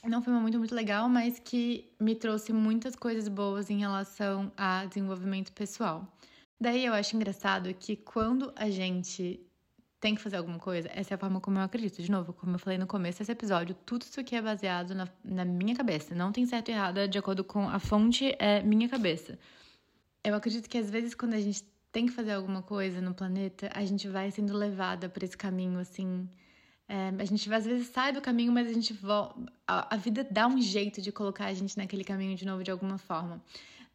não 0.09 0.21
foi 0.21 0.33
um 0.33 0.37
momento 0.37 0.59
muito 0.59 0.75
legal, 0.75 1.07
mas 1.07 1.39
que 1.39 1.91
me 1.99 2.15
trouxe 2.15 2.51
muitas 2.51 2.95
coisas 2.95 3.27
boas 3.27 3.69
em 3.69 3.79
relação 3.79 4.51
a 4.57 4.85
desenvolvimento 4.85 5.51
pessoal. 5.53 6.07
Daí 6.59 6.85
eu 6.85 6.93
acho 6.93 7.15
engraçado 7.15 7.73
que 7.73 7.95
quando 7.95 8.53
a 8.55 8.69
gente 8.69 9.39
tem 9.99 10.15
que 10.15 10.21
fazer 10.21 10.35
alguma 10.35 10.59
coisa, 10.59 10.89
essa 10.93 11.13
é 11.13 11.15
a 11.15 11.17
forma 11.17 11.39
como 11.39 11.57
eu 11.57 11.63
acredito. 11.63 12.01
De 12.01 12.11
novo, 12.11 12.33
como 12.33 12.55
eu 12.55 12.59
falei 12.59 12.77
no 12.77 12.85
começo 12.85 13.19
desse 13.19 13.31
episódio, 13.31 13.73
tudo 13.85 14.01
isso 14.01 14.19
aqui 14.19 14.35
é 14.35 14.41
baseado 14.41 14.93
na, 14.93 15.07
na 15.23 15.45
minha 15.45 15.73
cabeça. 15.73 16.13
Não 16.13 16.31
tem 16.31 16.45
certo 16.45 16.69
e 16.69 16.71
errado, 16.73 17.07
de 17.07 17.17
acordo 17.17 17.43
com 17.43 17.69
a 17.69 17.79
fonte, 17.79 18.35
é 18.37 18.61
minha 18.61 18.89
cabeça. 18.89 19.39
Eu 20.21 20.35
acredito 20.35 20.69
que 20.69 20.77
às 20.77 20.89
vezes 20.89 21.15
quando 21.15 21.33
a 21.33 21.39
gente 21.39 21.63
tem 21.93 22.05
que 22.05 22.11
fazer 22.11 22.33
alguma 22.33 22.61
coisa 22.61 22.99
no 22.99 23.13
planeta, 23.13 23.69
a 23.73 23.85
gente 23.85 24.09
vai 24.09 24.29
sendo 24.31 24.53
levada 24.53 25.07
por 25.07 25.23
esse 25.23 25.37
caminho, 25.37 25.79
assim, 25.79 26.27
é, 26.87 27.13
a 27.17 27.25
gente 27.25 27.51
às 27.53 27.65
vezes 27.65 27.87
sai 27.87 28.11
do 28.11 28.21
caminho, 28.21 28.51
mas 28.51 28.67
a 28.67 28.73
gente 28.73 28.93
volta. 28.93 29.41
A, 29.67 29.95
vida 29.95 30.27
dá 30.29 30.47
um 30.47 30.59
jeito 30.61 31.01
de 31.01 31.11
colocar 31.11 31.45
a 31.45 31.53
gente 31.53 31.77
naquele 31.77 32.03
caminho 32.03 32.35
de 32.35 32.45
novo 32.45 32.63
de 32.63 32.71
alguma 32.71 32.97
forma. 32.97 33.41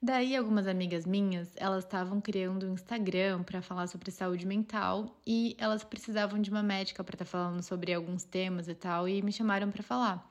Daí, 0.01 0.37
algumas 0.37 0.69
amigas 0.69 1.05
minhas, 1.05 1.49
elas 1.57 1.85
estavam 1.85 2.21
criando 2.21 2.67
um 2.67 2.75
Instagram 2.75 3.43
para 3.43 3.61
falar 3.61 3.89
sobre 3.89 4.13
saúde 4.13 4.47
mental 4.47 5.19
e 5.27 5.57
elas 5.59 5.83
precisavam 5.83 6.41
de 6.41 6.51
uma 6.51 6.63
médica 6.63 7.03
para 7.03 7.17
estar 7.17 7.25
tá 7.25 7.31
falando 7.31 7.63
sobre 7.63 7.93
alguns 7.93 8.23
temas 8.25 8.69
e 8.69 8.75
tal, 8.75 9.09
e 9.09 9.21
me 9.23 9.33
chamaram 9.33 9.71
para 9.73 9.83
falar. 9.83 10.25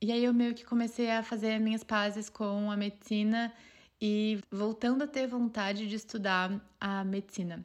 E 0.00 0.10
aí 0.10 0.24
eu 0.24 0.32
meio 0.32 0.54
que 0.54 0.64
comecei 0.64 1.10
a 1.10 1.22
fazer 1.22 1.60
minhas 1.60 1.84
pazes 1.84 2.30
com 2.30 2.70
a 2.70 2.76
medicina 2.76 3.52
e 4.00 4.40
voltando 4.50 5.04
a 5.04 5.06
ter 5.06 5.26
vontade 5.26 5.86
de 5.86 5.94
estudar 5.94 6.58
a 6.80 7.04
medicina. 7.04 7.62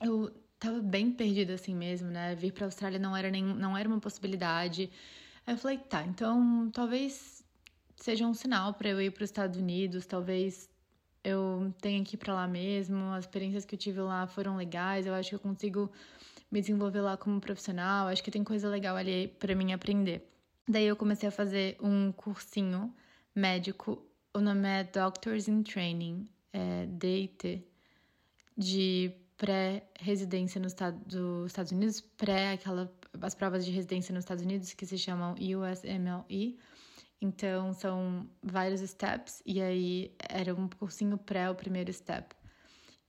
Eu 0.00 0.32
tava 0.60 0.80
bem 0.80 1.10
perdida 1.10 1.54
assim 1.54 1.74
mesmo, 1.74 2.08
né? 2.08 2.34
Vir 2.36 2.52
para 2.52 2.66
a 2.66 2.68
Austrália 2.68 2.98
não 2.98 3.16
era 3.16 3.30
nem 3.30 3.42
não 3.42 3.76
era 3.76 3.88
uma 3.88 3.98
possibilidade. 3.98 4.90
Aí 5.46 5.54
eu 5.54 5.58
falei, 5.58 5.78
tá, 5.78 6.04
então 6.04 6.70
talvez 6.72 7.42
seja 7.96 8.26
um 8.26 8.34
sinal 8.34 8.74
para 8.74 8.90
eu 8.90 9.00
ir 9.00 9.10
para 9.10 9.24
os 9.24 9.30
Estados 9.30 9.58
Unidos, 9.58 10.06
talvez 10.06 10.68
eu 11.24 11.74
tenha 11.80 12.02
que 12.04 12.14
ir 12.14 12.18
para 12.18 12.34
lá 12.34 12.46
mesmo. 12.46 13.12
As 13.12 13.24
experiências 13.24 13.64
que 13.64 13.74
eu 13.74 13.78
tive 13.78 14.00
lá 14.00 14.26
foram 14.26 14.56
legais, 14.56 15.06
eu 15.06 15.14
acho 15.14 15.30
que 15.30 15.34
eu 15.34 15.40
consigo 15.40 15.90
me 16.50 16.60
desenvolver 16.60 17.00
lá 17.00 17.16
como 17.16 17.40
profissional, 17.40 18.08
acho 18.08 18.22
que 18.22 18.30
tem 18.30 18.44
coisa 18.44 18.68
legal 18.68 18.96
ali 18.96 19.28
para 19.28 19.54
mim 19.54 19.72
aprender. 19.72 20.28
Daí 20.68 20.86
eu 20.86 20.96
comecei 20.96 21.28
a 21.28 21.32
fazer 21.32 21.76
um 21.80 22.12
cursinho 22.12 22.94
médico, 23.34 24.04
o 24.34 24.40
nome 24.40 24.68
é 24.68 24.84
Doctors 24.84 25.48
in 25.48 25.62
Training, 25.62 26.28
é 26.52 26.86
DIT, 26.86 27.64
de 28.56 29.12
pré-residência 29.40 30.60
nos 30.60 30.74
do 31.06 31.46
Estados 31.46 31.72
Unidos, 31.72 32.02
pré 32.18 32.52
aquela 32.52 32.92
as 33.22 33.34
provas 33.34 33.64
de 33.64 33.70
residência 33.70 34.12
nos 34.14 34.24
Estados 34.24 34.44
Unidos 34.44 34.74
que 34.74 34.84
se 34.84 34.98
chamam 34.98 35.34
USMLE. 35.34 36.58
Então 37.22 37.72
são 37.72 38.28
vários 38.42 38.82
steps 38.82 39.42
e 39.46 39.62
aí 39.62 40.14
era 40.28 40.54
um 40.54 40.68
cursinho 40.68 41.16
pré 41.16 41.50
o 41.50 41.54
primeiro 41.54 41.90
step. 41.90 42.36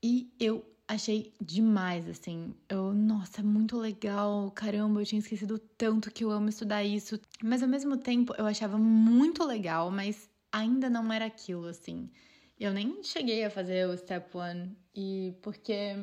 E 0.02 0.34
eu 0.40 0.66
achei 0.88 1.34
demais 1.42 2.08
assim. 2.08 2.56
Eu, 2.70 2.94
nossa, 2.94 3.44
muito 3.44 3.78
legal. 3.78 4.50
Caramba, 4.52 5.02
eu 5.02 5.06
tinha 5.06 5.20
esquecido 5.20 5.60
tanto 5.78 6.12
que 6.12 6.24
eu 6.24 6.32
amo 6.32 6.48
estudar 6.48 6.82
isso. 6.84 7.20
Mas 7.44 7.62
ao 7.62 7.70
mesmo 7.70 7.98
tempo 7.98 8.34
eu 8.38 8.46
achava 8.46 8.78
muito 8.78 9.46
legal, 9.46 9.92
mas 9.92 10.30
ainda 10.50 10.90
não 10.90 11.12
era 11.12 11.26
aquilo 11.26 11.68
assim. 11.68 12.10
Eu 12.58 12.74
nem 12.74 13.04
cheguei 13.04 13.44
a 13.44 13.50
fazer 13.50 13.88
o 13.88 13.98
step 13.98 14.36
one 14.36 14.78
e 14.96 15.34
porque 15.42 15.96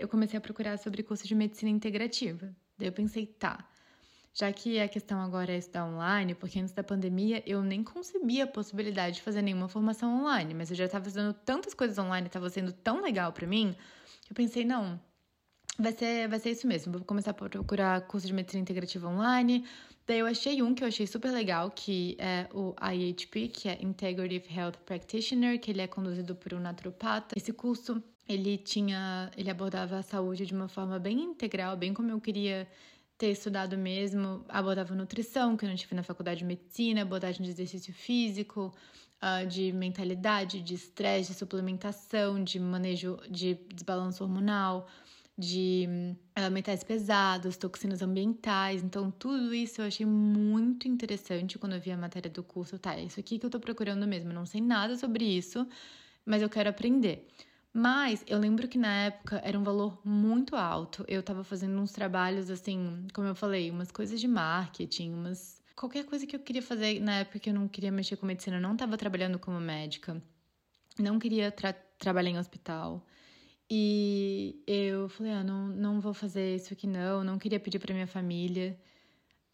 eu 0.00 0.08
comecei 0.08 0.38
a 0.38 0.40
procurar 0.40 0.78
sobre 0.78 1.02
curso 1.02 1.26
de 1.26 1.34
medicina 1.34 1.70
integrativa. 1.70 2.54
Daí 2.78 2.88
eu 2.88 2.92
pensei, 2.92 3.26
tá, 3.26 3.66
já 4.34 4.50
que 4.52 4.80
a 4.80 4.88
questão 4.88 5.20
agora 5.20 5.52
é 5.52 5.58
estudar 5.58 5.84
online, 5.86 6.34
porque 6.34 6.58
antes 6.58 6.72
da 6.72 6.82
pandemia 6.82 7.42
eu 7.46 7.62
nem 7.62 7.84
concebia 7.84 8.44
a 8.44 8.46
possibilidade 8.46 9.16
de 9.16 9.22
fazer 9.22 9.42
nenhuma 9.42 9.68
formação 9.68 10.20
online, 10.20 10.54
mas 10.54 10.70
eu 10.70 10.76
já 10.76 10.86
estava 10.86 11.04
fazendo 11.04 11.34
tantas 11.34 11.74
coisas 11.74 11.98
online, 11.98 12.26
estava 12.26 12.48
sendo 12.48 12.72
tão 12.72 13.02
legal 13.02 13.32
para 13.32 13.46
mim, 13.46 13.76
que 14.22 14.32
eu 14.32 14.34
pensei, 14.34 14.64
não, 14.64 14.98
vai 15.78 15.92
ser, 15.92 16.28
vai 16.28 16.38
ser 16.38 16.50
isso 16.50 16.66
mesmo. 16.66 16.92
Vou 16.92 17.04
começar 17.04 17.32
a 17.32 17.34
procurar 17.34 18.00
curso 18.02 18.26
de 18.26 18.32
medicina 18.32 18.62
integrativa 18.62 19.08
online. 19.08 19.66
Daí 20.06 20.18
eu 20.18 20.26
achei 20.26 20.62
um 20.62 20.74
que 20.74 20.82
eu 20.82 20.88
achei 20.88 21.06
super 21.06 21.30
legal, 21.30 21.70
que 21.70 22.16
é 22.18 22.48
o 22.52 22.74
IHP, 22.80 23.48
que 23.48 23.68
é 23.68 23.78
Integrative 23.82 24.46
Health 24.52 24.78
Practitioner, 24.84 25.60
que 25.60 25.70
ele 25.70 25.80
é 25.80 25.86
conduzido 25.86 26.34
por 26.34 26.54
um 26.54 26.58
naturopata. 26.58 27.34
Esse 27.36 27.52
curso 27.52 28.02
ele 28.28 28.56
tinha, 28.56 29.30
ele 29.36 29.50
abordava 29.50 29.98
a 29.98 30.02
saúde 30.02 30.46
de 30.46 30.54
uma 30.54 30.68
forma 30.68 30.98
bem 30.98 31.20
integral, 31.20 31.76
bem 31.76 31.92
como 31.92 32.10
eu 32.10 32.20
queria 32.20 32.68
ter 33.18 33.30
estudado 33.30 33.76
mesmo. 33.76 34.44
Abordava 34.48 34.94
nutrição, 34.94 35.56
que 35.56 35.64
eu 35.64 35.68
não 35.68 35.76
tive 35.76 35.94
na 35.94 36.02
faculdade 36.02 36.38
de 36.38 36.44
medicina, 36.44 37.02
abordagem 37.02 37.42
de 37.42 37.50
exercício 37.50 37.92
físico, 37.92 38.74
uh, 39.22 39.46
de 39.46 39.72
mentalidade, 39.72 40.60
de 40.60 40.74
estresse, 40.74 41.32
de 41.32 41.38
suplementação, 41.38 42.42
de 42.42 42.58
manejo 42.58 43.18
de 43.30 43.54
desbalanço 43.72 44.24
hormonal, 44.24 44.88
de 45.36 45.88
uh, 46.38 46.50
metais 46.50 46.82
pesados, 46.84 47.56
toxinas 47.56 48.02
ambientais. 48.02 48.82
Então, 48.82 49.10
tudo 49.10 49.54
isso 49.54 49.80
eu 49.80 49.86
achei 49.86 50.06
muito 50.06 50.88
interessante 50.88 51.58
quando 51.58 51.74
eu 51.74 51.80
vi 51.80 51.90
a 51.90 51.96
matéria 51.96 52.30
do 52.30 52.42
curso. 52.42 52.78
Tá, 52.78 52.94
é 52.94 53.04
isso 53.04 53.20
aqui 53.20 53.38
que 53.38 53.46
eu 53.46 53.50
tô 53.50 53.60
procurando 53.60 54.06
mesmo. 54.06 54.30
Eu 54.30 54.34
não 54.34 54.46
sei 54.46 54.60
nada 54.60 54.96
sobre 54.96 55.24
isso, 55.24 55.66
mas 56.24 56.42
eu 56.42 56.48
quero 56.48 56.70
aprender. 56.70 57.28
Mas 57.72 58.22
eu 58.26 58.38
lembro 58.38 58.68
que 58.68 58.76
na 58.76 59.04
época 59.04 59.40
era 59.42 59.58
um 59.58 59.62
valor 59.62 59.98
muito 60.04 60.56
alto. 60.56 61.04
Eu 61.08 61.22
tava 61.22 61.42
fazendo 61.42 61.80
uns 61.80 61.92
trabalhos 61.92 62.50
assim, 62.50 63.06
como 63.14 63.28
eu 63.28 63.34
falei, 63.34 63.70
umas 63.70 63.90
coisas 63.90 64.20
de 64.20 64.28
marketing, 64.28 65.12
umas 65.14 65.62
qualquer 65.74 66.04
coisa 66.04 66.26
que 66.26 66.36
eu 66.36 66.40
queria 66.40 66.62
fazer 66.62 67.00
na 67.00 67.20
época 67.20 67.38
que 67.38 67.50
eu 67.50 67.54
não 67.54 67.66
queria 67.66 67.90
mexer 67.90 68.16
com 68.16 68.26
medicina, 68.26 68.56
eu 68.58 68.60
não 68.60 68.76
tava 68.76 68.96
trabalhando 68.96 69.38
como 69.38 69.58
médica. 69.58 70.22
Não 70.98 71.18
queria 71.18 71.50
tra 71.50 71.72
trabalhar 71.72 72.30
em 72.30 72.38
hospital. 72.38 73.06
E 73.70 74.62
eu 74.66 75.08
falei, 75.08 75.32
ah, 75.32 75.42
não, 75.44 75.68
não 75.68 76.00
vou 76.00 76.12
fazer 76.12 76.56
isso 76.56 76.72
aqui 76.74 76.86
não, 76.86 77.24
não 77.24 77.38
queria 77.38 77.58
pedir 77.58 77.78
para 77.78 77.94
minha 77.94 78.06
família. 78.06 78.78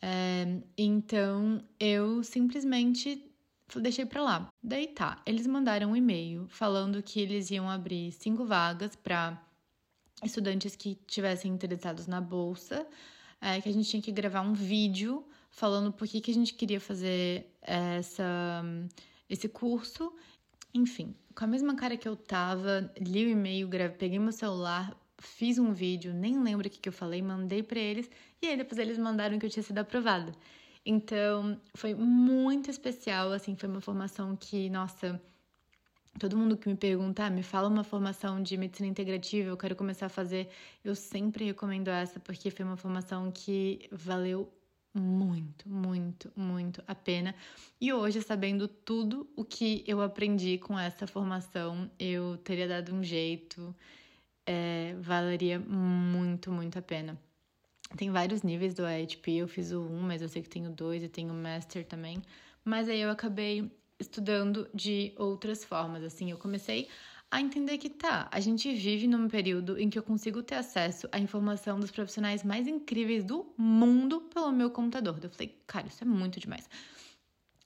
É, 0.02 0.60
então 0.76 1.62
eu 1.78 2.22
simplesmente 2.24 3.24
deixei 3.76 4.06
para 4.06 4.22
lá. 4.22 4.48
Daí 4.62 4.86
tá, 4.88 5.20
eles 5.26 5.46
mandaram 5.46 5.90
um 5.90 5.96
e-mail 5.96 6.46
falando 6.48 7.02
que 7.02 7.20
eles 7.20 7.50
iam 7.50 7.68
abrir 7.68 8.12
cinco 8.12 8.44
vagas 8.44 8.96
para 8.96 9.42
estudantes 10.24 10.74
que 10.74 10.96
tivessem 11.06 11.52
interessados 11.52 12.06
na 12.06 12.20
bolsa, 12.20 12.86
é, 13.40 13.60
que 13.60 13.68
a 13.68 13.72
gente 13.72 13.88
tinha 13.88 14.02
que 14.02 14.10
gravar 14.10 14.40
um 14.40 14.52
vídeo 14.52 15.24
falando 15.50 15.92
por 15.92 16.08
que, 16.08 16.20
que 16.20 16.30
a 16.30 16.34
gente 16.34 16.54
queria 16.54 16.80
fazer 16.80 17.46
essa, 17.62 18.64
esse 19.28 19.48
curso. 19.48 20.12
Enfim, 20.74 21.14
com 21.34 21.44
a 21.44 21.46
mesma 21.46 21.74
cara 21.76 21.96
que 21.96 22.08
eu 22.08 22.16
tava, 22.16 22.92
li 22.98 23.26
o 23.26 23.28
e-mail, 23.30 23.68
peguei 23.98 24.18
meu 24.18 24.32
celular, 24.32 24.96
fiz 25.18 25.58
um 25.58 25.72
vídeo, 25.72 26.12
nem 26.12 26.42
lembro 26.42 26.66
o 26.66 26.70
que, 26.70 26.78
que 26.78 26.88
eu 26.88 26.92
falei, 26.92 27.22
mandei 27.22 27.62
para 27.62 27.78
eles, 27.78 28.10
e 28.40 28.46
aí 28.46 28.56
depois 28.56 28.78
eles 28.78 28.98
mandaram 28.98 29.38
que 29.38 29.46
eu 29.46 29.50
tinha 29.50 29.62
sido 29.62 29.78
aprovada. 29.78 30.32
Então, 30.84 31.60
foi 31.74 31.94
muito 31.94 32.70
especial, 32.70 33.32
assim, 33.32 33.56
foi 33.56 33.68
uma 33.68 33.80
formação 33.80 34.36
que, 34.36 34.70
nossa, 34.70 35.20
todo 36.18 36.36
mundo 36.36 36.56
que 36.56 36.68
me 36.68 36.76
pergunta, 36.76 37.24
ah, 37.26 37.30
me 37.30 37.42
fala 37.42 37.68
uma 37.68 37.84
formação 37.84 38.42
de 38.42 38.56
medicina 38.56 38.88
integrativa, 38.88 39.48
eu 39.48 39.56
quero 39.56 39.76
começar 39.76 40.06
a 40.06 40.08
fazer, 40.08 40.48
eu 40.84 40.94
sempre 40.94 41.44
recomendo 41.44 41.88
essa, 41.88 42.18
porque 42.20 42.50
foi 42.50 42.64
uma 42.64 42.76
formação 42.76 43.30
que 43.30 43.88
valeu 43.92 44.52
muito, 44.94 45.68
muito, 45.68 46.32
muito 46.36 46.82
a 46.86 46.94
pena. 46.94 47.34
E 47.80 47.92
hoje, 47.92 48.20
sabendo 48.22 48.66
tudo 48.66 49.28
o 49.36 49.44
que 49.44 49.84
eu 49.86 50.00
aprendi 50.00 50.58
com 50.58 50.78
essa 50.78 51.06
formação, 51.06 51.90
eu 51.98 52.36
teria 52.38 52.66
dado 52.66 52.94
um 52.94 53.02
jeito, 53.02 53.74
é, 54.46 54.94
valeria 55.00 55.58
muito, 55.58 56.50
muito 56.50 56.78
a 56.78 56.82
pena. 56.82 57.18
Tem 57.96 58.10
vários 58.10 58.42
níveis 58.42 58.74
do 58.74 58.82
IHP, 58.86 59.38
eu 59.38 59.48
fiz 59.48 59.72
o 59.72 59.80
1, 59.80 60.00
mas 60.02 60.22
eu 60.22 60.28
sei 60.28 60.42
que 60.42 60.48
tenho 60.48 60.70
dois 60.70 61.02
e 61.02 61.08
tenho 61.08 61.32
o 61.32 61.36
Master 61.36 61.86
também. 61.86 62.22
Mas 62.64 62.88
aí 62.88 63.00
eu 63.00 63.10
acabei 63.10 63.70
estudando 63.98 64.68
de 64.74 65.12
outras 65.16 65.64
formas, 65.64 66.04
assim, 66.04 66.30
eu 66.30 66.38
comecei 66.38 66.88
a 67.30 67.40
entender 67.40 67.76
que 67.76 67.90
tá, 67.90 68.28
a 68.30 68.40
gente 68.40 68.72
vive 68.74 69.06
num 69.06 69.28
período 69.28 69.78
em 69.78 69.90
que 69.90 69.98
eu 69.98 70.02
consigo 70.02 70.42
ter 70.42 70.54
acesso 70.54 71.08
à 71.12 71.18
informação 71.18 71.78
dos 71.78 71.90
profissionais 71.90 72.42
mais 72.42 72.66
incríveis 72.66 73.22
do 73.24 73.52
mundo 73.56 74.22
pelo 74.32 74.50
meu 74.50 74.70
computador. 74.70 75.18
Eu 75.22 75.30
falei, 75.30 75.60
cara, 75.66 75.86
isso 75.88 76.02
é 76.02 76.06
muito 76.06 76.40
demais. 76.40 76.68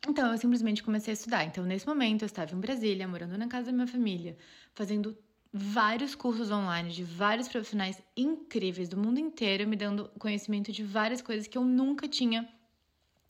Então 0.09 0.33
eu 0.33 0.39
simplesmente 0.39 0.83
comecei 0.83 1.13
a 1.13 1.15
estudar. 1.15 1.45
Então, 1.45 1.65
nesse 1.65 1.87
momento, 1.87 2.23
eu 2.23 2.27
estava 2.27 2.53
em 2.53 2.59
Brasília, 2.59 3.07
morando 3.07 3.39
na 3.39 3.47
casa 3.47 3.67
da 3.67 3.73
minha 3.73 3.87
família, 3.87 4.37
fazendo 4.75 5.17
vários 5.53 6.15
cursos 6.15 6.51
online 6.51 6.91
de 6.91 7.05
vários 7.05 7.47
profissionais 7.49 8.03
incríveis 8.17 8.89
do 8.89 8.97
mundo 8.97 9.21
inteiro, 9.21 9.69
me 9.69 9.77
dando 9.77 10.09
conhecimento 10.19 10.73
de 10.73 10.83
várias 10.83 11.21
coisas 11.21 11.47
que 11.47 11.59
eu 11.59 11.65
nunca 11.65 12.09
tinha 12.09 12.49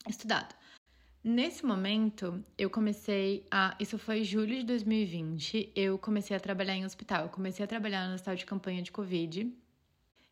estudado. 0.07 0.55
Nesse 1.23 1.65
momento, 1.65 2.43
eu 2.57 2.69
comecei 2.69 3.45
a. 3.49 3.75
Isso 3.79 3.97
foi 3.97 4.23
julho 4.23 4.57
de 4.57 4.65
2020. 4.65 5.71
Eu 5.73 5.97
comecei 5.97 6.35
a 6.35 6.39
trabalhar 6.39 6.75
em 6.75 6.83
hospital. 6.85 7.23
Eu 7.23 7.29
comecei 7.29 7.63
a 7.63 7.67
trabalhar 7.67 8.07
no 8.07 8.15
hospital 8.15 8.35
de 8.35 8.45
campanha 8.45 8.81
de 8.81 8.91
Covid. 8.91 9.49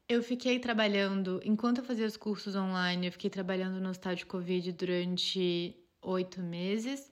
Eu 0.07 0.21
fiquei 0.21 0.59
trabalhando, 0.59 1.39
enquanto 1.45 1.77
eu 1.77 1.85
fazia 1.85 2.05
os 2.05 2.17
cursos 2.17 2.57
online, 2.57 3.07
eu 3.07 3.11
fiquei 3.13 3.29
trabalhando 3.29 3.79
no 3.79 3.89
hospital 3.89 4.15
de 4.15 4.25
Covid 4.25 4.73
durante 4.73 5.77
oito 6.01 6.41
meses. 6.41 7.10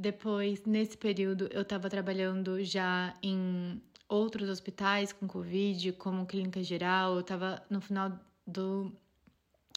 Depois, 0.00 0.64
nesse 0.64 0.96
período, 0.96 1.48
eu 1.52 1.62
estava 1.62 1.90
trabalhando 1.90 2.64
já 2.64 3.14
em 3.22 3.80
outros 4.08 4.48
hospitais 4.48 5.12
com 5.12 5.28
Covid, 5.28 5.92
como 5.92 6.26
Clínica 6.26 6.62
Geral. 6.62 7.14
Eu 7.14 7.20
estava 7.20 7.62
no 7.68 7.80
final 7.80 8.18
do. 8.46 8.90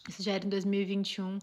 Isso 0.07 0.23
já 0.23 0.33
era 0.33 0.45
em 0.45 0.49
2021 0.49 1.39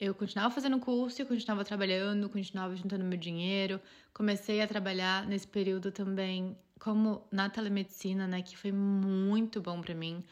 eu 0.00 0.12
continuava 0.16 0.52
fazendo 0.52 0.80
curso, 0.80 1.22
eu 1.22 1.26
continuava 1.26 1.64
trabalhando, 1.64 2.28
continuava 2.28 2.74
juntando 2.74 3.04
meu 3.04 3.16
dinheiro. 3.16 3.80
Comecei 4.12 4.60
a 4.60 4.66
trabalhar 4.66 5.24
nesse 5.28 5.46
período 5.46 5.92
também 5.92 6.56
como 6.76 7.22
na 7.30 7.48
telemedicina, 7.48 8.26
né, 8.26 8.42
que 8.42 8.56
foi 8.56 8.72
muito 8.72 9.60
bom 9.60 9.80
para 9.80 9.94
mim, 9.94 10.24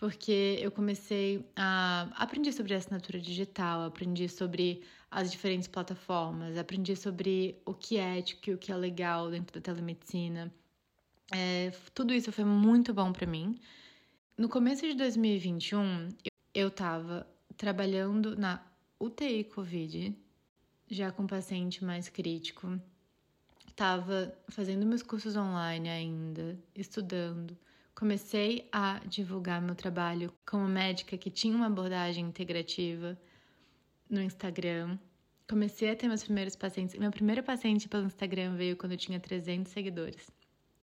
porque 0.00 0.58
eu 0.62 0.70
comecei 0.70 1.46
a 1.54 2.08
aprender 2.14 2.52
sobre 2.52 2.72
assinatura 2.72 3.20
digital, 3.20 3.82
aprendi 3.82 4.30
sobre 4.30 4.82
as 5.10 5.30
diferentes 5.30 5.68
plataformas, 5.68 6.56
aprendi 6.56 6.96
sobre 6.96 7.60
o 7.66 7.74
que 7.74 7.98
é 7.98 8.18
ético 8.18 8.48
e 8.48 8.54
o 8.54 8.58
que 8.58 8.72
é 8.72 8.76
legal 8.76 9.30
dentro 9.30 9.52
da 9.52 9.60
telemedicina. 9.60 10.50
É, 11.30 11.70
tudo 11.94 12.14
isso 12.14 12.32
foi 12.32 12.46
muito 12.46 12.94
bom 12.94 13.12
para 13.12 13.26
mim. 13.26 13.60
No 14.38 14.48
começo 14.48 14.86
de 14.86 14.94
2021, 14.94 16.08
eu 16.54 16.68
estava 16.68 17.26
trabalhando 17.58 18.34
na 18.34 18.64
UTI 18.98 19.44
Covid, 19.44 20.16
já 20.90 21.12
com 21.12 21.26
paciente 21.26 21.84
mais 21.84 22.08
crítico. 22.08 22.80
Estava 23.68 24.34
fazendo 24.48 24.86
meus 24.86 25.02
cursos 25.02 25.36
online 25.36 25.90
ainda, 25.90 26.58
estudando. 26.74 27.54
Comecei 28.00 28.66
a 28.72 28.98
divulgar 29.06 29.60
meu 29.60 29.74
trabalho 29.74 30.32
como 30.46 30.66
médica 30.66 31.18
que 31.18 31.28
tinha 31.28 31.54
uma 31.54 31.66
abordagem 31.66 32.24
integrativa 32.24 33.14
no 34.08 34.22
Instagram. 34.22 34.98
Comecei 35.46 35.90
a 35.90 35.94
ter 35.94 36.08
meus 36.08 36.24
primeiros 36.24 36.56
pacientes. 36.56 36.98
Meu 36.98 37.10
primeiro 37.10 37.42
paciente 37.42 37.90
pelo 37.90 38.06
Instagram 38.06 38.56
veio 38.56 38.74
quando 38.74 38.92
eu 38.92 38.96
tinha 38.96 39.20
300 39.20 39.70
seguidores. 39.70 40.30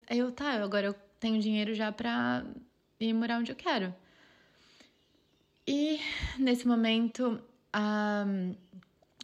Aí 0.07 0.20
eu, 0.20 0.32
tá, 0.32 0.63
agora 0.63 0.86
eu 0.86 0.93
tenho 1.20 1.41
dinheiro 1.41 1.74
já 1.74 1.91
pra 1.91 2.45
ir 2.99 3.13
morar 3.13 3.39
onde 3.39 3.51
eu 3.51 3.55
quero. 3.55 3.91
E 5.65 5.99
nesse 6.38 6.68
momento 6.68 7.41
um, 7.76 8.55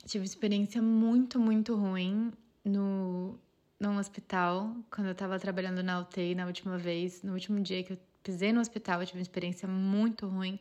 tive 0.07 0.25
experiência 0.25 0.81
muito, 0.81 1.39
muito 1.39 1.75
ruim 1.75 2.33
no, 2.65 3.39
num 3.83 3.97
hospital, 3.97 4.75
quando 4.89 5.07
eu 5.07 5.15
tava 5.15 5.37
trabalhando 5.37 5.83
na 5.83 5.99
UTI 5.99 6.33
na 6.35 6.45
última 6.45 6.77
vez. 6.77 7.21
No 7.21 7.33
último 7.33 7.59
dia 7.59 7.83
que 7.83 7.93
eu 7.93 7.97
pisei 8.23 8.53
no 8.53 8.61
hospital, 8.61 9.01
eu 9.01 9.05
tive 9.05 9.19
uma 9.19 9.23
experiência 9.23 9.67
muito 9.67 10.25
ruim. 10.25 10.57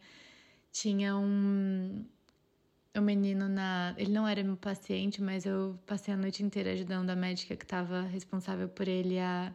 Tinha 0.72 1.16
um, 1.16 2.04
um 2.96 3.00
menino 3.00 3.48
na. 3.48 3.94
Ele 3.96 4.10
não 4.10 4.26
era 4.26 4.42
meu 4.42 4.56
paciente, 4.56 5.22
mas 5.22 5.46
eu 5.46 5.78
passei 5.86 6.12
a 6.12 6.16
noite 6.16 6.42
inteira 6.42 6.72
ajudando 6.72 7.10
a 7.10 7.16
médica 7.16 7.54
que 7.56 7.64
estava 7.64 8.02
responsável 8.02 8.68
por 8.68 8.88
ele 8.88 9.18
a 9.20 9.52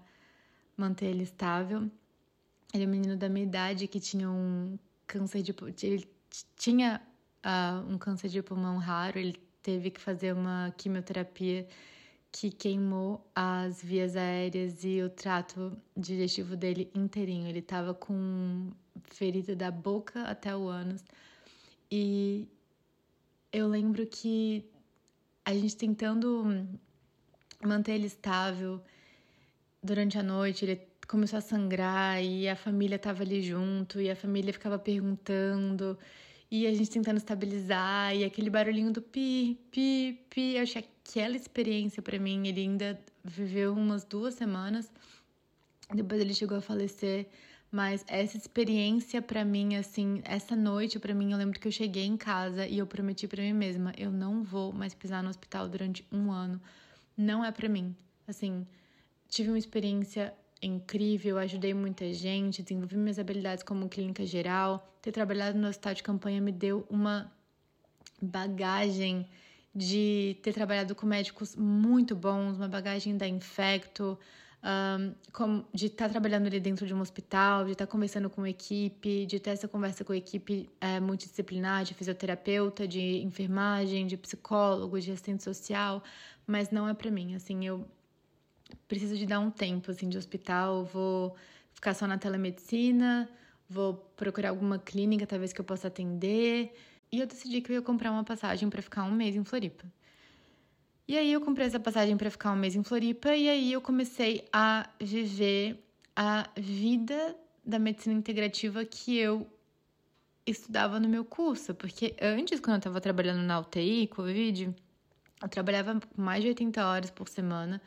manter 0.78 1.08
ele 1.08 1.24
estável. 1.24 1.92
Ele 2.74 2.84
é 2.84 2.88
um 2.88 2.90
menino 2.90 3.18
da 3.18 3.28
minha 3.28 3.46
idade 3.46 3.88
que 3.88 4.00
tinha 4.00 4.30
um 4.30 4.80
câncer 5.06 5.42
de. 5.42 5.54
Ele 5.84 6.08
tinha 6.56 7.02
uh, 7.46 7.92
um 7.92 7.98
câncer 7.98 8.30
de 8.30 8.42
pulmão 8.42 8.78
raro, 8.78 9.20
ele 9.20 9.36
teve 9.62 9.92
que 9.92 10.00
fazer 10.00 10.34
uma 10.34 10.74
quimioterapia 10.78 11.68
que 12.40 12.52
queimou 12.52 13.28
as 13.34 13.82
vias 13.82 14.16
aéreas 14.16 14.84
e 14.84 15.02
o 15.02 15.10
trato 15.10 15.76
digestivo 15.96 16.56
dele 16.56 16.92
inteirinho. 16.94 17.48
Ele 17.48 17.60
estava 17.60 17.96
com 17.96 18.70
ferida 19.06 19.56
da 19.56 19.72
boca 19.72 20.22
até 20.22 20.56
o 20.56 20.68
ânus. 20.68 21.04
E 21.92 22.48
eu 23.52 23.68
lembro 23.68 24.06
que 24.06 24.64
a 25.44 25.52
gente 25.52 25.76
tentando 25.76 26.46
manter 27.66 27.94
ele 27.94 28.06
estável 28.06 28.84
durante 29.82 30.20
a 30.20 30.24
noite, 30.24 30.64
ele 30.64 30.88
começou 31.08 31.38
a 31.40 31.42
sangrar 31.42 32.24
e 32.24 32.48
a 32.48 32.56
família 32.56 32.98
estava 32.98 33.24
ali 33.24 33.42
junto 33.42 34.00
e 34.00 34.12
a 34.12 34.16
família 34.16 34.54
ficava 34.54 34.78
perguntando 34.78 35.98
e 36.50 36.66
a 36.66 36.74
gente 36.74 36.90
tentando 36.90 37.18
estabilizar, 37.18 38.16
e 38.16 38.24
aquele 38.24 38.50
barulhinho 38.50 38.92
do 38.92 39.02
pi, 39.02 39.60
pi, 39.70 40.26
pi. 40.30 40.56
Eu 40.56 40.64
achei 40.64 40.82
aquela 40.82 41.36
experiência 41.36 42.02
para 42.02 42.18
mim. 42.18 42.48
Ele 42.48 42.62
ainda 42.62 43.00
viveu 43.24 43.74
umas 43.74 44.04
duas 44.06 44.36
semanas, 44.36 44.90
depois 45.94 46.22
ele 46.22 46.34
chegou 46.34 46.58
a 46.58 46.62
falecer. 46.62 47.28
Mas 47.70 48.06
essa 48.08 48.38
experiência 48.38 49.22
para 49.22 49.44
mim, 49.44 49.76
assim, 49.76 50.22
essa 50.24 50.56
noite 50.56 50.98
para 51.00 51.14
mim, 51.14 51.34
eu 51.34 51.38
lembro 51.38 51.60
que 51.60 51.68
eu 51.68 51.72
cheguei 51.72 52.06
em 52.06 52.16
casa 52.16 52.66
e 52.66 52.78
eu 52.78 52.88
prometi 52.88 53.28
para 53.28 53.44
mim 53.44 53.54
mesma: 53.54 53.94
eu 53.98 54.10
não 54.10 54.42
vou 54.42 54.72
mais 54.72 54.94
pisar 54.94 55.22
no 55.22 55.30
hospital 55.30 55.68
durante 55.68 56.06
um 56.10 56.32
ano. 56.32 56.62
Não 57.18 57.44
é 57.44 57.52
para 57.52 57.68
mim. 57.68 57.94
Assim, 58.26 58.66
tive 59.28 59.50
uma 59.50 59.60
experiência 59.60 60.34
incrível, 60.62 61.38
ajudei 61.38 61.74
muita 61.74 62.12
gente, 62.14 62.64
desenvolvi 62.64 62.98
minhas 62.98 63.20
habilidades 63.20 63.64
como 63.64 63.88
clínica 63.90 64.26
geral. 64.26 64.88
Ter 65.02 65.12
trabalhado 65.12 65.58
no 65.58 65.68
hospital 65.68 65.94
de 65.94 66.04
campanha 66.04 66.42
me 66.42 66.52
deu 66.52 66.86
uma 66.90 67.32
bagagem 68.22 69.28
de 69.74 70.38
ter 70.42 70.54
trabalhado 70.54 70.96
com 70.96 71.06
médicos 71.06 71.56
muito 71.56 72.16
bons, 72.16 72.58
uma 72.58 72.68
bagagem 72.68 73.16
da 73.16 73.28
Infecto, 73.28 74.18
um, 74.64 75.64
de 75.74 75.86
estar 75.86 76.06
tá 76.06 76.10
trabalhando 76.10 76.48
ali 76.48 76.60
dentro 76.60 76.88
de 76.88 76.94
um 76.94 77.00
hospital, 77.00 77.66
de 77.66 77.74
estar 77.74 77.86
tá 77.86 77.92
conversando 77.92 78.30
com 78.30 78.46
equipe, 78.46 79.26
de 79.26 79.40
ter 79.40 79.52
essa 79.52 79.68
conversa 79.68 80.04
com 80.04 80.14
equipe 80.14 80.70
é, 80.82 81.00
multidisciplinar, 81.00 81.84
de 81.84 81.94
fisioterapeuta, 81.94 82.88
de 82.88 83.22
enfermagem, 83.22 84.08
de 84.08 84.18
psicólogo, 84.18 85.00
de 85.00 85.12
assistente 85.12 85.44
social, 85.44 86.04
mas 86.46 86.72
não 86.72 86.90
é 86.90 86.94
para 86.94 87.12
mim. 87.12 87.36
Assim, 87.36 87.66
eu 87.66 87.88
preciso 88.88 89.18
de 89.18 89.26
dar 89.26 89.40
um 89.40 89.52
tempo 89.52 89.92
assim 89.92 90.10
de 90.10 90.18
hospital, 90.18 90.86
vou 90.86 91.36
ficar 91.74 91.94
só 91.94 92.08
na 92.08 92.18
telemedicina, 92.18 93.30
vou 93.70 93.96
procurar 94.16 94.50
alguma 94.50 94.80
clínica 94.80 95.28
talvez 95.28 95.54
que 95.54 95.62
eu 95.62 95.66
possa 95.66 95.88
atender. 95.88 96.74
E 97.12 97.20
eu 97.20 97.28
decidi 97.28 97.62
que 97.62 97.72
eu 97.72 97.76
ia 97.76 97.82
comprar 97.82 98.12
uma 98.12 98.24
passagem 98.24 98.70
para 98.70 98.82
ficar 98.82 99.04
um 99.04 99.12
mês 99.12 99.36
em 99.36 99.44
Floripa. 99.44 99.86
E 101.08 101.18
aí 101.18 101.32
eu 101.32 101.40
comprei 101.40 101.66
essa 101.66 101.80
passagem 101.80 102.18
para 102.18 102.30
ficar 102.30 102.52
um 102.52 102.56
mês 102.58 102.76
em 102.76 102.84
Floripa 102.84 103.34
e 103.34 103.48
aí 103.48 103.72
eu 103.72 103.80
comecei 103.80 104.46
a 104.52 104.90
viver 105.00 105.82
a 106.14 106.50
vida 106.58 107.36
da 107.66 107.80
medicina 107.80 108.14
integrativa 108.14 108.84
que 108.84 109.18
eu 109.18 109.48
estudava 110.46 111.00
no 111.00 111.08
meu 111.08 111.24
curso, 111.24 111.74
porque 111.76 112.16
antes 112.22 112.60
quando 112.60 112.76
eu 112.76 112.80
estava 112.80 113.00
trabalhando 113.00 113.42
na 113.42 113.60
UTI, 113.60 114.08
COVID, 114.08 114.76
eu 115.42 115.50
trabalhava 115.50 116.00
mais 116.16 116.42
de 116.42 116.50
80 116.50 116.86
horas 116.86 117.12
por 117.12 117.30
semana 117.30 117.82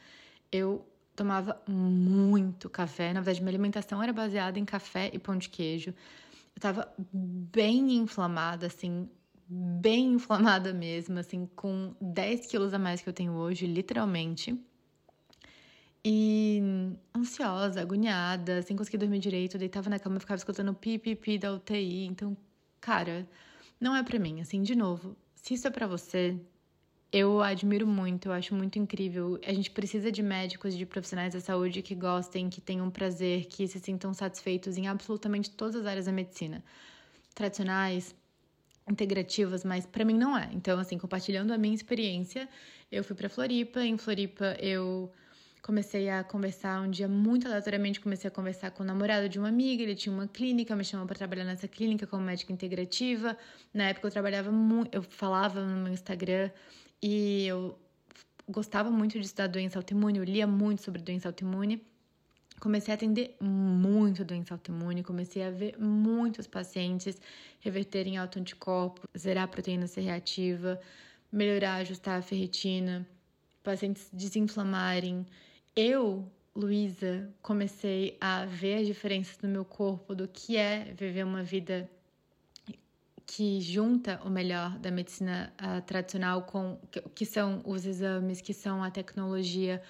eu 0.52 0.86
tomava 1.14 1.60
muito 1.68 2.68
café. 2.68 3.12
Na 3.12 3.20
verdade, 3.20 3.40
minha 3.40 3.50
alimentação 3.50 4.02
era 4.02 4.12
baseada 4.12 4.58
em 4.58 4.64
café 4.64 5.10
e 5.12 5.18
pão 5.18 5.36
de 5.36 5.48
queijo. 5.48 5.90
Eu 6.56 6.60
tava 6.60 6.92
bem 7.12 7.96
inflamada, 7.96 8.66
assim, 8.66 9.08
bem 9.48 10.14
inflamada 10.14 10.72
mesmo, 10.72 11.18
assim, 11.18 11.46
com 11.54 11.94
10 12.00 12.46
quilos 12.46 12.72
a 12.72 12.78
mais 12.78 13.00
que 13.02 13.08
eu 13.08 13.12
tenho 13.12 13.32
hoje, 13.32 13.66
literalmente. 13.66 14.58
E 16.02 16.62
ansiosa, 17.14 17.82
agoniada, 17.82 18.62
sem 18.62 18.74
conseguir 18.74 18.96
dormir 18.96 19.18
direito, 19.18 19.58
deitava 19.58 19.90
na 19.90 19.98
cama 19.98 20.16
e 20.16 20.20
ficava 20.20 20.38
escutando 20.38 20.72
pi, 20.72 20.98
pi, 20.98 21.14
pi 21.14 21.38
da 21.38 21.52
UTI. 21.52 22.06
Então, 22.06 22.34
cara, 22.80 23.28
não 23.78 23.94
é 23.94 24.02
para 24.02 24.18
mim, 24.18 24.40
assim, 24.40 24.62
de 24.62 24.74
novo. 24.74 25.14
Se 25.34 25.54
isso 25.54 25.66
é 25.68 25.70
para 25.70 25.86
você, 25.86 26.40
eu 27.12 27.42
admiro 27.42 27.86
muito, 27.86 28.26
eu 28.28 28.32
acho 28.32 28.54
muito 28.54 28.78
incrível. 28.78 29.38
A 29.44 29.52
gente 29.52 29.70
precisa 29.70 30.12
de 30.12 30.22
médicos, 30.22 30.76
de 30.76 30.86
profissionais 30.86 31.34
da 31.34 31.40
saúde 31.40 31.82
que 31.82 31.94
gostem, 31.94 32.48
que 32.48 32.60
tenham 32.60 32.90
prazer, 32.90 33.46
que 33.46 33.66
se 33.66 33.80
sintam 33.80 34.14
satisfeitos 34.14 34.76
em 34.76 34.86
absolutamente 34.86 35.50
todas 35.50 35.76
as 35.76 35.86
áreas 35.86 36.06
da 36.06 36.12
medicina. 36.12 36.62
Tradicionais, 37.34 38.14
integrativas, 38.88 39.64
mas 39.64 39.86
para 39.86 40.04
mim 40.04 40.14
não 40.14 40.36
é. 40.38 40.50
Então, 40.52 40.78
assim, 40.78 40.98
compartilhando 40.98 41.52
a 41.52 41.58
minha 41.58 41.74
experiência, 41.74 42.48
eu 42.90 43.02
fui 43.02 43.16
para 43.16 43.28
Floripa. 43.28 43.80
Em 43.84 43.98
Floripa, 43.98 44.56
eu 44.60 45.10
Comecei 45.62 46.08
a 46.08 46.24
conversar 46.24 46.80
um 46.80 46.90
dia 46.90 47.06
muito 47.06 47.46
aleatoriamente, 47.46 48.00
comecei 48.00 48.26
a 48.26 48.30
conversar 48.30 48.70
com 48.70 48.82
o 48.82 48.86
namorado 48.86 49.28
de 49.28 49.38
uma 49.38 49.48
amiga, 49.48 49.82
ele 49.82 49.94
tinha 49.94 50.12
uma 50.12 50.26
clínica, 50.26 50.74
me 50.74 50.82
chamou 50.82 51.06
para 51.06 51.16
trabalhar 51.16 51.44
nessa 51.44 51.68
clínica 51.68 52.06
como 52.06 52.24
médica 52.24 52.50
integrativa. 52.50 53.36
Na 53.72 53.84
época 53.84 54.06
eu 54.08 54.10
trabalhava 54.10 54.50
muito, 54.50 54.94
eu 54.94 55.02
falava 55.02 55.62
no 55.62 55.84
meu 55.84 55.92
Instagram 55.92 56.50
e 57.02 57.46
eu 57.46 57.78
gostava 58.48 58.90
muito 58.90 59.18
de 59.18 59.24
estudar 59.24 59.46
doença 59.46 59.78
autoimune, 59.78 60.18
eu 60.18 60.24
lia 60.24 60.46
muito 60.46 60.82
sobre 60.82 61.00
doença 61.00 61.28
autoimune. 61.28 61.82
Comecei 62.58 62.92
a 62.92 62.94
atender 62.94 63.36
muito 63.40 64.22
doença 64.24 64.52
autoimune, 64.52 65.02
comecei 65.02 65.42
a 65.42 65.50
ver 65.50 65.78
muitos 65.78 66.46
pacientes 66.46 67.18
reverterem 67.60 68.18
autoanticorpo, 68.18 69.08
zerar 69.16 69.44
a 69.44 69.48
proteína 69.48 69.86
C 69.86 70.00
reativa, 70.02 70.78
melhorar, 71.32 71.76
ajustar 71.76 72.18
a 72.18 72.22
ferritina, 72.22 73.06
pacientes 73.62 74.10
desinflamarem, 74.12 75.26
eu, 75.76 76.30
Luísa, 76.54 77.32
comecei 77.40 78.16
a 78.20 78.44
ver 78.44 78.80
as 78.80 78.86
diferenças 78.86 79.38
no 79.38 79.48
meu 79.48 79.64
corpo 79.64 80.14
do 80.14 80.26
que 80.26 80.56
é 80.56 80.92
viver 80.96 81.24
uma 81.24 81.42
vida 81.42 81.88
que 83.32 83.60
junta 83.60 84.20
o 84.24 84.28
melhor 84.28 84.76
da 84.80 84.90
medicina 84.90 85.52
uh, 85.62 85.80
tradicional 85.82 86.42
com 86.42 86.80
que, 86.90 87.00
que 87.14 87.24
são 87.24 87.62
os 87.64 87.86
exames, 87.86 88.40
que 88.40 88.52
são 88.52 88.82
a 88.82 88.90
tecnologia, 88.90 89.80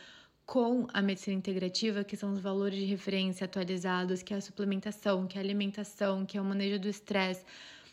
com 0.45 0.87
a 0.93 1.01
medicina 1.01 1.39
integrativa, 1.39 2.05
que 2.05 2.19
são 2.19 2.35
os 2.35 2.41
valores 2.41 2.79
de 2.79 2.85
referência 2.85 3.47
atualizados, 3.47 4.23
que 4.23 4.35
é 4.35 4.37
a 4.37 4.43
suplementação, 4.43 5.27
que 5.27 5.39
é 5.39 5.41
a 5.41 5.45
alimentação, 5.45 6.27
que 6.27 6.37
é 6.37 6.41
o 6.41 6.45
manejo 6.45 6.79
do 6.79 6.89
estresse, 6.89 7.43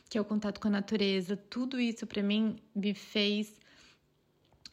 que 0.09 0.17
é 0.17 0.21
o 0.21 0.25
contato 0.25 0.59
com 0.59 0.67
a 0.67 0.71
natureza. 0.71 1.37
Tudo 1.37 1.79
isso 1.79 2.05
para 2.05 2.21
mim 2.21 2.57
me 2.75 2.93
fez 2.93 3.57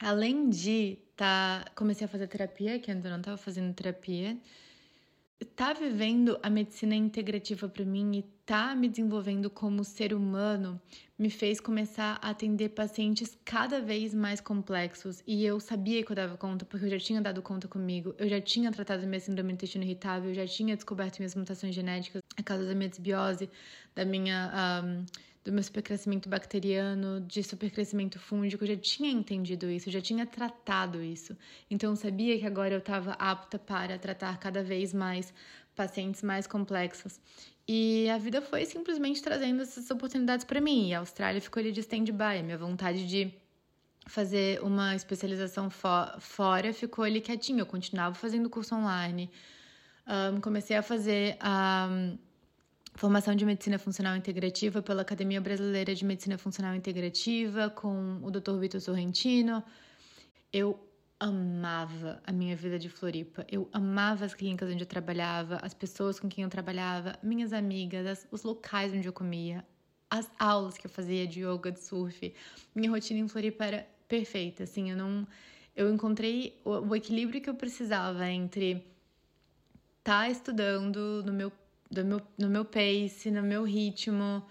além 0.00 0.50
de 0.50 0.98
tá, 1.14 1.64
comecei 1.76 2.04
a 2.04 2.08
fazer 2.08 2.26
terapia, 2.26 2.80
que 2.80 2.90
antes 2.90 3.04
eu 3.04 3.12
não 3.12 3.18
estava 3.18 3.36
fazendo 3.36 3.72
terapia, 3.72 4.36
tá 5.54 5.72
vivendo 5.72 6.38
a 6.42 6.50
medicina 6.50 6.94
integrativa 6.94 7.68
para 7.68 7.84
mim 7.84 8.18
e 8.18 8.22
tá 8.44 8.74
me 8.74 8.88
desenvolvendo 8.88 9.48
como 9.48 9.84
ser 9.84 10.12
humano 10.12 10.80
me 11.18 11.30
fez 11.30 11.60
começar 11.60 12.18
a 12.20 12.30
atender 12.30 12.70
pacientes 12.70 13.38
cada 13.44 13.80
vez 13.80 14.12
mais 14.12 14.40
complexos. 14.40 15.22
E 15.26 15.44
eu 15.44 15.60
sabia 15.60 16.04
que 16.04 16.10
eu 16.10 16.16
dava 16.16 16.36
conta 16.36 16.64
porque 16.64 16.86
eu 16.86 16.90
já 16.90 16.98
tinha 16.98 17.20
dado 17.20 17.40
conta 17.40 17.68
comigo, 17.68 18.14
eu 18.18 18.28
já 18.28 18.40
tinha 18.40 18.70
tratado 18.72 19.06
minha 19.06 19.20
síndrome 19.20 19.52
do 19.52 19.54
intestino 19.54 19.84
irritável, 19.84 20.30
eu 20.30 20.34
já 20.34 20.46
tinha 20.46 20.74
descoberto 20.74 21.18
minhas 21.18 21.34
mutações 21.34 21.74
genéticas 21.74 22.22
a 22.36 22.42
causa 22.42 22.66
da 22.66 22.74
minha 22.74 22.88
desbiose, 22.88 23.48
da 23.94 24.04
minha 24.04 24.82
um, 24.84 25.04
do 25.44 25.52
meu 25.52 25.62
supercrescimento 25.62 26.28
bacteriano, 26.28 27.20
de 27.20 27.42
supercrescimento 27.42 28.18
fúngico, 28.18 28.64
eu 28.64 28.68
já 28.68 28.76
tinha 28.76 29.10
entendido 29.10 29.70
isso, 29.70 29.90
já 29.90 30.00
tinha 30.00 30.24
tratado 30.24 31.02
isso. 31.02 31.36
Então 31.70 31.90
eu 31.90 31.96
sabia 31.96 32.38
que 32.38 32.46
agora 32.46 32.74
eu 32.74 32.78
estava 32.78 33.12
apta 33.12 33.58
para 33.58 33.98
tratar 33.98 34.38
cada 34.38 34.62
vez 34.62 34.94
mais 34.94 35.32
pacientes 35.76 36.22
mais 36.22 36.46
complexos. 36.46 37.20
E 37.68 38.08
a 38.10 38.18
vida 38.18 38.40
foi 38.40 38.64
simplesmente 38.64 39.22
trazendo 39.22 39.62
essas 39.62 39.90
oportunidades 39.90 40.44
para 40.44 40.60
mim. 40.60 40.88
E 40.88 40.94
a 40.94 41.00
Austrália 41.00 41.40
ficou 41.40 41.60
ali 41.60 41.72
de 41.72 41.80
stand-by. 41.80 42.38
A 42.38 42.42
minha 42.42 42.58
vontade 42.58 43.06
de 43.06 43.32
fazer 44.06 44.62
uma 44.62 44.94
especialização 44.94 45.70
fo 45.70 45.88
fora 46.20 46.72
ficou 46.72 47.04
ali 47.04 47.20
quietinha. 47.20 47.60
Eu 47.60 47.66
continuava 47.66 48.14
fazendo 48.14 48.50
curso 48.50 48.74
online. 48.74 49.30
Um, 50.06 50.40
comecei 50.40 50.76
a 50.76 50.82
fazer 50.82 51.36
a 51.40 51.88
um, 51.90 52.18
formação 52.94 53.34
de 53.34 53.44
medicina 53.44 53.78
funcional 53.78 54.16
integrativa 54.16 54.80
pela 54.80 55.02
Academia 55.02 55.40
Brasileira 55.40 55.94
de 55.94 56.04
Medicina 56.04 56.38
Funcional 56.38 56.74
Integrativa 56.74 57.68
com 57.68 58.20
o 58.22 58.30
Dr. 58.30 58.56
Vitor 58.58 58.80
Sorrentino. 58.80 59.62
Eu 60.52 60.78
amava 61.18 62.22
a 62.24 62.32
minha 62.32 62.54
vida 62.54 62.78
de 62.78 62.88
Floripa. 62.88 63.44
Eu 63.50 63.68
amava 63.72 64.24
as 64.24 64.34
clínicas 64.34 64.70
onde 64.70 64.82
eu 64.82 64.86
trabalhava, 64.86 65.58
as 65.62 65.74
pessoas 65.74 66.20
com 66.20 66.28
quem 66.28 66.44
eu 66.44 66.50
trabalhava, 66.50 67.18
minhas 67.22 67.52
amigas, 67.52 68.06
as, 68.06 68.26
os 68.30 68.42
locais 68.44 68.92
onde 68.92 69.08
eu 69.08 69.12
comia, 69.12 69.64
as 70.08 70.30
aulas 70.38 70.78
que 70.78 70.86
eu 70.86 70.90
fazia 70.90 71.26
de 71.26 71.40
yoga, 71.40 71.72
de 71.72 71.80
surf. 71.80 72.32
Minha 72.74 72.90
rotina 72.90 73.18
em 73.18 73.28
Floripa 73.28 73.64
era 73.64 73.88
perfeita, 74.06 74.64
assim, 74.64 74.90
eu 74.90 74.96
não 74.96 75.26
eu 75.76 75.92
encontrei 75.92 76.60
o, 76.64 76.70
o 76.70 76.94
equilíbrio 76.94 77.40
que 77.40 77.50
eu 77.50 77.54
precisava 77.54 78.30
entre 78.30 78.86
estar 79.98 80.20
tá 80.20 80.30
estudando 80.30 81.22
no 81.24 81.32
meu 81.32 81.50
do 81.90 82.04
meu, 82.04 82.20
no 82.38 82.48
meu 82.48 82.64
pace, 82.64 83.30
no 83.30 83.42
meu 83.42 83.64
ritmo, 83.64 84.44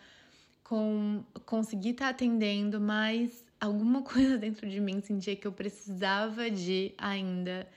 com 0.63 1.23
conseguir 1.45 1.89
estar 1.89 2.05
tá 2.05 2.11
atendendo, 2.11 2.79
mas 2.79 3.43
alguma 3.59 4.01
coisa 4.03 4.37
dentro 4.37 4.69
de 4.69 4.79
mim 4.79 5.01
sentia 5.01 5.35
que 5.35 5.47
eu 5.47 5.51
precisava 5.51 6.49
de 6.49 6.93
ainda 6.97 7.67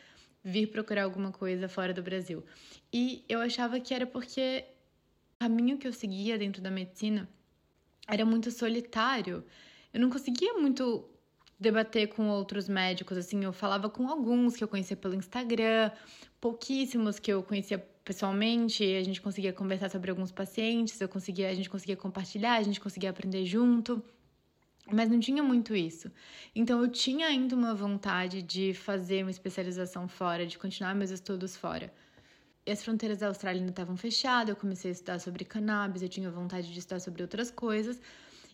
vir 0.42 0.68
procurar 0.68 1.04
alguma 1.04 1.32
coisa 1.32 1.68
fora 1.68 1.92
do 1.92 2.02
Brasil. 2.02 2.44
E 2.92 3.24
eu 3.28 3.40
achava 3.40 3.80
que 3.80 3.92
era 3.92 4.06
porque 4.06 4.64
o 5.34 5.38
caminho 5.40 5.76
que 5.76 5.88
eu 5.88 5.92
seguia 5.92 6.38
dentro 6.38 6.62
da 6.62 6.70
medicina 6.70 7.28
era 8.08 8.24
muito 8.24 8.50
solitário. 8.50 9.44
Eu 9.92 10.00
não 10.00 10.08
conseguia 10.08 10.54
muito 10.54 11.04
debater 11.58 12.08
com 12.08 12.28
outros 12.28 12.68
médicos, 12.68 13.16
assim, 13.16 13.42
eu 13.42 13.52
falava 13.52 13.88
com 13.88 14.08
alguns 14.08 14.56
que 14.56 14.62
eu 14.62 14.68
conhecia 14.68 14.96
pelo 14.96 15.14
Instagram, 15.14 15.90
pouquíssimos 16.40 17.18
que 17.18 17.32
eu 17.32 17.42
conhecia 17.42 17.78
pessoalmente, 18.06 18.84
a 18.84 19.02
gente 19.02 19.20
conseguia 19.20 19.52
conversar 19.52 19.90
sobre 19.90 20.10
alguns 20.12 20.30
pacientes, 20.30 21.00
eu 21.00 21.08
conseguia, 21.08 21.50
a 21.50 21.54
gente 21.54 21.68
conseguia 21.68 21.96
compartilhar, 21.96 22.54
a 22.54 22.62
gente 22.62 22.80
conseguia 22.80 23.10
aprender 23.10 23.44
junto. 23.44 24.00
Mas 24.92 25.10
não 25.10 25.18
tinha 25.18 25.42
muito 25.42 25.74
isso. 25.74 26.08
Então 26.54 26.80
eu 26.80 26.88
tinha 26.88 27.26
ainda 27.26 27.56
uma 27.56 27.74
vontade 27.74 28.40
de 28.42 28.72
fazer 28.72 29.24
uma 29.24 29.30
especialização 29.32 30.06
fora, 30.06 30.46
de 30.46 30.56
continuar 30.56 30.94
meus 30.94 31.10
estudos 31.10 31.56
fora. 31.56 31.92
E 32.64 32.70
as 32.70 32.84
fronteiras 32.84 33.18
da 33.18 33.26
Austrália 33.26 33.60
ainda 33.60 33.72
estavam 33.72 33.96
fechadas, 33.96 34.50
eu 34.50 34.56
comecei 34.56 34.92
a 34.92 34.92
estudar 34.92 35.18
sobre 35.18 35.44
cannabis, 35.44 36.02
eu 36.02 36.08
tinha 36.08 36.30
vontade 36.30 36.72
de 36.72 36.78
estudar 36.78 37.00
sobre 37.00 37.22
outras 37.22 37.50
coisas. 37.50 38.00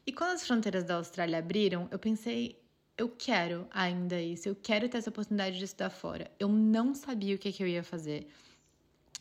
E 0.07 0.13
quando 0.13 0.31
as 0.31 0.47
fronteiras 0.47 0.85
da 0.85 0.95
Austrália 0.95 1.39
abriram, 1.39 1.89
eu 1.91 1.99
pensei, 1.99 2.59
eu 2.97 3.11
quero 3.11 3.67
ainda 3.71 4.19
isso, 4.19 4.49
eu 4.49 4.57
quero 4.57 4.89
ter 4.89 4.97
essa 4.97 5.11
oportunidade 5.11 5.59
de 5.59 5.65
estudar 5.65 5.91
fora. 5.91 6.31
Eu 6.41 6.49
não 6.49 6.95
sabia 6.95 7.35
o 7.35 7.39
que, 7.39 7.53
que 7.53 7.63
eu 7.63 7.67
ia 7.67 7.85
fazer. 7.85 8.27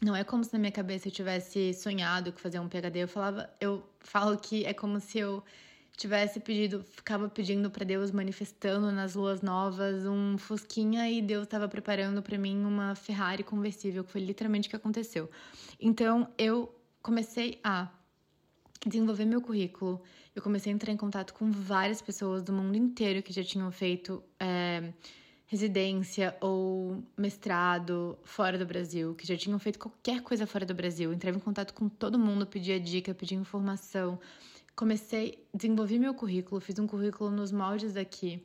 Não 0.03 0.15
é 0.15 0.23
como 0.23 0.43
se 0.43 0.51
na 0.51 0.57
minha 0.57 0.71
cabeça 0.71 1.07
eu 1.07 1.11
tivesse 1.11 1.73
sonhado 1.75 2.31
com 2.33 2.39
fazer 2.39 2.59
um 2.59 2.67
PhD. 2.67 3.03
Eu 3.03 3.07
falava, 3.07 3.47
eu 3.61 3.87
falo 3.99 4.35
que 4.35 4.65
é 4.65 4.73
como 4.73 4.99
se 4.99 5.19
eu 5.19 5.43
tivesse 5.95 6.39
pedido, 6.39 6.83
ficava 6.83 7.29
pedindo 7.29 7.69
para 7.69 7.85
Deus 7.85 8.09
manifestando 8.09 8.91
nas 8.91 9.13
luas 9.13 9.43
novas 9.43 10.03
um 10.07 10.39
fusquinha 10.39 11.07
e 11.07 11.21
Deus 11.21 11.43
estava 11.43 11.67
preparando 11.67 12.23
para 12.23 12.35
mim 12.35 12.65
uma 12.65 12.95
Ferrari 12.95 13.43
conversível, 13.43 14.03
que 14.03 14.11
foi 14.11 14.21
literalmente 14.21 14.67
o 14.67 14.71
que 14.71 14.75
aconteceu. 14.75 15.29
Então 15.79 16.27
eu 16.35 16.73
comecei 17.03 17.59
a 17.63 17.87
desenvolver 18.83 19.25
meu 19.25 19.39
currículo. 19.39 20.01
Eu 20.35 20.41
comecei 20.41 20.71
a 20.71 20.75
entrar 20.75 20.91
em 20.91 20.97
contato 20.97 21.33
com 21.35 21.51
várias 21.51 22.01
pessoas 22.01 22.41
do 22.41 22.51
mundo 22.51 22.75
inteiro 22.75 23.21
que 23.21 23.31
já 23.31 23.43
tinham 23.43 23.71
feito 23.71 24.23
é, 24.39 24.91
residência 25.51 26.33
ou 26.39 27.03
mestrado 27.17 28.17
fora 28.23 28.57
do 28.57 28.65
Brasil, 28.65 29.13
que 29.13 29.27
já 29.27 29.35
tinham 29.35 29.59
feito 29.59 29.77
qualquer 29.77 30.21
coisa 30.21 30.47
fora 30.47 30.65
do 30.65 30.73
Brasil. 30.73 31.11
Entrei 31.11 31.33
em 31.33 31.39
contato 31.39 31.73
com 31.73 31.89
todo 31.89 32.17
mundo, 32.17 32.47
pedia 32.47 32.79
dica, 32.79 33.13
pedia 33.13 33.37
informação. 33.37 34.17
Comecei, 34.73 35.45
desenvolvi 35.53 35.99
meu 35.99 36.13
currículo, 36.13 36.61
fiz 36.61 36.79
um 36.79 36.87
currículo 36.87 37.29
nos 37.29 37.51
moldes 37.51 37.95
daqui, 37.95 38.41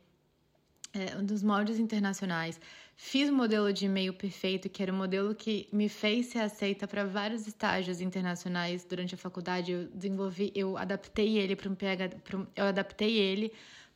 é, 0.92 1.14
nos 1.14 1.44
moldes 1.44 1.78
internacionais. 1.78 2.60
Fiz 2.96 3.28
o 3.28 3.32
um 3.32 3.36
modelo 3.36 3.72
de 3.72 3.86
e-mail 3.86 4.12
perfeito, 4.12 4.68
que 4.68 4.82
era 4.82 4.90
o 4.90 4.94
um 4.96 4.98
modelo 4.98 5.32
que 5.32 5.68
me 5.72 5.88
fez 5.88 6.26
ser 6.26 6.40
aceita 6.40 6.88
para 6.88 7.04
vários 7.04 7.46
estágios 7.46 8.00
internacionais 8.00 8.84
durante 8.84 9.14
a 9.14 9.18
faculdade. 9.18 9.70
Eu 9.70 9.86
desenvolvi, 9.90 10.50
eu 10.56 10.76
adaptei 10.76 11.38
ele 11.38 11.54
para 11.54 11.70
um 11.70 11.74
PhD, 11.76 12.16
eu 12.56 12.64
adaptei 12.64 13.16
ele 13.16 13.52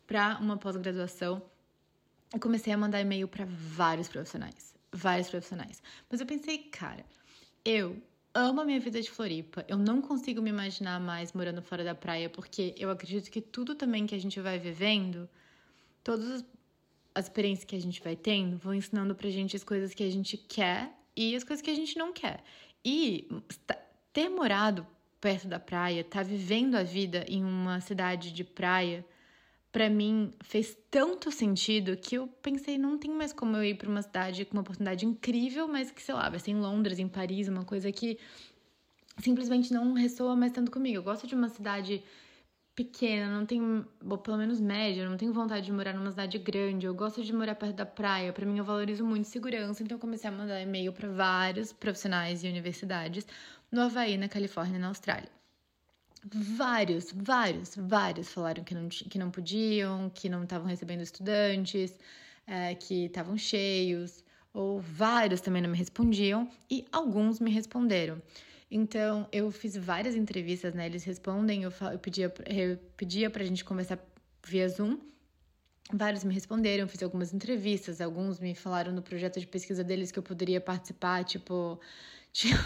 para 0.06 0.38
uma 0.38 0.56
pós-graduação 0.56 1.42
eu 2.32 2.40
comecei 2.40 2.72
a 2.72 2.76
mandar 2.76 3.00
e-mail 3.00 3.26
para 3.26 3.44
vários 3.46 4.08
profissionais, 4.08 4.74
vários 4.92 5.28
profissionais. 5.28 5.82
Mas 6.08 6.20
eu 6.20 6.26
pensei, 6.26 6.58
cara, 6.58 7.04
eu 7.64 8.00
amo 8.32 8.60
a 8.60 8.64
minha 8.64 8.80
vida 8.80 9.00
de 9.00 9.10
Floripa. 9.10 9.64
Eu 9.68 9.76
não 9.76 10.00
consigo 10.00 10.40
me 10.40 10.50
imaginar 10.50 11.00
mais 11.00 11.32
morando 11.32 11.60
fora 11.60 11.82
da 11.82 11.94
praia, 11.94 12.30
porque 12.30 12.74
eu 12.78 12.90
acredito 12.90 13.30
que 13.30 13.40
tudo 13.40 13.74
também 13.74 14.06
que 14.06 14.14
a 14.14 14.20
gente 14.20 14.40
vai 14.40 14.58
vivendo, 14.58 15.28
todas 16.04 16.44
as 17.14 17.24
experiências 17.24 17.64
que 17.64 17.74
a 17.74 17.80
gente 17.80 18.00
vai 18.02 18.14
tendo, 18.14 18.56
vão 18.56 18.74
ensinando 18.74 19.14
pra 19.14 19.28
gente 19.28 19.56
as 19.56 19.64
coisas 19.64 19.92
que 19.92 20.04
a 20.04 20.10
gente 20.10 20.36
quer 20.36 20.92
e 21.16 21.34
as 21.34 21.42
coisas 21.42 21.62
que 21.62 21.70
a 21.70 21.74
gente 21.74 21.98
não 21.98 22.12
quer. 22.12 22.42
E 22.84 23.28
ter 24.12 24.28
morado 24.28 24.86
perto 25.20 25.48
da 25.48 25.60
praia, 25.60 26.00
estar 26.00 26.20
tá 26.20 26.22
vivendo 26.22 26.76
a 26.76 26.82
vida 26.82 27.24
em 27.28 27.44
uma 27.44 27.80
cidade 27.80 28.32
de 28.32 28.42
praia, 28.42 29.04
para 29.72 29.88
mim 29.88 30.32
fez 30.42 30.76
tanto 30.90 31.30
sentido 31.30 31.96
que 31.96 32.16
eu 32.16 32.26
pensei, 32.26 32.76
não 32.76 32.98
tem 32.98 33.10
mais 33.10 33.32
como 33.32 33.56
eu 33.56 33.64
ir 33.64 33.76
para 33.76 33.88
uma 33.88 34.02
cidade 34.02 34.44
com 34.44 34.54
uma 34.54 34.62
oportunidade 34.62 35.06
incrível, 35.06 35.68
mas 35.68 35.90
que, 35.90 36.02
sei 36.02 36.14
lá, 36.14 36.28
vai 36.28 36.40
ser 36.40 36.50
em 36.50 36.60
Londres, 36.60 36.98
em 36.98 37.08
Paris, 37.08 37.48
uma 37.48 37.64
coisa 37.64 37.90
que 37.92 38.18
simplesmente 39.18 39.72
não 39.72 39.92
ressoa 39.92 40.34
mais 40.34 40.52
tanto 40.52 40.70
comigo. 40.70 40.96
Eu 40.98 41.02
gosto 41.02 41.26
de 41.26 41.34
uma 41.34 41.48
cidade 41.48 42.02
pequena, 42.74 43.28
não 43.38 43.46
tenho, 43.46 43.86
pelo 44.24 44.38
menos 44.38 44.60
média, 44.60 45.08
não 45.08 45.16
tenho 45.16 45.32
vontade 45.32 45.66
de 45.66 45.72
morar 45.72 45.94
numa 45.94 46.10
cidade 46.10 46.38
grande. 46.38 46.86
Eu 46.86 46.94
gosto 46.94 47.22
de 47.22 47.32
morar 47.32 47.54
perto 47.54 47.76
da 47.76 47.86
praia. 47.86 48.32
Para 48.32 48.46
mim, 48.46 48.58
eu 48.58 48.64
valorizo 48.64 49.04
muito 49.04 49.28
segurança, 49.28 49.82
então 49.82 49.96
eu 49.96 50.00
comecei 50.00 50.28
a 50.28 50.32
mandar 50.32 50.60
e-mail 50.60 50.92
para 50.92 51.08
vários 51.08 51.72
profissionais 51.72 52.42
e 52.42 52.48
universidades 52.48 53.26
no 53.70 53.82
Havaí, 53.82 54.16
na 54.16 54.28
Califórnia 54.28 54.78
na 54.78 54.88
Austrália. 54.88 55.39
Vários, 56.22 57.12
vários, 57.12 57.74
vários 57.76 58.28
falaram 58.28 58.62
que 58.62 58.74
não, 58.74 58.88
que 58.88 59.18
não 59.18 59.30
podiam, 59.30 60.10
que 60.10 60.28
não 60.28 60.42
estavam 60.42 60.66
recebendo 60.66 61.00
estudantes, 61.00 61.94
é, 62.46 62.74
que 62.74 63.06
estavam 63.06 63.38
cheios, 63.38 64.22
ou 64.52 64.80
vários 64.80 65.40
também 65.40 65.62
não 65.62 65.70
me 65.70 65.78
respondiam, 65.78 66.50
e 66.70 66.84
alguns 66.92 67.40
me 67.40 67.50
responderam. 67.50 68.20
Então, 68.70 69.26
eu 69.32 69.50
fiz 69.50 69.76
várias 69.76 70.14
entrevistas, 70.14 70.74
né? 70.74 70.86
Eles 70.86 71.04
respondem, 71.04 71.64
eu, 71.64 71.72
eu 71.92 71.98
pedia, 71.98 72.32
eu 72.46 72.76
pedia 72.96 73.28
pra 73.30 73.42
gente 73.42 73.64
conversar 73.64 73.98
via 74.46 74.68
Zoom. 74.68 74.98
Vários 75.92 76.22
me 76.22 76.32
responderam, 76.32 76.86
fiz 76.86 77.02
algumas 77.02 77.34
entrevistas, 77.34 78.00
alguns 78.00 78.38
me 78.38 78.54
falaram 78.54 78.92
no 78.92 79.02
projeto 79.02 79.40
de 79.40 79.46
pesquisa 79.46 79.82
deles 79.82 80.12
que 80.12 80.18
eu 80.18 80.22
poderia 80.22 80.60
participar, 80.60 81.24
tipo, 81.24 81.80
tinha, 82.32 82.56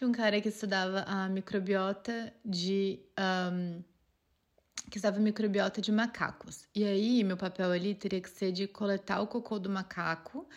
tinha 0.00 0.08
um 0.08 0.12
cara 0.12 0.40
que 0.40 0.48
estudava 0.48 1.04
a 1.06 1.28
microbiota 1.28 2.32
de. 2.42 2.98
Um, 3.18 3.82
que 4.90 4.96
estudava 4.96 5.20
microbiota 5.20 5.78
de 5.82 5.92
macacos. 5.92 6.66
E 6.74 6.82
aí, 6.84 7.22
meu 7.22 7.36
papel 7.36 7.70
ali 7.70 7.94
teria 7.94 8.18
que 8.18 8.30
ser 8.30 8.50
de 8.50 8.66
coletar 8.66 9.20
o 9.20 9.26
cocô 9.26 9.58
do 9.58 9.68
macaco 9.68 10.48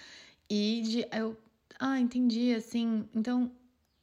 e 0.50 0.82
de. 0.86 1.06
Eu, 1.12 1.38
ah, 1.78 2.00
entendi, 2.00 2.54
assim. 2.54 3.08
Então, 3.14 3.52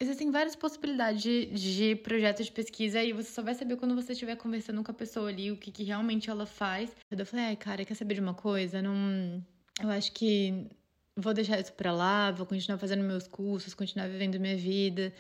Existem 0.03 0.31
várias 0.31 0.57
possibilidades 0.57 1.23
de, 1.23 1.47
de 1.47 1.97
projeto 1.97 2.43
de 2.43 2.51
pesquisa 2.51 3.03
e 3.03 3.13
você 3.13 3.31
só 3.31 3.43
vai 3.43 3.55
saber 3.55 3.77
quando 3.77 3.95
você 3.95 4.13
estiver 4.13 4.35
conversando 4.35 4.83
com 4.83 4.91
a 4.91 4.95
pessoa 4.95 5.29
ali 5.29 5.51
o 5.51 5.59
que, 5.59 5.71
que 5.71 5.83
realmente 5.83 6.31
ela 6.31 6.47
faz. 6.47 6.91
Eu 7.11 7.27
falei, 7.27 7.45
ai, 7.45 7.57
cara, 7.57 7.85
quer 7.85 7.95
saber 7.95 8.15
de 8.15 8.21
uma 8.23 8.33
coisa? 8.33 8.81
Não. 8.81 9.45
Eu 9.79 9.91
acho 9.91 10.11
que 10.13 10.71
vou 11.17 11.35
deixar 11.35 11.61
isso 11.61 11.73
pra 11.73 11.93
lá, 11.93 12.31
vou 12.31 12.47
continuar 12.47 12.79
fazendo 12.79 13.03
meus 13.03 13.27
cursos, 13.27 13.75
continuar 13.75 14.09
vivendo 14.09 14.39
minha 14.39 14.57
vida. 14.57 15.13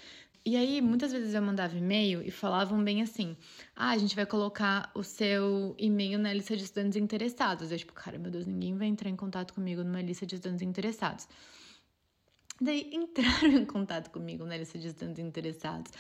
E 0.45 0.57
aí, 0.57 0.81
muitas 0.81 1.13
vezes 1.13 1.35
eu 1.35 1.43
mandava 1.43 1.77
e-mail 1.77 2.23
e 2.23 2.31
falavam 2.31 2.83
bem 2.83 3.03
assim: 3.03 3.37
ah, 3.77 3.91
a 3.91 3.99
gente 3.99 4.17
vai 4.17 4.25
colocar 4.25 4.91
o 4.95 5.03
seu 5.03 5.75
e-mail 5.79 6.19
na 6.19 6.33
lista 6.33 6.57
de 6.57 6.65
estudantes 6.65 6.97
interessados. 6.97 7.71
Eu, 7.71 7.79
tipo, 7.79 7.93
cara, 7.93 8.19
meu 8.19 8.31
Deus, 8.31 8.47
ninguém 8.47 8.75
vai 8.77 8.87
entrar 8.87 9.11
em 9.11 9.17
contato 9.17 9.53
comigo 9.53 9.85
numa 9.85 10.01
lista 10.01 10.25
de 10.25 10.37
estudantes 10.37 10.63
interessados. 10.63 11.29
Daí 12.59 12.89
entraram 12.93 13.53
em 13.53 13.67
contato 13.67 14.11
comigo 14.11 14.45
na 14.45 14.57
lista 14.57 14.79
de 14.79 14.89
estudantes 14.89 15.23
interessados. 15.23 15.93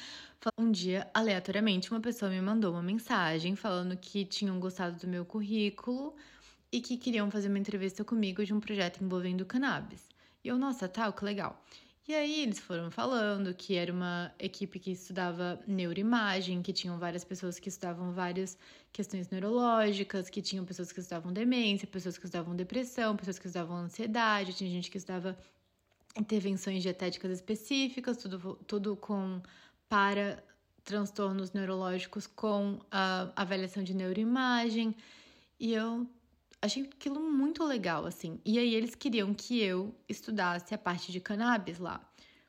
Um 0.56 0.70
dia, 0.70 1.06
aleatoriamente, 1.12 1.90
uma 1.90 2.00
pessoa 2.00 2.30
me 2.30 2.40
mandou 2.40 2.72
uma 2.72 2.82
mensagem 2.82 3.54
falando 3.56 3.94
que 3.96 4.24
tinham 4.24 4.58
gostado 4.58 4.98
do 4.98 5.06
meu 5.06 5.24
currículo 5.24 6.14
e 6.72 6.80
que 6.80 6.96
queriam 6.96 7.30
fazer 7.30 7.48
uma 7.48 7.58
entrevista 7.58 8.04
comigo 8.04 8.44
de 8.44 8.54
um 8.54 8.60
projeto 8.60 9.02
envolvendo 9.02 9.44
cannabis. 9.44 10.08
E 10.44 10.48
eu, 10.48 10.56
nossa, 10.58 10.88
tal, 10.88 11.12
que 11.12 11.24
legal. 11.24 11.62
E 12.08 12.14
aí 12.14 12.42
eles 12.42 12.58
foram 12.58 12.90
falando 12.90 13.54
que 13.54 13.76
era 13.76 13.92
uma 13.92 14.34
equipe 14.38 14.78
que 14.80 14.90
estudava 14.90 15.60
neuroimagem, 15.66 16.62
que 16.62 16.72
tinham 16.72 16.98
várias 16.98 17.22
pessoas 17.22 17.58
que 17.58 17.68
estudavam 17.68 18.12
várias 18.12 18.58
questões 18.92 19.28
neurológicas, 19.28 20.28
que 20.28 20.42
tinham 20.42 20.64
pessoas 20.64 20.90
que 20.90 20.98
estudavam 20.98 21.32
demência, 21.32 21.86
pessoas 21.86 22.18
que 22.18 22.24
estudavam 22.24 22.56
depressão, 22.56 23.16
pessoas 23.16 23.38
que 23.38 23.46
estudavam 23.46 23.76
ansiedade, 23.76 24.54
tinha 24.54 24.68
gente 24.68 24.90
que 24.90 24.98
estudava 24.98 25.38
intervenções 26.16 26.82
dietéticas 26.82 27.30
específicas, 27.30 28.16
tudo, 28.16 28.58
tudo 28.66 28.96
com 28.96 29.40
para 29.88 30.42
transtornos 30.82 31.52
neurológicos 31.52 32.26
com 32.26 32.80
a 32.90 33.30
avaliação 33.36 33.84
de 33.84 33.94
neuroimagem. 33.94 34.96
E 35.60 35.74
eu 35.74 36.08
achei 36.62 36.84
aquilo 36.84 37.20
muito 37.20 37.64
legal, 37.64 38.04
assim. 38.06 38.40
E 38.44 38.58
aí 38.58 38.74
eles 38.74 38.94
queriam 38.94 39.32
que 39.32 39.60
eu 39.60 39.94
estudasse 40.08 40.74
a 40.74 40.78
parte 40.78 41.10
de 41.10 41.20
cannabis 41.20 41.78
lá. 41.78 42.00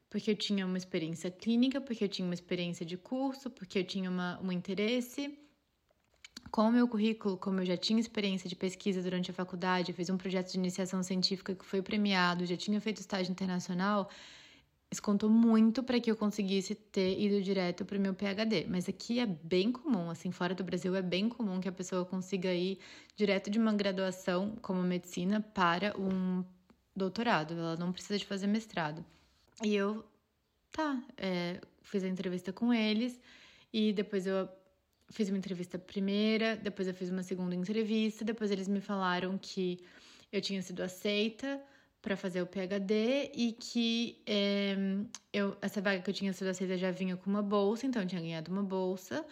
Porque 0.09 0.31
eu 0.31 0.35
tinha 0.35 0.65
uma 0.65 0.77
experiência 0.77 1.31
clínica, 1.31 1.79
porque 1.79 2.03
eu 2.03 2.09
tinha 2.09 2.25
uma 2.25 2.33
experiência 2.33 2.85
de 2.85 2.97
curso, 2.97 3.49
porque 3.49 3.79
eu 3.79 3.83
tinha 3.85 4.09
uma, 4.09 4.39
um 4.41 4.51
interesse. 4.51 5.37
Com 6.51 6.63
o 6.63 6.71
meu 6.71 6.85
currículo, 6.85 7.37
como 7.37 7.61
eu 7.61 7.65
já 7.65 7.77
tinha 7.77 7.97
experiência 7.97 8.49
de 8.49 8.55
pesquisa 8.55 9.01
durante 9.01 9.31
a 9.31 9.33
faculdade, 9.33 9.91
eu 9.91 9.95
fiz 9.95 10.09
um 10.09 10.17
projeto 10.17 10.51
de 10.51 10.57
iniciação 10.57 11.01
científica 11.01 11.55
que 11.55 11.63
foi 11.63 11.81
premiado, 11.81 12.45
já 12.45 12.57
tinha 12.57 12.81
feito 12.81 12.99
estágio 12.99 13.31
internacional, 13.31 14.09
isso 14.91 15.01
contou 15.01 15.29
muito 15.29 15.81
para 15.81 15.97
que 16.01 16.11
eu 16.11 16.17
conseguisse 16.17 16.75
ter 16.75 17.17
ido 17.17 17.41
direto 17.41 17.85
para 17.85 17.97
o 17.97 18.01
meu 18.01 18.13
PhD. 18.13 18.65
Mas 18.67 18.89
aqui 18.89 19.19
é 19.19 19.25
bem 19.25 19.71
comum, 19.71 20.09
assim, 20.09 20.31
fora 20.31 20.53
do 20.53 20.65
Brasil 20.65 20.93
é 20.93 21.01
bem 21.01 21.29
comum 21.29 21.61
que 21.61 21.69
a 21.69 21.71
pessoa 21.71 22.05
consiga 22.05 22.53
ir 22.53 22.77
direto 23.15 23.49
de 23.49 23.57
uma 23.57 23.71
graduação 23.71 24.57
como 24.61 24.83
medicina 24.83 25.39
para 25.39 25.97
um 25.97 26.43
doutorado. 26.93 27.53
Ela 27.53 27.77
não 27.77 27.93
precisa 27.93 28.17
de 28.17 28.25
fazer 28.25 28.47
mestrado. 28.47 29.05
E 29.63 29.73
eu, 29.73 30.03
tá, 30.73 31.01
é, 31.15 31.61
fiz 31.83 32.03
a 32.03 32.09
entrevista 32.09 32.51
com 32.51 32.73
eles 32.73 33.17
e 33.71 33.93
depois 33.93 34.27
eu 34.27 34.49
fiz 35.09 35.29
uma 35.29 35.37
entrevista 35.37 35.79
primeira, 35.79 36.57
depois 36.57 36.89
eu 36.89 36.93
fiz 36.93 37.09
uma 37.09 37.23
segunda 37.23 37.55
entrevista, 37.55 38.25
depois 38.25 38.51
eles 38.51 38.67
me 38.67 38.81
falaram 38.81 39.37
que 39.37 39.79
eu 40.33 40.41
tinha 40.41 40.61
sido 40.61 40.81
aceita 40.81 41.61
para 42.01 42.17
fazer 42.17 42.41
o 42.41 42.47
PhD 42.47 43.31
e 43.35 43.53
que 43.53 44.21
é, 44.25 44.75
eu, 45.31 45.55
essa 45.61 45.81
vaga 45.81 46.01
que 46.01 46.09
eu 46.09 46.13
tinha 46.13 46.33
sido 46.33 46.47
aceita 46.47 46.77
já 46.77 46.91
vinha 46.91 47.15
com 47.15 47.29
uma 47.29 47.41
bolsa, 47.41 47.85
então 47.85 48.01
eu 48.01 48.07
tinha 48.07 48.21
ganhado 48.21 48.51
uma 48.51 48.63
bolsa 48.63 49.25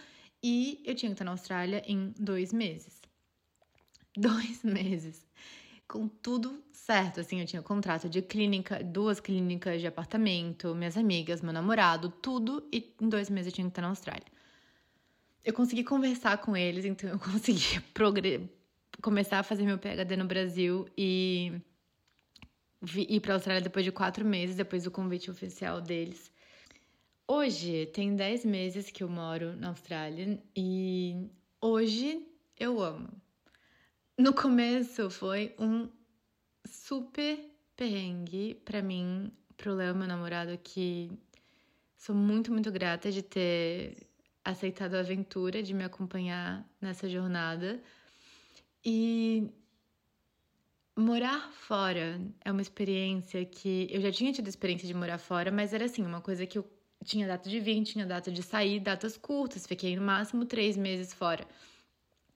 e 0.44 0.82
eu 0.86 0.94
tinha 0.96 1.10
que 1.10 1.14
estar 1.14 1.26
na 1.26 1.32
Austrália 1.32 1.84
em 1.86 2.14
dois 2.20 2.54
meses. 2.54 3.00
Dois 4.18 4.64
meses. 4.64 5.26
Com 5.88 6.08
tudo 6.08 6.64
certo, 6.74 7.20
assim, 7.20 7.40
eu 7.40 7.46
tinha 7.46 7.62
contrato 7.62 8.10
de 8.10 8.22
clínica, 8.22 8.84
duas 8.84 9.20
clínicas 9.20 9.80
de 9.82 9.88
apartamento, 9.88 10.76
minhas 10.76 10.98
amigas, 10.98 11.42
meu 11.42 11.54
namorado, 11.54 12.10
tudo, 12.10 12.68
e 12.72 12.94
em 13.00 13.08
dois 13.08 13.30
meses 13.30 13.48
eu 13.48 13.54
tinha 13.54 13.66
que 13.66 13.72
estar 13.72 13.82
na 13.82 13.90
Austrália 13.90 14.26
eu 15.44 15.54
consegui 15.54 15.84
conversar 15.84 16.38
com 16.38 16.56
eles, 16.56 16.86
então 16.86 17.10
eu 17.10 17.20
consegui 17.20 17.80
começar 19.02 19.40
a 19.40 19.44
fazer 19.44 19.64
meu 19.64 19.78
PhD 19.78 20.16
no 20.16 20.26
Brasil 20.26 20.88
e 20.98 21.54
ir 22.96 23.20
para 23.20 23.34
a 23.34 23.36
Austrália 23.36 23.62
depois 23.62 23.86
de 23.86 23.92
quatro 23.92 24.26
meses, 24.26 24.56
depois 24.56 24.84
do 24.84 24.92
convite 24.92 25.30
oficial 25.30 25.82
deles. 25.82 26.32
Hoje 27.28 27.86
tem 27.88 28.16
dez 28.16 28.44
meses 28.44 28.90
que 28.90 29.04
eu 29.04 29.10
moro 29.10 29.56
na 29.56 29.70
Austrália 29.70 30.42
e 30.56 31.30
hoje 31.62 32.26
eu 32.58 32.82
amo. 32.82 33.10
No 34.18 34.34
começo 34.34 35.10
foi 35.10 35.56
um 35.60 35.90
super 36.66 37.40
perrengue 37.76 38.56
para 38.66 38.82
mim, 38.82 39.32
pro 39.56 39.76
Léo, 39.76 39.96
meu 39.96 40.08
namorado, 40.08 40.58
que 40.58 41.12
sou 41.96 42.16
muito, 42.16 42.52
muito 42.52 42.72
grata 42.72 43.12
de 43.12 43.22
ter 43.22 44.08
aceitado 44.44 44.96
a 44.96 45.00
aventura 45.00 45.62
de 45.62 45.74
me 45.74 45.84
acompanhar 45.84 46.68
nessa 46.82 47.08
jornada. 47.08 47.82
E 48.84 49.52
morar 51.00 51.52
fora 51.52 52.20
é 52.44 52.52
uma 52.52 52.62
experiência 52.62 53.46
que 53.46 53.88
eu 53.90 54.02
já 54.02 54.12
tinha 54.12 54.34
tido 54.34 54.48
experiência 54.48 54.88
de 54.88 54.94
morar 54.94 55.18
fora, 55.18 55.52
mas 55.52 55.74
era 55.74 55.86
assim, 55.86 56.06
uma 56.06 56.22
coisa 56.22 56.46
que 56.46 56.58
eu 56.58 56.70
tinha 57.04 57.28
data 57.28 57.50
de 57.50 57.60
vir, 57.60 57.84
tinha 57.84 58.06
data 58.06 58.32
de 58.32 58.44
sair, 58.44 58.80
datas 58.80 59.18
curtas, 59.18 59.66
fiquei 59.66 59.96
no 59.96 60.02
máximo 60.02 60.46
três 60.46 60.76
meses 60.78 61.14
fora. 61.14 61.48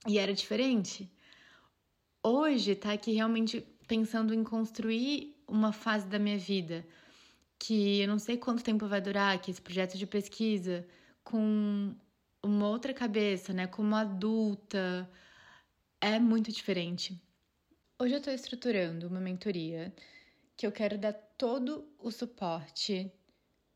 E 0.08 0.18
era 0.18 0.34
diferente. 0.34 1.12
Hoje 2.24 2.76
tá 2.76 2.94
aqui 2.94 3.12
realmente 3.14 3.62
pensando 3.88 4.34
em 4.34 4.44
construir 4.44 5.36
uma 5.48 5.72
fase 5.74 6.08
da 6.08 6.18
minha 6.18 6.38
vida 6.38 6.86
que 7.60 8.02
eu 8.02 8.08
não 8.08 8.20
sei 8.20 8.38
quanto 8.38 8.64
tempo 8.64 8.88
vai 8.88 9.00
durar, 9.00 9.40
que 9.40 9.52
esse 9.52 9.62
projeto 9.62 9.98
de 9.98 10.06
pesquisa 10.06 10.86
com 11.24 11.96
uma 12.44 12.68
outra 12.68 12.94
cabeça, 12.94 13.54
né? 13.54 13.68
Como 13.68 13.96
adulta, 13.96 15.10
é 16.02 16.20
muito 16.20 16.52
diferente. 16.52 17.22
Hoje 18.00 18.16
eu 18.16 18.18
estou 18.18 18.34
estruturando 18.34 19.08
uma 19.08 19.22
mentoria 19.22 19.94
que 20.58 20.66
eu 20.66 20.72
quero 20.72 20.98
dar 20.98 21.14
todo 21.14 21.88
o 22.00 22.10
suporte 22.10 23.10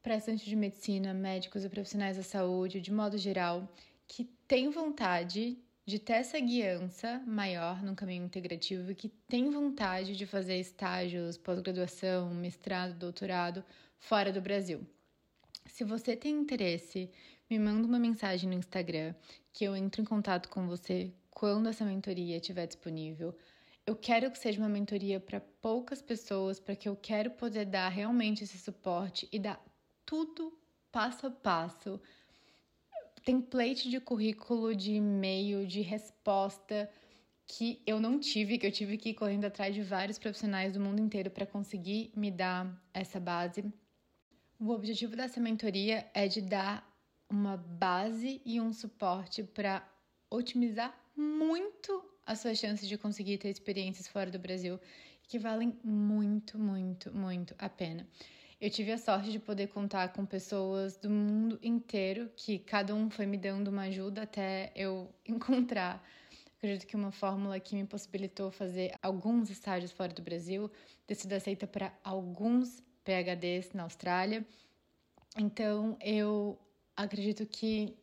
para 0.02 0.18
estudantes 0.18 0.46
de 0.46 0.56
medicina, 0.56 1.14
médicos 1.14 1.64
e 1.64 1.70
profissionais 1.70 2.18
da 2.18 2.24
saúde, 2.24 2.82
de 2.82 2.92
modo 2.92 3.16
geral, 3.18 3.72
que 4.08 4.26
tem 4.48 4.72
vontade 4.72 5.58
de 5.86 6.00
ter 6.00 6.14
essa 6.14 6.40
guiança 6.40 7.20
maior 7.28 7.84
no 7.84 7.96
caminho 7.96 8.26
integrativo 8.26 8.92
e 8.92 8.96
que 8.96 9.08
tem 9.08 9.52
vontade 9.52 10.18
de 10.18 10.26
fazer 10.26 10.60
estágios, 10.60 11.38
pós-graduação, 11.38 12.34
mestrado, 12.34 12.98
doutorado 12.98 13.64
fora 14.00 14.34
do 14.34 14.42
Brasil. 14.42 14.86
Se 15.68 15.84
você 15.84 16.16
tem 16.16 16.34
interesse, 16.34 17.12
me 17.48 17.60
manda 17.60 17.88
uma 17.88 18.00
mensagem 18.00 18.50
no 18.50 18.56
Instagram 18.56 19.14
que 19.54 19.64
eu 19.64 19.76
entro 19.76 20.02
em 20.02 20.06
contato 20.06 20.50
com 20.50 20.68
você 20.68 21.14
quando 21.30 21.70
essa 21.70 21.86
mentoria 21.86 22.38
estiver 22.38 22.66
disponível. 22.66 23.38
Eu 23.88 23.96
quero 23.96 24.30
que 24.30 24.38
seja 24.38 24.60
uma 24.60 24.68
mentoria 24.68 25.18
para 25.18 25.40
poucas 25.40 26.02
pessoas, 26.02 26.60
para 26.60 26.76
que 26.76 26.90
eu 26.90 26.96
quero 26.96 27.32
poder 27.32 27.66
dar 27.66 27.88
realmente 27.88 28.44
esse 28.44 28.60
suporte 28.60 29.30
e 29.32 29.40
dar 29.40 29.64
tudo 30.06 30.60
passo 30.92 31.28
a 31.28 31.32
passo 31.32 32.00
template 33.24 33.90
de 33.90 34.00
currículo, 34.00 34.76
de 34.76 34.94
e-mail, 34.94 35.66
de 35.66 35.82
resposta 35.82 36.90
que 37.46 37.82
eu 37.86 38.00
não 38.00 38.20
tive, 38.20 38.58
que 38.58 38.68
eu 38.68 38.72
tive 38.72 38.98
que 38.98 39.10
ir 39.10 39.14
correndo 39.14 39.46
atrás 39.46 39.74
de 39.74 39.82
vários 39.82 40.18
profissionais 40.18 40.74
do 40.74 40.80
mundo 40.80 41.02
inteiro 41.02 41.30
para 41.30 41.46
conseguir 41.46 42.12
me 42.16 42.30
dar 42.30 42.70
essa 42.94 43.20
base. 43.20 43.66
O 44.60 44.70
objetivo 44.72 45.16
dessa 45.16 45.40
mentoria 45.40 46.10
é 46.14 46.28
de 46.28 46.42
dar 46.42 46.90
uma 47.30 47.58
base 47.58 48.42
e 48.46 48.60
um 48.60 48.72
suporte 48.72 49.44
para 49.44 49.86
otimizar 50.30 50.98
muito 51.16 52.17
as 52.28 52.40
suas 52.40 52.58
chances 52.60 52.88
de 52.88 52.98
conseguir 52.98 53.38
ter 53.38 53.50
experiências 53.50 54.08
fora 54.08 54.30
do 54.30 54.38
Brasil 54.38 54.78
que 55.24 55.40
valem 55.40 55.78
muito, 55.84 56.60
muito, 56.60 57.14
muito 57.16 57.56
a 57.58 57.70
pena. 57.70 58.08
Eu 58.60 58.70
tive 58.70 58.92
a 58.92 58.98
sorte 58.98 59.32
de 59.32 59.40
poder 59.40 59.68
contar 59.68 60.10
com 60.14 60.26
pessoas 60.26 60.98
do 60.98 61.10
mundo 61.10 61.60
inteiro, 61.62 62.30
que 62.36 62.60
cada 62.60 62.94
um 62.94 63.10
foi 63.10 63.26
me 63.26 63.38
dando 63.38 63.70
uma 63.70 63.84
ajuda 63.84 64.24
até 64.24 64.72
eu 64.76 65.14
encontrar. 65.26 66.04
Acredito 66.58 66.88
que 66.88 66.96
uma 66.96 67.12
fórmula 67.12 67.60
que 67.60 67.76
me 67.76 67.86
possibilitou 67.86 68.52
fazer 68.52 68.94
alguns 69.02 69.50
estágios 69.50 69.92
fora 69.92 70.12
do 70.12 70.22
Brasil, 70.22 70.72
ter 71.06 71.16
sido 71.16 71.34
aceita 71.34 71.68
para 71.68 71.94
alguns 72.04 72.82
PHDs 73.04 73.74
na 73.74 73.84
Austrália. 73.84 74.46
Então, 75.38 75.96
eu 76.02 76.60
acredito 76.96 77.46
que 77.46 77.96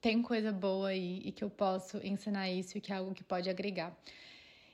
tem 0.00 0.22
coisa 0.22 0.52
boa 0.52 0.88
aí 0.88 1.20
e 1.24 1.32
que 1.32 1.44
eu 1.44 1.50
posso 1.50 1.98
ensinar 2.04 2.50
isso 2.50 2.78
e 2.78 2.80
que 2.80 2.92
é 2.92 2.96
algo 2.96 3.14
que 3.14 3.22
pode 3.22 3.50
agregar. 3.50 3.96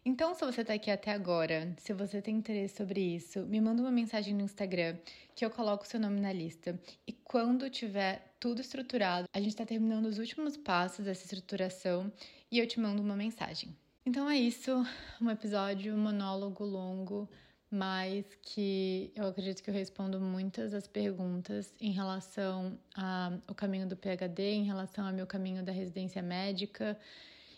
Então, 0.04 0.34
se 0.36 0.44
você 0.44 0.60
está 0.60 0.74
aqui 0.74 0.88
até 0.88 1.10
agora, 1.10 1.74
se 1.78 1.92
você 1.92 2.22
tem 2.22 2.36
interesse 2.36 2.76
sobre 2.76 3.00
isso, 3.00 3.40
me 3.40 3.60
manda 3.60 3.82
uma 3.82 3.90
mensagem 3.90 4.32
no 4.32 4.44
Instagram 4.44 4.96
que 5.34 5.44
eu 5.44 5.50
coloco 5.50 5.82
o 5.82 5.86
seu 5.86 5.98
nome 5.98 6.20
na 6.20 6.32
lista. 6.32 6.80
E 7.04 7.12
quando 7.12 7.68
tiver 7.68 8.36
tudo 8.38 8.60
estruturado, 8.60 9.28
a 9.32 9.40
gente 9.40 9.48
está 9.48 9.66
terminando 9.66 10.06
os 10.06 10.18
últimos 10.18 10.56
passos 10.56 11.04
dessa 11.04 11.24
estruturação 11.24 12.12
e 12.52 12.60
eu 12.60 12.68
te 12.68 12.78
mando 12.78 13.02
uma 13.02 13.16
mensagem. 13.16 13.76
Então 14.04 14.30
é 14.30 14.36
isso, 14.36 14.70
um 15.20 15.28
episódio, 15.28 15.92
um 15.92 15.98
monólogo 15.98 16.64
longo, 16.64 17.28
mas 17.76 18.24
que 18.42 19.12
eu 19.14 19.26
acredito 19.26 19.62
que 19.62 19.68
eu 19.68 19.74
respondo 19.74 20.20
muitas 20.20 20.72
das 20.72 20.86
perguntas 20.86 21.74
em 21.80 21.92
relação 21.92 22.78
ao 23.46 23.54
caminho 23.54 23.86
do 23.86 23.96
PhD, 23.96 24.42
em 24.42 24.64
relação 24.64 25.06
ao 25.06 25.12
meu 25.12 25.26
caminho 25.26 25.62
da 25.62 25.72
residência 25.72 26.22
médica 26.22 26.98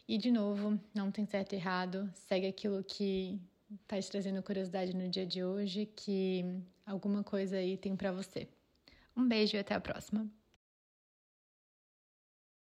e 0.08 0.18
de 0.18 0.30
novo, 0.30 0.80
não 0.94 1.10
tem 1.10 1.26
certo 1.26 1.52
e 1.52 1.56
errado, 1.56 2.10
segue 2.14 2.46
aquilo 2.46 2.82
que 2.82 3.38
está 3.82 4.00
te 4.00 4.10
trazendo 4.10 4.42
curiosidade 4.42 4.96
no 4.96 5.08
dia 5.08 5.26
de 5.26 5.44
hoje, 5.44 5.86
que 5.86 6.44
alguma 6.86 7.22
coisa 7.22 7.56
aí 7.56 7.76
tem 7.76 7.94
para 7.94 8.10
você. 8.10 8.48
Um 9.16 9.28
beijo 9.28 9.56
e 9.56 9.60
até 9.60 9.74
a 9.74 9.80
próxima. 9.80 10.26